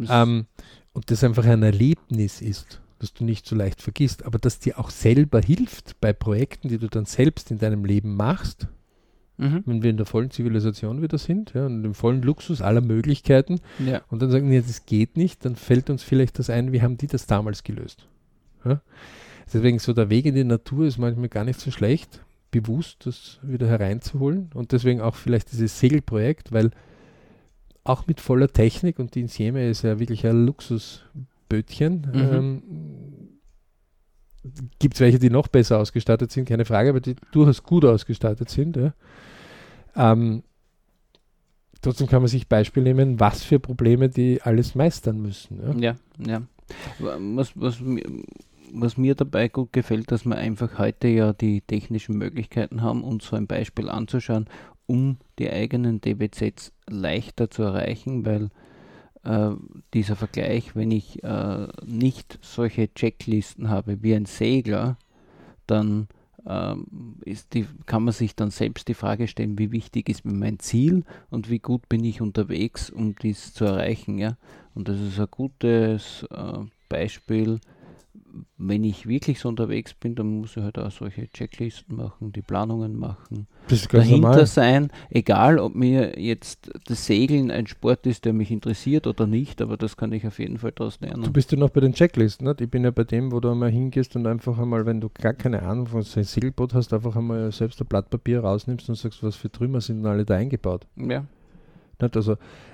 Ja. 0.00 0.22
Ähm, 0.22 0.46
und 0.92 1.10
das 1.10 1.24
einfach 1.24 1.44
ein 1.44 1.62
Erlebnis 1.62 2.40
ist, 2.40 2.80
das 2.98 3.12
du 3.14 3.24
nicht 3.24 3.46
so 3.46 3.56
leicht 3.56 3.82
vergisst, 3.82 4.24
aber 4.24 4.38
das 4.38 4.58
dir 4.58 4.78
auch 4.78 4.90
selber 4.90 5.40
hilft 5.40 6.00
bei 6.00 6.12
Projekten, 6.12 6.68
die 6.68 6.78
du 6.78 6.88
dann 6.88 7.04
selbst 7.04 7.50
in 7.50 7.58
deinem 7.58 7.84
Leben 7.84 8.14
machst, 8.16 8.68
Mhm. 9.38 9.62
wenn 9.64 9.82
wir 9.82 9.88
in 9.90 9.96
der 9.96 10.04
vollen 10.06 10.30
Zivilisation 10.30 11.00
wieder 11.00 11.16
sind 11.16 11.54
ja, 11.54 11.64
und 11.64 11.82
im 11.84 11.94
vollen 11.94 12.20
Luxus 12.22 12.60
aller 12.60 12.82
Möglichkeiten 12.82 13.60
Ja. 13.84 14.02
und 14.10 14.20
dann 14.20 14.30
sagen, 14.30 14.48
nee, 14.50 14.60
das 14.60 14.84
geht 14.84 15.16
nicht, 15.16 15.44
dann 15.46 15.56
fällt 15.56 15.88
uns 15.88 16.02
vielleicht 16.02 16.38
das 16.38 16.50
ein, 16.50 16.70
wie 16.72 16.82
haben 16.82 16.98
die 16.98 17.06
das 17.06 17.26
damals 17.26 17.64
gelöst. 17.64 18.06
Ja? 18.64 18.82
Deswegen 19.52 19.78
so 19.78 19.94
der 19.94 20.10
Weg 20.10 20.26
in 20.26 20.34
die 20.34 20.44
Natur 20.44 20.84
ist 20.86 20.98
manchmal 20.98 21.30
gar 21.30 21.44
nicht 21.44 21.58
so 21.58 21.70
schlecht, 21.70 22.20
bewusst 22.52 23.06
das 23.06 23.40
wieder 23.42 23.66
hereinzuholen 23.66 24.50
und 24.54 24.70
deswegen 24.70 25.00
auch 25.00 25.16
vielleicht 25.16 25.50
dieses 25.50 25.80
Segelprojekt, 25.80 26.52
weil 26.52 26.70
auch 27.82 28.06
mit 28.06 28.20
voller 28.20 28.48
Technik 28.48 29.00
und 29.00 29.16
die 29.16 29.22
Insieme 29.22 29.68
ist 29.68 29.82
ja 29.82 29.98
wirklich 29.98 30.24
ein 30.24 30.46
Luxusbötchen. 30.46 32.06
Mhm. 32.12 32.32
Ähm, 32.32 32.62
Gibt 34.78 34.94
es 34.94 35.00
welche, 35.00 35.18
die 35.18 35.30
noch 35.30 35.48
besser 35.48 35.78
ausgestattet 35.78 36.30
sind, 36.30 36.48
keine 36.48 36.64
Frage, 36.64 36.90
aber 36.90 37.00
die 37.00 37.16
durchaus 37.32 37.62
gut 37.62 37.84
ausgestattet 37.84 38.50
sind. 38.50 38.76
Ja. 38.76 38.92
Ähm, 39.96 40.42
trotzdem 41.80 42.08
kann 42.08 42.22
man 42.22 42.28
sich 42.28 42.48
Beispiel 42.48 42.82
nehmen, 42.82 43.18
was 43.18 43.42
für 43.42 43.58
Probleme 43.58 44.08
die 44.08 44.42
alles 44.42 44.74
meistern 44.74 45.20
müssen. 45.20 45.80
Ja. 45.80 45.96
Ja, 46.18 46.26
ja. 46.26 46.42
Was, 46.98 47.52
was, 47.54 47.80
mir, 47.80 48.04
was 48.72 48.96
mir 48.96 49.14
dabei 49.14 49.48
gut 49.48 49.72
gefällt, 49.72 50.10
dass 50.10 50.24
wir 50.24 50.36
einfach 50.36 50.78
heute 50.78 51.08
ja 51.08 51.32
die 51.32 51.60
technischen 51.60 52.16
Möglichkeiten 52.16 52.82
haben, 52.82 53.04
uns 53.04 53.26
so 53.26 53.36
ein 53.36 53.46
Beispiel 53.46 53.88
anzuschauen, 53.88 54.46
um 54.86 55.18
die 55.38 55.50
eigenen 55.50 56.00
DBZs 56.00 56.72
leichter 56.88 57.50
zu 57.50 57.62
erreichen, 57.62 58.24
weil 58.24 58.50
äh, 59.24 59.54
dieser 59.94 60.16
Vergleich, 60.16 60.74
wenn 60.74 60.90
ich 60.90 61.22
äh, 61.22 61.68
nicht 61.84 62.38
solche 62.42 62.92
Checklisten 62.92 63.68
habe 63.68 64.02
wie 64.02 64.14
ein 64.14 64.26
Segler, 64.26 64.96
dann 65.66 66.08
ähm, 66.46 67.16
ist 67.24 67.54
die, 67.54 67.66
kann 67.86 68.04
man 68.04 68.12
sich 68.12 68.34
dann 68.34 68.50
selbst 68.50 68.88
die 68.88 68.94
Frage 68.94 69.28
stellen, 69.28 69.58
wie 69.58 69.70
wichtig 69.70 70.08
ist 70.08 70.24
mir 70.24 70.32
mein 70.32 70.58
Ziel 70.58 71.04
und 71.30 71.50
wie 71.50 71.60
gut 71.60 71.88
bin 71.88 72.04
ich 72.04 72.20
unterwegs, 72.20 72.90
um 72.90 73.14
dies 73.14 73.54
zu 73.54 73.64
erreichen. 73.64 74.18
Ja? 74.18 74.36
Und 74.74 74.88
das 74.88 75.00
ist 75.00 75.20
ein 75.20 75.28
gutes 75.30 76.26
äh, 76.30 76.58
Beispiel. 76.88 77.60
Wenn 78.56 78.82
ich 78.84 79.06
wirklich 79.06 79.40
so 79.40 79.48
unterwegs 79.50 79.92
bin, 79.92 80.14
dann 80.14 80.40
muss 80.40 80.56
ich 80.56 80.62
halt 80.62 80.78
auch 80.78 80.90
solche 80.90 81.28
Checklisten 81.28 81.96
machen, 81.96 82.32
die 82.32 82.40
Planungen 82.40 82.96
machen, 82.98 83.46
Das 83.68 83.80
ist 83.80 83.88
ganz 83.90 84.04
dahinter 84.04 84.28
normal. 84.28 84.46
sein, 84.46 84.88
egal 85.10 85.58
ob 85.58 85.74
mir 85.74 86.18
jetzt 86.18 86.70
das 86.86 87.04
Segeln 87.04 87.50
ein 87.50 87.66
Sport 87.66 88.06
ist, 88.06 88.24
der 88.24 88.32
mich 88.32 88.50
interessiert 88.50 89.06
oder 89.06 89.26
nicht, 89.26 89.60
aber 89.60 89.76
das 89.76 89.96
kann 89.98 90.12
ich 90.12 90.26
auf 90.26 90.38
jeden 90.38 90.56
Fall 90.58 90.72
daraus 90.72 90.98
Du 90.98 91.06
lernen. 91.06 91.30
bist 91.32 91.52
ja 91.52 91.58
noch 91.58 91.70
bei 91.70 91.80
den 91.80 91.92
Checklisten. 91.92 92.46
Nicht? 92.46 92.60
Ich 92.62 92.70
bin 92.70 92.84
ja 92.84 92.90
bei 92.90 93.04
dem, 93.04 93.32
wo 93.32 93.40
du 93.40 93.50
einmal 93.50 93.70
hingehst 93.70 94.16
und 94.16 94.26
einfach 94.26 94.58
einmal, 94.58 94.86
wenn 94.86 95.00
du 95.02 95.10
gar 95.10 95.34
keine 95.34 95.62
Ahnung 95.62 95.86
von 95.86 96.00
so 96.02 96.18
einem 96.20 96.24
Segelboot 96.24 96.72
hast, 96.72 96.94
einfach 96.94 97.14
einmal 97.16 97.52
selbst 97.52 97.80
ein 97.82 97.86
Blatt 97.86 98.08
Papier 98.08 98.40
rausnimmst 98.40 98.88
und 98.88 98.94
sagst, 98.94 99.22
was 99.22 99.36
für 99.36 99.50
Trümmer 99.52 99.80
sind 99.82 99.98
denn 99.98 100.06
alle 100.06 100.24
da 100.24 100.36
eingebaut. 100.36 100.86
Ja. 100.96 101.26
Also 102.00 102.32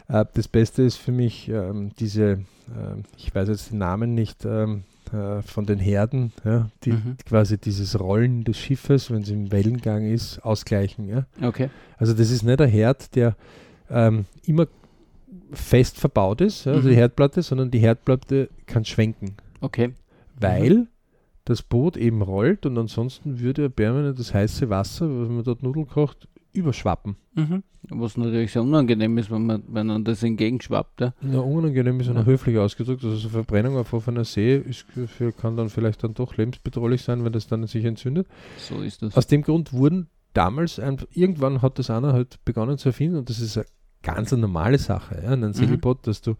äh, 0.08 0.24
das 0.34 0.48
Beste 0.48 0.82
ist 0.84 0.96
für 0.96 1.12
mich 1.12 1.48
ähm, 1.50 1.90
diese, 1.98 2.44
ähm, 2.74 3.02
ich 3.18 3.34
weiß 3.34 3.48
jetzt 3.48 3.72
den 3.72 3.78
Namen 3.78 4.14
nicht, 4.14 4.44
ähm, 4.46 4.84
äh, 5.12 5.42
von 5.42 5.66
den 5.66 5.78
Herden, 5.78 6.32
ja, 6.44 6.68
die 6.84 6.92
Mhm. 6.92 7.16
quasi 7.24 7.58
dieses 7.58 7.98
Rollen 7.98 8.44
des 8.44 8.58
Schiffes, 8.58 9.10
wenn 9.10 9.22
es 9.22 9.30
im 9.30 9.50
Wellengang 9.52 10.04
ist, 10.06 10.38
ausgleichen. 10.44 11.08
Ja? 11.08 11.26
Okay. 11.42 11.70
Also 11.96 12.14
das 12.14 12.30
ist 12.30 12.42
nicht 12.42 12.60
ein 12.60 12.68
Herd, 12.68 13.14
der 13.14 13.36
ähm, 13.90 14.26
immer 14.44 14.66
fest 15.52 15.98
verbaut 15.98 16.40
ist, 16.40 16.64
ja, 16.66 16.72
also 16.72 16.86
Mhm. 16.88 16.92
die 16.92 16.96
Herdplatte, 16.96 17.42
sondern 17.42 17.70
die 17.70 17.78
Herdplatte 17.78 18.48
kann 18.66 18.84
schwenken, 18.84 19.34
Okay. 19.60 19.92
weil 20.38 20.86
das 21.44 21.62
Boot 21.62 21.96
eben 21.96 22.20
rollt 22.20 22.66
und 22.66 22.76
ansonsten 22.76 23.40
würde 23.40 23.70
permanent 23.70 24.18
das 24.18 24.34
heiße 24.34 24.68
Wasser, 24.68 25.06
wenn 25.08 25.36
man 25.36 25.44
dort 25.44 25.62
Nudeln 25.62 25.88
kocht, 25.88 26.28
überschwappen. 26.58 27.16
Mhm. 27.34 27.62
Was 27.90 28.16
natürlich 28.16 28.52
sehr 28.52 28.62
unangenehm 28.62 29.16
ist, 29.18 29.30
wenn 29.30 29.46
man, 29.46 29.62
wenn 29.68 29.86
man 29.86 30.04
das 30.04 30.22
entgegenschwappt. 30.22 31.00
Ja. 31.00 31.14
Na, 31.22 31.40
unangenehm 31.40 32.00
ist 32.00 32.08
ja 32.08 32.12
noch 32.12 32.26
höflich 32.26 32.58
ausgedrückt. 32.58 33.02
Also 33.04 33.16
so 33.16 33.28
Verbrennung 33.28 33.76
auf 33.76 33.92
offener 33.92 34.24
See 34.24 34.56
ist, 34.56 34.84
für, 35.06 35.32
kann 35.32 35.56
dann 35.56 35.70
vielleicht 35.70 36.04
dann 36.04 36.14
doch 36.14 36.36
lebensbedrohlich 36.36 37.02
sein, 37.02 37.24
wenn 37.24 37.32
das 37.32 37.46
dann 37.46 37.66
sich 37.66 37.84
entzündet. 37.84 38.26
So 38.58 38.80
ist 38.82 39.02
das. 39.02 39.16
Aus 39.16 39.26
dem 39.26 39.42
Grund 39.42 39.72
wurden 39.72 40.08
damals, 40.34 40.78
einfach, 40.78 41.06
irgendwann 41.12 41.62
hat 41.62 41.78
das 41.78 41.90
einer 41.90 42.12
halt 42.12 42.44
begonnen 42.44 42.78
zu 42.78 42.90
erfinden 42.90 43.16
und 43.16 43.30
das 43.30 43.40
ist 43.40 43.56
eine 43.56 43.66
ganz 44.02 44.32
eine 44.32 44.42
normale 44.42 44.78
Sache. 44.78 45.16
Ja? 45.16 45.32
In 45.34 45.44
einem 45.44 45.48
Mhm. 45.48 45.54
Segelboot, 45.54 46.06
dass 46.06 46.20
du, 46.20 46.34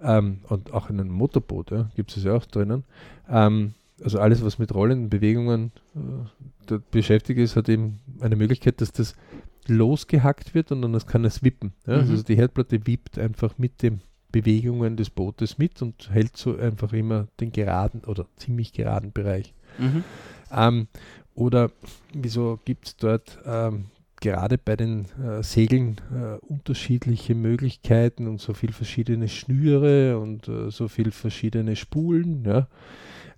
ähm, 0.00 0.40
und 0.48 0.72
auch 0.72 0.88
in 0.90 1.00
einem 1.00 1.10
Motorboot, 1.10 1.70
ja, 1.70 1.90
gibt 1.96 2.16
es 2.16 2.22
ja 2.22 2.34
auch 2.34 2.46
drinnen, 2.46 2.84
ähm, 3.28 3.74
also 4.02 4.18
alles, 4.18 4.44
was 4.44 4.58
mit 4.58 4.74
rollenden 4.74 5.10
Bewegungen 5.10 5.70
äh, 5.94 6.78
beschäftigt 6.90 7.38
ist, 7.38 7.54
hat 7.56 7.68
eben 7.68 8.00
eine 8.20 8.34
Möglichkeit, 8.36 8.80
dass 8.80 8.90
das 8.92 9.14
losgehackt 9.68 10.54
wird 10.54 10.72
und 10.72 10.82
dann 10.82 10.92
das 10.92 11.06
kann 11.06 11.24
es 11.24 11.42
wippen. 11.42 11.72
Ja? 11.86 12.02
Mhm. 12.02 12.10
Also 12.10 12.22
die 12.22 12.36
Herdplatte 12.36 12.86
wippt 12.86 13.18
einfach 13.18 13.58
mit 13.58 13.82
den 13.82 14.00
Bewegungen 14.30 14.96
des 14.96 15.10
Bootes 15.10 15.58
mit 15.58 15.82
und 15.82 16.10
hält 16.10 16.36
so 16.36 16.56
einfach 16.56 16.92
immer 16.92 17.28
den 17.38 17.52
geraden 17.52 18.02
oder 18.04 18.26
ziemlich 18.36 18.72
geraden 18.72 19.12
Bereich. 19.12 19.52
Mhm. 19.78 20.04
Ähm, 20.50 20.88
oder 21.34 21.70
wieso 22.12 22.58
gibt 22.64 22.86
es 22.86 22.96
dort 22.96 23.38
ähm, 23.44 23.86
gerade 24.22 24.56
bei 24.56 24.76
den 24.76 25.06
äh, 25.22 25.42
Segeln 25.42 25.96
äh, 26.14 26.38
unterschiedliche 26.46 27.34
Möglichkeiten 27.34 28.26
und 28.26 28.40
so 28.40 28.54
viel 28.54 28.72
verschiedene 28.72 29.28
Schnüre 29.28 30.18
und 30.18 30.48
äh, 30.48 30.70
so 30.70 30.88
viel 30.88 31.10
verschiedene 31.10 31.76
Spulen? 31.76 32.44
Ja? 32.46 32.68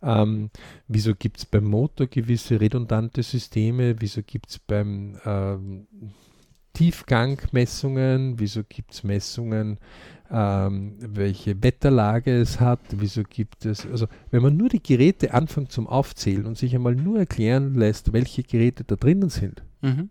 Ähm, 0.03 0.51
wieso 0.87 1.15
gibt 1.15 1.39
es 1.39 1.47
beim 1.47 1.65
Motor 1.65 2.07
gewisse 2.07 2.61
redundante 2.61 3.23
Systeme? 3.23 3.97
Wieso 4.01 4.23
gibt 4.23 4.51
es 4.51 4.59
beim 4.59 5.17
ähm, 5.25 5.87
Tiefgangmessungen? 6.75 8.39
Wieso 8.39 8.63
gibt 8.69 8.93
es 8.93 9.05
Messungen, 9.05 9.79
ähm, 10.31 10.97
welche 11.01 11.63
Wetterlage 11.63 12.39
es 12.39 12.61
hat? 12.61 12.81
Wieso 12.91 13.23
gibt 13.23 13.65
es, 13.65 13.87
also 13.87 14.07
wenn 14.31 14.43
man 14.43 14.57
nur 14.57 14.69
die 14.69 14.83
Geräte 14.83 15.33
anfängt 15.33 15.73
zum 15.73 15.87
Aufzählen 15.87 16.45
und 16.45 16.59
sich 16.59 16.75
einmal 16.75 16.95
nur 16.95 17.19
erklären 17.19 17.75
lässt, 17.75 18.13
welche 18.13 18.43
Geräte 18.43 18.85
da 18.85 18.97
drinnen 18.97 19.31
sind, 19.31 19.63
Mhm. 19.85 20.09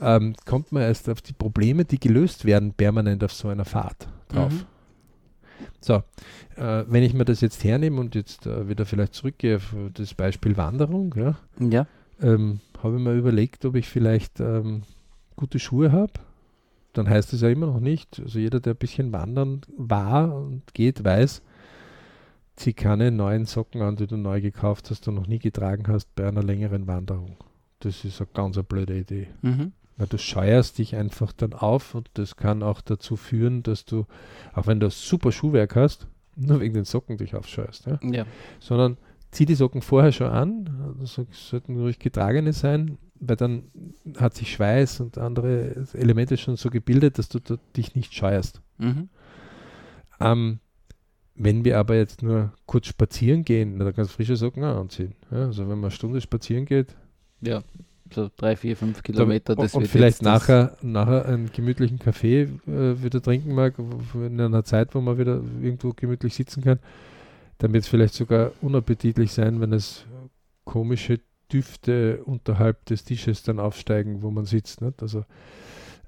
Ähm, 0.00 0.34
kommt 0.46 0.72
man 0.72 0.82
erst 0.82 1.08
auf 1.08 1.22
die 1.22 1.32
Probleme, 1.32 1.84
die 1.84 1.98
gelöst 2.00 2.44
werden, 2.44 2.72
permanent 2.74 3.22
auf 3.24 3.32
so 3.32 3.48
einer 3.48 3.64
Fahrt 3.64 4.08
drauf. 4.28 4.52
Mhm. 4.52 4.62
So, 5.80 6.02
äh, 6.56 6.84
wenn 6.88 7.02
ich 7.02 7.14
mir 7.14 7.24
das 7.24 7.40
jetzt 7.40 7.62
hernehme 7.64 8.00
und 8.00 8.14
jetzt 8.14 8.46
äh, 8.46 8.68
wieder 8.68 8.84
vielleicht 8.86 9.14
zurückgehe 9.14 9.56
auf 9.56 9.74
das 9.94 10.14
Beispiel 10.14 10.56
Wanderung, 10.56 11.14
ja, 11.16 11.36
Ja. 11.60 11.86
ähm, 12.20 12.60
habe 12.82 12.96
ich 12.96 13.02
mir 13.02 13.14
überlegt, 13.14 13.64
ob 13.64 13.76
ich 13.76 13.88
vielleicht 13.88 14.40
ähm, 14.40 14.82
gute 15.36 15.58
Schuhe 15.58 15.92
habe. 15.92 16.12
Dann 16.94 17.08
heißt 17.08 17.32
es 17.32 17.40
ja 17.40 17.48
immer 17.48 17.66
noch 17.66 17.80
nicht, 17.80 18.20
also 18.20 18.38
jeder, 18.38 18.60
der 18.60 18.74
ein 18.74 18.78
bisschen 18.78 19.12
wandern 19.12 19.62
war 19.76 20.34
und 20.36 20.62
geht, 20.74 21.04
weiß, 21.04 21.42
zieh 22.56 22.74
keine 22.74 23.10
neuen 23.10 23.46
Socken 23.46 23.80
an, 23.82 23.96
die 23.96 24.06
du 24.06 24.16
neu 24.16 24.40
gekauft 24.40 24.90
hast 24.90 25.08
und 25.08 25.14
noch 25.14 25.26
nie 25.26 25.38
getragen 25.38 25.84
hast 25.88 26.14
bei 26.14 26.26
einer 26.28 26.42
längeren 26.42 26.86
Wanderung. 26.86 27.36
Das 27.84 28.04
ist 28.04 28.20
eine 28.20 28.28
ganz 28.32 28.56
eine 28.56 28.64
blöde 28.64 28.98
Idee. 28.98 29.28
Mhm. 29.42 29.72
Weil 29.96 30.06
du 30.06 30.18
scheuerst 30.18 30.78
dich 30.78 30.96
einfach 30.96 31.32
dann 31.32 31.52
auf 31.52 31.94
und 31.94 32.10
das 32.14 32.36
kann 32.36 32.62
auch 32.62 32.80
dazu 32.80 33.16
führen, 33.16 33.62
dass 33.62 33.84
du, 33.84 34.06
auch 34.54 34.66
wenn 34.66 34.80
du 34.80 34.90
super 34.90 35.32
Schuhwerk 35.32 35.76
hast, 35.76 36.06
nur 36.34 36.60
wegen 36.60 36.74
den 36.74 36.84
Socken 36.84 37.18
dich 37.18 37.34
aufscheuerst. 37.34 37.86
Ja? 37.86 38.00
Ja. 38.02 38.26
Sondern 38.58 38.96
zieh 39.30 39.46
die 39.46 39.54
Socken 39.54 39.82
vorher 39.82 40.12
schon 40.12 40.30
an, 40.30 40.96
das 41.00 41.20
sollten 41.48 41.78
ruhig 41.78 41.98
getragene 41.98 42.52
sein, 42.52 42.98
weil 43.20 43.36
dann 43.36 43.64
hat 44.18 44.34
sich 44.34 44.52
Schweiß 44.52 45.00
und 45.00 45.18
andere 45.18 45.86
Elemente 45.94 46.36
schon 46.36 46.56
so 46.56 46.70
gebildet, 46.70 47.18
dass 47.18 47.28
du 47.28 47.38
da 47.38 47.56
dich 47.76 47.94
nicht 47.94 48.14
scheuerst. 48.14 48.60
Mhm. 48.78 49.08
Ähm, 50.20 50.60
wenn 51.34 51.64
wir 51.64 51.78
aber 51.78 51.96
jetzt 51.96 52.22
nur 52.22 52.52
kurz 52.66 52.86
spazieren 52.86 53.44
gehen, 53.44 53.78
dann 53.78 53.94
kannst 53.94 54.12
du 54.12 54.16
frische 54.16 54.36
Socken 54.36 54.64
anziehen. 54.64 55.14
Ja, 55.30 55.46
also 55.46 55.62
wenn 55.62 55.78
man 55.78 55.84
eine 55.84 55.90
Stunde 55.90 56.20
spazieren 56.20 56.66
geht, 56.66 56.94
Ja. 57.42 57.62
So 58.14 58.30
drei, 58.36 58.56
vier, 58.56 58.76
fünf 58.76 59.02
Kilometer. 59.02 59.54
da, 59.54 59.62
das 59.62 59.74
und 59.74 59.86
vielleicht 59.88 60.22
nachher, 60.22 60.76
nachher 60.82 61.26
einen 61.26 61.50
gemütlichen 61.50 61.98
Kaffee 61.98 62.42
äh, 62.42 63.02
wieder 63.02 63.22
trinken 63.22 63.54
mag, 63.54 63.74
in 64.14 64.40
einer 64.40 64.64
Zeit, 64.64 64.94
wo 64.94 65.00
man 65.00 65.18
wieder 65.18 65.40
irgendwo 65.62 65.92
gemütlich 65.92 66.34
sitzen 66.34 66.62
kann, 66.62 66.78
dann 67.58 67.72
wird 67.72 67.84
es 67.84 67.88
vielleicht 67.88 68.14
sogar 68.14 68.52
unappetitlich 68.60 69.32
sein, 69.32 69.60
wenn 69.60 69.72
es 69.72 70.04
komische 70.64 71.20
Düfte 71.50 72.22
unterhalb 72.24 72.84
des 72.86 73.04
Tisches 73.04 73.42
dann 73.42 73.58
aufsteigen, 73.60 74.22
wo 74.22 74.30
man 74.30 74.44
sitzt. 74.44 74.82
Nicht? 74.82 75.02
Also 75.02 75.24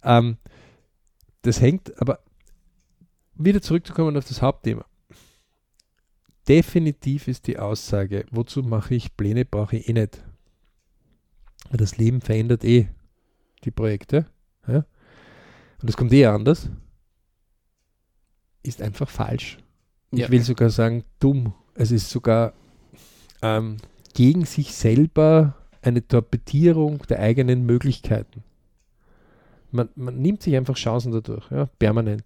ähm, 0.02 0.36
das 1.42 1.60
hängt, 1.60 2.00
aber 2.00 2.20
wieder 3.34 3.60
zurückzukommen 3.62 4.16
auf 4.16 4.26
das 4.26 4.42
Hauptthema. 4.42 4.84
Definitiv 6.48 7.28
ist 7.28 7.46
die 7.46 7.58
Aussage, 7.58 8.26
wozu 8.30 8.62
mache 8.62 8.94
ich 8.94 9.16
Pläne, 9.16 9.44
brauche 9.44 9.76
ich 9.76 9.88
eh 9.88 9.94
nicht. 9.94 10.22
Weil 11.70 11.78
Das 11.78 11.96
Leben 11.96 12.20
verändert 12.20 12.64
eh 12.64 12.88
die 13.64 13.70
Projekte. 13.70 14.26
Ja? 14.66 14.84
Und 15.82 15.88
es 15.88 15.96
kommt 15.96 16.12
eh 16.12 16.26
anders. 16.26 16.70
Ist 18.62 18.80
einfach 18.80 19.08
falsch. 19.08 19.58
Ja. 20.12 20.26
Ich 20.26 20.30
will 20.30 20.42
sogar 20.42 20.70
sagen, 20.70 21.04
dumm. 21.18 21.54
Es 21.74 21.90
ist 21.90 22.08
sogar 22.08 22.52
ähm, 23.42 23.78
gegen 24.14 24.44
sich 24.44 24.74
selber 24.74 25.56
eine 25.82 26.06
Torpedierung 26.06 26.98
der 27.08 27.20
eigenen 27.20 27.66
Möglichkeiten. 27.66 28.42
Man, 29.70 29.88
man 29.96 30.20
nimmt 30.20 30.42
sich 30.42 30.56
einfach 30.56 30.76
Chancen 30.76 31.12
dadurch, 31.12 31.50
ja, 31.50 31.66
permanent. 31.78 32.22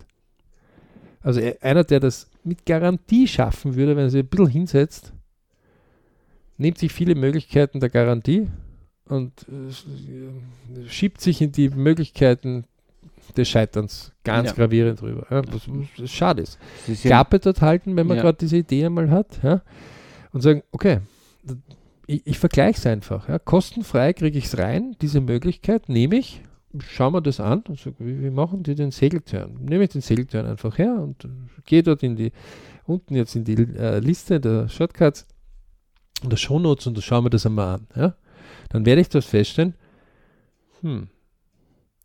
Also 1.23 1.41
e- 1.41 1.59
einer, 1.61 1.83
der 1.83 1.99
das 1.99 2.31
mit 2.45 2.67
Garantie 2.67 3.27
schaffen 3.27 3.75
würde, 3.75 3.97
wenn 3.97 4.05
er 4.05 4.11
sich 4.11 4.23
ein 4.23 4.29
bisschen 4.29 4.49
hinsetzt, 4.49 5.13
nimmt 6.59 6.79
sich 6.79 6.93
viele 6.93 7.15
Möglichkeiten 7.15 7.81
der 7.81 7.89
Garantie 7.89 8.49
und 9.09 9.33
äh, 9.49 10.89
schiebt 10.89 11.21
sich 11.21 11.41
in 11.41 11.53
die 11.53 11.69
Möglichkeiten 11.71 12.65
des 13.37 13.49
Scheiterns 13.49 14.13
ganz 14.25 14.49
Ja. 14.51 14.55
gravierend 14.55 15.03
rüber. 15.03 15.27
Ja, 15.31 15.43
was, 15.53 15.63
was 15.99 16.11
schade 16.11 16.43
ist. 16.43 16.59
Es 16.85 16.89
ist 16.91 17.05
ja, 17.05 17.11
Klappe 17.11 17.39
dort 17.39 17.61
halten, 17.61 17.97
wenn 17.97 18.07
man 18.07 18.17
Ja. 18.17 18.23
gerade 18.23 18.39
diese 18.39 18.57
Idee 18.59 18.87
einmal 18.87 19.11
hat, 19.11 19.41
ja, 19.43 19.63
und 20.33 20.41
sagen, 20.41 20.63
okay, 20.73 21.01
ich, 22.07 22.27
ich 22.27 22.39
vergleiche 22.39 22.79
es 22.79 22.87
einfach. 22.87 23.29
Ja, 23.29 23.39
kostenfrei 23.39 24.13
kriege 24.13 24.39
ich 24.39 24.47
es 24.47 24.59
rein, 24.59 24.97
diese 25.03 25.21
Möglichkeit 25.21 25.89
nehme 25.89 26.17
ich, 26.17 26.43
schauen 26.79 27.13
wir 27.13 27.21
das 27.21 27.41
an 27.41 27.63
und 27.69 27.85
wie, 27.99 28.23
wie 28.23 28.31
machen 28.31 28.63
die 28.63 28.75
den 28.75 28.91
Segeltörn? 28.91 29.59
Nehme 29.63 29.85
ich 29.85 29.91
den 29.91 30.01
Segeltörn 30.03 30.47
einfach 30.47 30.79
her 30.79 30.99
und 31.01 31.25
äh, 31.25 31.29
gehe 31.67 31.83
dort 31.83 32.03
in 32.03 32.17
die, 32.17 32.33
unten 32.87 33.15
jetzt 33.15 33.37
in 33.37 33.45
die 33.45 33.55
äh, 33.55 33.99
Liste 33.99 34.41
der 34.41 34.69
Shortcuts 34.69 35.27
und 36.23 36.33
der 36.33 36.37
Shownotes 36.39 36.87
und 36.87 36.97
da 36.97 37.03
schauen 37.03 37.25
wir 37.25 37.31
das 37.31 37.45
einmal 37.47 37.75
an. 37.77 37.87
Ja? 37.95 38.15
Dann 38.69 38.87
werde 38.87 39.01
ich 39.01 39.09
das 39.09 39.27
feststellen, 39.27 39.75
hm, 40.81 41.09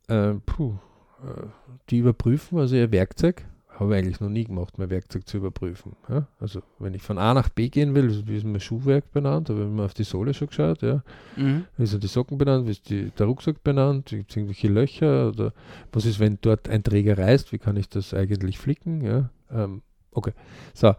äh, 0.07 0.33
puh, 0.45 0.77
äh, 1.23 1.47
die 1.89 1.99
überprüfen 1.99 2.59
also 2.59 2.75
ihr 2.75 2.91
Werkzeug, 2.91 3.45
habe 3.79 3.93
ich 3.93 4.03
eigentlich 4.03 4.19
noch 4.19 4.29
nie 4.29 4.43
gemacht, 4.43 4.77
mein 4.77 4.89
Werkzeug 4.89 5.27
zu 5.27 5.37
überprüfen. 5.37 5.95
Ja? 6.07 6.27
Also 6.39 6.61
wenn 6.79 6.93
ich 6.93 7.01
von 7.01 7.17
A 7.17 7.33
nach 7.33 7.49
B 7.49 7.69
gehen 7.69 7.95
will, 7.95 8.27
wie 8.27 8.37
ist 8.37 8.45
mein 8.45 8.59
Schuhwerk 8.59 9.11
benannt, 9.11 9.49
da 9.49 9.53
habe 9.53 9.63
ich 9.63 9.69
mal 9.69 9.85
auf 9.85 9.93
die 9.93 10.03
Sohle 10.03 10.33
schon 10.33 10.47
geschaut, 10.47 10.81
ja. 10.81 11.03
mhm. 11.35 11.65
Wie 11.77 11.85
sind 11.85 12.03
die 12.03 12.07
Socken 12.07 12.37
benannt, 12.37 12.67
wie 12.67 12.71
ist 12.71 12.89
die, 12.89 13.09
der 13.11 13.25
Rucksack 13.25 13.63
benannt, 13.63 14.07
gibt 14.07 14.29
es 14.29 14.37
irgendwelche 14.37 14.67
Löcher 14.67 15.29
oder 15.29 15.53
was 15.91 16.05
ist, 16.05 16.19
wenn 16.19 16.37
dort 16.41 16.69
ein 16.69 16.83
Träger 16.83 17.17
reißt, 17.17 17.51
wie 17.51 17.57
kann 17.57 17.77
ich 17.77 17.89
das 17.89 18.13
eigentlich 18.13 18.59
flicken, 18.59 19.01
ja. 19.01 19.29
Ähm, 19.51 19.81
okay, 20.11 20.33
so, 20.73 20.95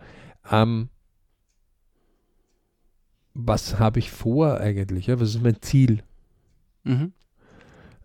ähm, 0.51 0.89
was 3.35 3.79
habe 3.79 3.99
ich 3.99 4.11
vor 4.11 4.59
eigentlich, 4.61 5.09
ja? 5.09 5.21
was 5.21 5.31
ist 5.31 5.43
mein 5.43 5.61
Ziel? 5.61 6.03
Mhm. 6.85 7.13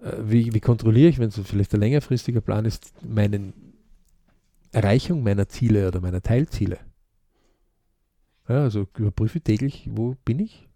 Äh, 0.02 0.12
wie, 0.24 0.54
wie 0.54 0.60
kontrolliere 0.60 1.10
ich, 1.10 1.20
wenn 1.20 1.30
es 1.30 1.40
vielleicht 1.44 1.74
ein 1.74 1.80
längerfristiger 1.80 2.42
Plan 2.42 2.66
ist, 2.66 2.92
meine 3.08 3.54
Erreichung 4.72 5.24
meiner 5.24 5.48
Ziele 5.48 5.88
oder 5.88 6.02
meiner 6.02 6.22
Teilziele? 6.22 6.78
Ja, 8.48 8.64
also 8.64 8.88
überprüfe 8.98 9.42
täglich, 9.42 9.88
wo 9.92 10.16
bin 10.26 10.40
ich? 10.40 10.68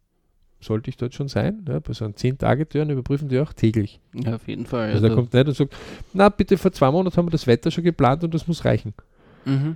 Sollte 0.60 0.89
ich 0.89 0.95
dort 0.97 1.14
schon 1.14 1.28
sein? 1.28 1.66
Ja, 1.68 1.80
bei 1.80 1.91
so 1.93 2.06
einem 2.06 2.14
10-Tage-Türen 2.14 2.89
überprüfen 2.91 3.28
die 3.28 3.39
auch 3.39 3.51
täglich. 3.51 3.99
Ja, 4.14 4.36
auf 4.36 4.47
jeden 4.47 4.66
Fall. 4.66 4.91
Also 4.91 5.01
da 5.01 5.08
Also, 5.08 5.16
kommt 5.16 5.34
nicht 5.34 5.47
und 5.47 5.56
sagt, 5.58 5.76
na 6.14 6.30
bitte, 6.30 6.58
vor 6.58 6.72
zwei 6.72 6.89
Monaten 6.91 7.18
haben 7.18 7.26
wir 7.26 7.32
das 7.32 7.47
Wetter 7.47 7.70
schon 7.72 7.84
geplant 7.84 8.24
und 8.24 8.34
das 8.34 8.47
muss 8.47 8.64
reichen. 8.64 8.93
mhm. 9.45 9.76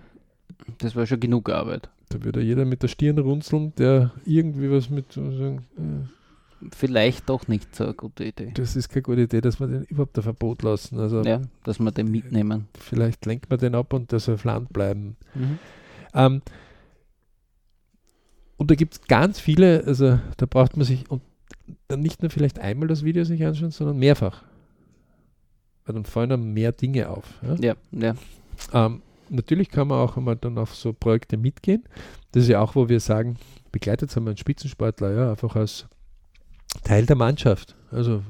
Das 0.79 0.95
war 0.95 1.05
schon 1.05 1.19
genug 1.19 1.49
Arbeit. 1.49 1.89
Da 2.09 2.23
würde 2.23 2.41
jeder 2.41 2.65
mit 2.65 2.83
der 2.83 2.87
Stirn 2.87 3.17
runzeln, 3.17 3.73
der 3.77 4.11
irgendwie 4.25 4.71
was 4.71 4.89
mit 4.89 5.13
sagen, 5.13 5.65
äh, 5.77 6.07
Vielleicht 6.75 7.29
doch 7.29 7.47
nicht 7.47 7.75
so 7.75 7.83
eine 7.83 7.93
gute 7.93 8.23
Idee. 8.25 8.51
das 8.55 8.75
ist 8.75 8.89
keine 8.89 9.03
gute 9.03 9.21
Idee, 9.21 9.41
dass 9.41 9.59
wir 9.59 9.67
den 9.67 9.83
überhaupt 9.83 10.17
ein 10.17 10.23
Verbot 10.23 10.63
lassen. 10.63 10.99
Also 10.99 11.21
Ja, 11.21 11.41
dass 11.63 11.79
wir 11.79 11.91
den 11.91 12.09
mitnehmen. 12.09 12.67
vielleicht 12.79 13.25
lenkt 13.27 13.49
man 13.49 13.59
den 13.59 13.75
ab 13.75 13.93
und 13.93 14.11
der 14.11 14.19
soll 14.19 14.35
auf 14.35 14.43
Land 14.43 14.73
bleiben. 14.73 15.17
Mhm. 15.35 15.59
Ähm, 16.15 16.41
und 18.57 18.71
da 18.71 18.75
gibt 18.75 18.93
es 18.95 19.01
ganz 19.03 19.39
viele, 19.39 19.83
also 19.85 20.19
da 20.37 20.45
braucht 20.47 20.77
man 20.77 20.85
sich 20.85 21.09
und 21.11 21.21
dann 21.89 22.01
nicht 22.01 22.23
nur 22.23 22.31
vielleicht 22.31 22.57
einmal 22.59 22.87
das 22.87 23.03
Video 23.03 23.23
sich 23.23 23.45
anschauen, 23.45 23.71
sondern 23.71 23.97
mehrfach. 23.99 24.43
Weil 25.85 25.93
dann 25.95 26.05
fallen 26.05 26.29
dann 26.31 26.53
mehr 26.53 26.71
Dinge 26.71 27.09
auf. 27.09 27.25
Ja? 27.43 27.55
Ja, 27.59 27.75
ja. 27.91 28.15
Ähm, 28.73 29.01
natürlich 29.29 29.69
kann 29.69 29.87
man 29.87 29.99
auch 29.99 30.17
einmal 30.17 30.35
dann 30.35 30.57
auf 30.57 30.75
so 30.75 30.93
Projekte 30.93 31.37
mitgehen. 31.37 31.83
Das 32.31 32.43
ist 32.43 32.49
ja 32.49 32.61
auch, 32.61 32.75
wo 32.75 32.89
wir 32.89 32.99
sagen, 32.99 33.37
begleitet 33.71 34.15
haben 34.15 34.25
wir 34.25 34.31
einen 34.31 34.37
Spitzensportler, 34.37 35.11
ja, 35.11 35.31
einfach 35.31 35.55
als 35.55 35.87
Teil 36.83 37.05
der 37.05 37.15
Mannschaft. 37.15 37.75
Also 37.91 38.23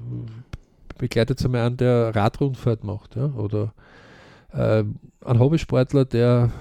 begleitet 0.97 1.43
einmal 1.43 1.61
an, 1.61 1.77
der 1.77 2.15
Radrundfahrt 2.15 2.83
macht, 2.83 3.15
ja, 3.15 3.25
oder 3.25 3.73
äh, 4.53 4.83
ein 5.25 5.39
Hobbysportler, 5.39 6.05
der 6.05 6.51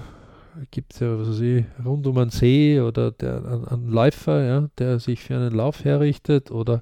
gibt 0.71 0.93
es 0.93 0.99
ja, 0.99 1.19
was 1.19 1.29
weiß 1.29 1.39
ich, 1.41 1.65
rund 1.85 2.07
um 2.07 2.17
einen 2.17 2.31
See 2.31 2.79
oder 2.79 3.11
der, 3.11 3.45
ein, 3.45 3.65
ein 3.65 3.87
Läufer, 3.87 4.43
ja, 4.43 4.69
der 4.77 4.99
sich 4.99 5.21
für 5.23 5.35
einen 5.35 5.53
Lauf 5.53 5.83
herrichtet 5.83 6.51
oder 6.51 6.81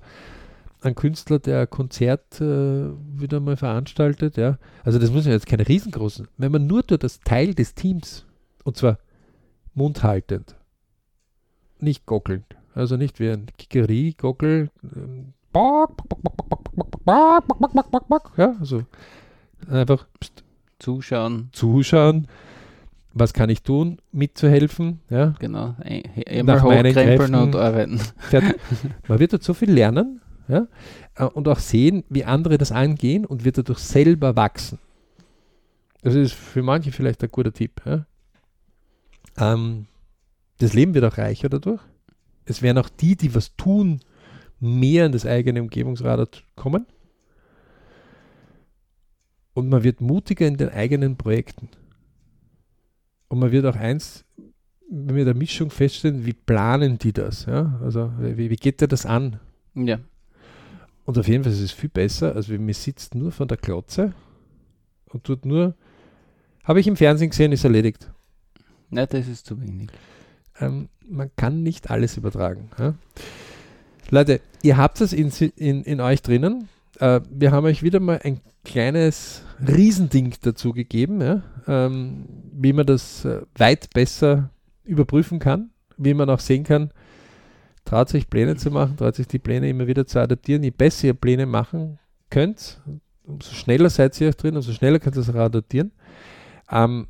ein 0.86 0.96
Künstler, 0.96 1.40
der 1.40 1.68
Konzert 1.68 2.40
äh, 2.42 2.90
wieder 3.20 3.40
mal 3.40 3.58
veranstaltet, 3.58 4.38
ja. 4.38 4.58
Also 4.84 5.00
das 5.00 5.12
müssen 5.12 5.30
ja 5.30 5.34
jetzt 5.34 5.48
keine 5.48 5.68
riesengroßen. 5.68 6.28
Wenn 6.38 6.52
man 6.52 6.68
nur 6.68 6.84
durch 6.84 7.00
das 7.00 7.20
Teil 7.22 7.54
des 7.54 7.76
Teams, 7.76 8.26
und 8.64 8.78
zwar 8.78 9.00
mundhaltend, 9.74 10.56
nicht 11.80 12.06
gockelnd, 12.06 12.46
also 12.74 12.98
nicht 12.98 13.20
wie 13.20 13.30
ein 13.30 13.48
Kikeri, 13.58 14.16
Gockel, 14.18 14.70
ähm, 14.96 15.34
ja, 18.38 18.56
also 18.60 18.84
einfach 19.70 20.06
pst, 20.20 20.44
zuschauen. 20.80 21.50
Zuschauen. 21.54 22.28
Was 23.14 23.34
kann 23.34 23.50
ich 23.50 23.64
tun, 23.64 24.00
mitzuhelfen? 24.12 25.00
Ja? 25.10 25.36
Genau. 25.40 25.76
E 25.86 26.04
e 26.16 26.44
Nach 26.44 26.64
meinen 26.66 26.92
Kräften. 26.92 27.34
und 27.36 27.56
arbeiten. 27.56 28.02
Man 29.08 29.20
wird 29.20 29.32
dort 29.32 29.44
so 29.44 29.54
viel 29.54 29.72
lernen, 29.72 30.20
ja, 30.48 30.68
äh, 31.16 31.26
und 31.26 31.48
auch 31.48 31.60
sehen, 31.60 32.04
wie 32.10 32.26
andere 32.26 32.58
das 32.58 32.72
angehen 32.72 33.26
und 33.26 33.46
wird 33.46 33.58
dadurch 33.58 33.80
selber 33.80 34.36
wachsen. 34.36 34.80
Das 36.02 36.14
ist 36.14 36.34
für 36.34 36.62
manche 36.62 36.92
vielleicht 36.92 37.24
ein 37.24 37.32
guter 37.32 37.52
Tipp. 37.52 37.82
Ja. 37.86 38.06
Ähm, 39.38 39.88
das 40.60 40.74
Leben 40.74 40.94
wird 40.94 41.06
auch 41.06 41.18
reicher 41.18 41.50
dadurch. 41.50 41.82
Es 42.46 42.62
werden 42.62 42.78
auch 42.78 42.90
die, 42.90 43.16
die 43.16 43.34
was 43.34 43.56
tun, 43.56 44.02
mehr 44.60 45.08
in 45.08 45.12
das 45.12 45.26
eigene 45.26 45.62
Umgebungsradar 45.62 46.28
kommen. 46.56 46.86
Und 49.54 49.70
man 49.70 49.84
wird 49.84 50.02
mutiger 50.02 50.48
in 50.48 50.58
den 50.58 50.70
eigenen 50.70 51.18
Projekten. 51.18 51.70
Und 53.30 53.40
man 53.40 53.52
wird 53.52 53.66
auch 53.66 53.76
eins 53.76 54.26
wir 54.90 55.26
der 55.26 55.36
Mischung 55.36 55.70
feststellen, 55.70 56.26
wie 56.26 56.34
planen 56.34 56.98
die 56.98 57.14
das? 57.14 57.46
Ja? 57.46 57.80
Also 57.82 58.12
wie, 58.20 58.50
wie 58.50 58.56
geht 58.56 58.82
der 58.82 58.88
das 58.88 59.06
an? 59.06 59.40
Ja, 59.74 60.00
Und 61.06 61.18
auf 61.18 61.28
jeden 61.28 61.44
Fall 61.44 61.54
ist 61.54 61.62
es 61.62 61.72
viel 61.72 61.90
besser, 61.90 62.36
als 62.36 62.50
wenn 62.50 62.66
man 62.66 62.74
sitzt 62.74 63.16
nur 63.16 63.32
von 63.32 63.48
der 63.48 63.58
Klotze 63.58 64.14
und 65.10 65.24
tut 65.24 65.46
nur, 65.46 65.76
habe 66.64 66.80
ich 66.80 66.88
im 66.88 66.96
Fernsehen 66.96 67.30
gesehen, 67.30 67.52
ist 67.52 67.64
erledigt. 67.64 68.12
Nein, 68.90 69.08
das 69.10 69.28
ist 69.28 69.46
zu 69.46 69.62
wenig. 69.62 69.90
Ähm, 70.60 70.90
man 71.08 71.30
kann 71.36 71.62
nicht 71.62 71.92
alles 71.92 72.18
übertragen. 72.18 72.70
Ja? 72.80 72.96
Leute, 74.10 74.42
ihr 74.64 74.78
habt 74.78 75.00
es 75.02 75.14
in, 75.14 75.30
in, 75.56 75.84
in 75.84 76.02
euch 76.02 76.22
drinnen. 76.22 76.70
Äh, 77.00 77.22
wir 77.30 77.52
haben 77.52 77.66
euch 77.66 77.84
wieder 77.84 78.00
mal 78.00 78.20
ein 78.24 78.42
kleines 78.64 79.44
Riesending 79.66 80.34
dazu 80.42 80.74
gegeben, 80.74 81.22
ja? 81.22 81.44
ähm, 81.68 82.26
wie 82.52 82.74
man 82.74 82.86
das 82.86 83.26
äh, 83.26 83.42
weit 83.58 83.92
besser 83.94 84.50
überprüfen 84.84 85.40
kann, 85.40 85.70
wie 85.98 86.14
man 86.14 86.30
auch 86.30 86.40
sehen 86.40 86.64
kann, 86.64 86.92
traut 87.86 88.10
sich 88.10 88.30
Pläne 88.30 88.56
zu 88.56 88.72
machen, 88.72 88.98
traut 88.98 89.16
sich 89.16 89.28
die 89.28 89.40
Pläne 89.40 89.70
immer 89.70 89.88
wieder 89.88 90.06
zu 90.06 90.20
adaptieren. 90.20 90.64
Je 90.64 90.72
besser 90.72 91.08
ihr 91.08 91.14
Pläne 91.14 91.46
machen 91.46 92.00
könnt, 92.30 92.82
umso 93.24 93.54
schneller 93.54 93.90
seid 93.90 94.20
ihr 94.20 94.30
auch 94.30 94.34
drin, 94.34 94.56
umso 94.56 94.74
schneller 94.74 95.00
könnt 95.00 95.16
ihr 95.16 95.22
es 95.22 95.30
auch 95.30 95.36
adaptieren. 95.36 95.92
Ähm, 96.70 97.08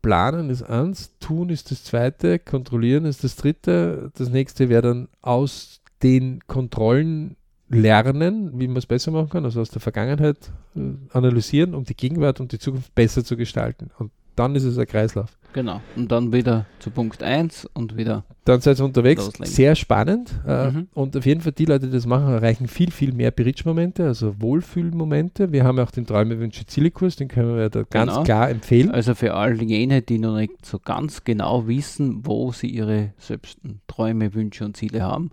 planen 0.00 0.50
ist 0.50 0.62
eins, 0.62 1.18
tun 1.18 1.50
ist 1.50 1.70
das 1.70 1.82
zweite, 1.82 2.38
kontrollieren 2.38 3.04
ist 3.04 3.24
das 3.24 3.36
dritte. 3.36 4.12
Das 4.16 4.28
nächste 4.30 4.68
wäre 4.68 4.82
dann 4.82 5.08
aus 5.20 5.82
den 6.02 6.40
Kontrollen 6.46 7.36
lernen, 7.68 8.52
wie 8.60 8.68
man 8.68 8.76
es 8.76 8.86
besser 8.86 9.10
machen 9.10 9.30
kann, 9.30 9.44
also 9.44 9.60
aus 9.60 9.70
der 9.70 9.80
Vergangenheit 9.80 10.52
äh, 10.76 10.80
analysieren, 11.10 11.74
um 11.74 11.84
die 11.84 11.96
Gegenwart 11.96 12.38
und 12.38 12.52
die 12.52 12.60
Zukunft 12.60 12.94
besser 12.94 13.24
zu 13.24 13.36
gestalten. 13.36 13.90
Und 13.98 14.12
dann 14.36 14.54
ist 14.54 14.64
es 14.64 14.78
ein 14.78 14.86
Kreislauf. 14.86 15.36
Genau. 15.56 15.80
Und 15.96 16.12
dann 16.12 16.34
wieder 16.34 16.66
zu 16.80 16.90
Punkt 16.90 17.22
1 17.22 17.66
und 17.72 17.96
wieder. 17.96 18.24
Dann 18.44 18.60
seid 18.60 18.78
ihr 18.78 18.84
unterwegs. 18.84 19.24
Loslegen. 19.24 19.46
Sehr 19.50 19.74
spannend. 19.74 20.30
Äh, 20.46 20.70
mhm. 20.70 20.88
Und 20.92 21.16
auf 21.16 21.24
jeden 21.24 21.40
Fall 21.40 21.52
die 21.52 21.64
Leute, 21.64 21.86
die 21.86 21.92
das 21.92 22.04
machen, 22.04 22.28
erreichen 22.28 22.68
viel, 22.68 22.90
viel 22.90 23.14
mehr 23.14 23.30
Bridge-Momente, 23.30 24.04
also 24.04 24.38
Wohlfühlmomente. 24.38 25.52
Wir 25.52 25.64
haben 25.64 25.78
ja 25.78 25.84
auch 25.84 25.90
den 25.90 26.06
Träume, 26.06 26.38
Wünsche, 26.38 26.66
Ziele-Kurs, 26.66 27.16
den 27.16 27.28
können 27.28 27.56
wir 27.56 27.70
da 27.70 27.84
ganz 27.88 28.12
genau. 28.12 28.24
klar 28.24 28.50
empfehlen. 28.50 28.90
Also 28.90 29.14
für 29.14 29.32
all 29.32 29.62
jene, 29.62 30.02
die 30.02 30.18
noch 30.18 30.36
nicht 30.36 30.66
so 30.66 30.78
ganz 30.78 31.24
genau 31.24 31.66
wissen, 31.66 32.26
wo 32.26 32.52
sie 32.52 32.66
ihre 32.66 33.14
selbsten 33.16 33.80
Träume, 33.86 34.34
Wünsche 34.34 34.62
und 34.62 34.76
Ziele 34.76 35.00
haben. 35.00 35.30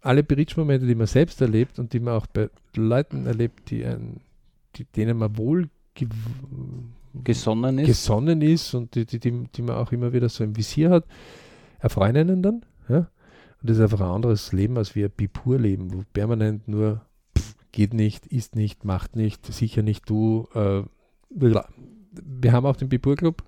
alle 0.01 0.23
Berichtsmomente, 0.23 0.85
die 0.85 0.95
man 0.95 1.07
selbst 1.07 1.41
erlebt 1.41 1.79
und 1.79 1.93
die 1.93 1.99
man 1.99 2.15
auch 2.15 2.27
bei 2.27 2.49
Leuten 2.75 3.25
erlebt, 3.25 3.69
die 3.69 3.85
ein, 3.85 4.21
die, 4.75 4.85
denen 4.85 5.17
man 5.17 5.37
wohl 5.37 5.69
ge 5.93 6.07
gesonnen 7.23 7.77
ist. 7.77 7.87
gesonnen 7.87 8.41
ist 8.41 8.73
und 8.73 8.95
die, 8.95 9.05
die, 9.05 9.19
die, 9.19 9.47
die, 9.55 9.61
man 9.61 9.75
auch 9.75 9.91
immer 9.91 10.13
wieder 10.13 10.29
so 10.29 10.43
im 10.43 10.57
Visier 10.57 10.89
hat, 10.89 11.05
erfreuen 11.79 12.17
einen 12.17 12.41
dann. 12.41 12.65
Ja? 12.89 12.97
Und 12.97 13.69
das 13.69 13.77
ist 13.77 13.83
einfach 13.83 14.01
ein 14.01 14.15
anderes 14.15 14.51
Leben 14.51 14.77
als 14.77 14.95
wir 14.95 15.09
Bipur-Leben, 15.09 15.93
wo 15.93 16.03
permanent 16.11 16.67
nur 16.67 17.01
pff, 17.37 17.55
geht 17.71 17.93
nicht, 17.93 18.25
ist 18.25 18.55
nicht, 18.55 18.83
macht 18.83 19.15
nicht, 19.15 19.45
sicher 19.45 19.83
nicht 19.83 20.09
du. 20.09 20.47
Äh, 20.55 20.81
wir 21.29 22.51
haben 22.51 22.65
auch 22.65 22.75
den 22.75 22.89
Bipur-Club, 22.89 23.43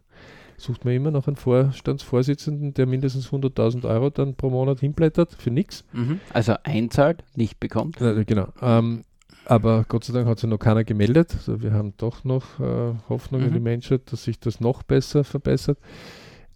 sucht 0.58 0.86
man 0.86 0.94
immer 0.94 1.12
noch 1.12 1.28
einen 1.28 1.36
Vorstandsvorsitzenden, 1.36 2.74
der 2.74 2.86
mindestens 2.86 3.30
100.000 3.30 3.88
Euro 3.88 4.10
dann 4.10 4.36
pro 4.36 4.50
Monat 4.50 4.80
hinblättert 4.80 5.34
für 5.34 5.52
nichts. 5.52 5.84
Mhm. 5.94 6.20
Also 6.34 6.56
einzahlt, 6.64 7.24
nicht 7.36 7.60
bekommt. 7.60 8.02
Äh, 8.02 8.26
genau. 8.26 8.48
Ähm, 8.62 9.04
aber 9.46 9.86
Gott 9.88 10.04
sei 10.04 10.14
Dank 10.14 10.28
hat 10.28 10.40
sich 10.40 10.50
noch 10.50 10.58
keiner 10.58 10.84
gemeldet. 10.84 11.34
Also 11.36 11.62
wir 11.62 11.74
haben 11.74 11.94
doch 11.98 12.24
noch 12.24 12.60
äh, 12.60 12.94
Hoffnung 13.10 13.42
mhm. 13.42 13.48
in 13.48 13.54
die 13.54 13.60
Menschheit, 13.60 14.12
dass 14.12 14.24
sich 14.24 14.40
das 14.40 14.60
noch 14.60 14.84
besser 14.84 15.24
verbessert. 15.24 15.78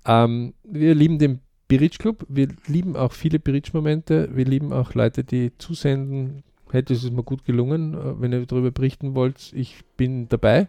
Ähm, 0.06 0.54
wir 0.64 0.95
lieben 0.95 1.20
den 1.20 1.41
Biritsch 1.68 2.00
Club. 2.00 2.26
Wir 2.28 2.47
lieben 2.66 2.95
auch 2.95 3.12
viele 3.14 3.38
Biritsch-Momente. 3.38 4.30
Wir 4.34 4.45
lieben 4.45 4.74
auch 4.74 4.93
Leute, 4.95 5.24
die 5.24 5.52
zusenden. 5.58 6.43
Das 6.72 6.89
ist 6.89 7.12
mir 7.12 7.24
gut 7.24 7.45
gelungen. 7.45 7.93
Äh, 7.93 8.22
wenn 8.22 8.32
ihr 8.32 8.45
darüber 8.45 8.72
berichten 8.72 9.14
wollt, 9.14 9.52
ich 9.54 9.84
bin 9.97 10.30
dabei. 10.30 10.68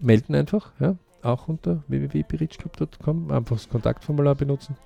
Melden 0.00 0.34
einfach. 0.34 0.72
Ja 0.80 0.96
auch 1.22 1.48
unter 1.48 1.82
www.birichclub.com, 1.88 3.30
einfach 3.30 3.56
das 3.56 3.68
Kontaktformular 3.68 4.34
benutzen 4.34 4.76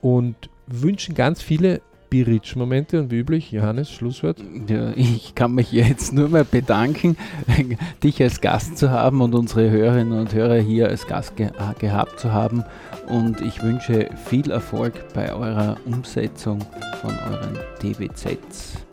und 0.00 0.36
wünschen 0.66 1.14
ganz 1.14 1.42
viele 1.42 1.80
Biritsch-Momente 2.10 3.00
und 3.00 3.10
wie 3.10 3.18
üblich, 3.18 3.52
Johannes, 3.52 3.90
Schlusswort. 3.90 4.42
Ja, 4.68 4.92
ich 4.96 5.34
kann 5.36 5.54
mich 5.54 5.70
jetzt 5.72 6.12
nur 6.12 6.28
mal 6.28 6.44
bedanken, 6.44 7.16
dich 8.02 8.20
als 8.20 8.40
Gast 8.40 8.76
zu 8.76 8.90
haben 8.90 9.20
und 9.20 9.34
unsere 9.34 9.70
Hörerinnen 9.70 10.18
und 10.18 10.34
Hörer 10.34 10.58
hier 10.58 10.88
als 10.88 11.06
Gast 11.06 11.36
ge 11.36 11.50
gehabt 11.78 12.18
zu 12.18 12.32
haben. 12.32 12.64
Und 13.06 13.40
ich 13.40 13.62
wünsche 13.62 14.10
viel 14.26 14.50
Erfolg 14.50 14.92
bei 15.14 15.32
eurer 15.32 15.76
Umsetzung 15.86 16.58
von 17.00 17.12
euren 17.12 17.58
DBZs. 17.80 18.89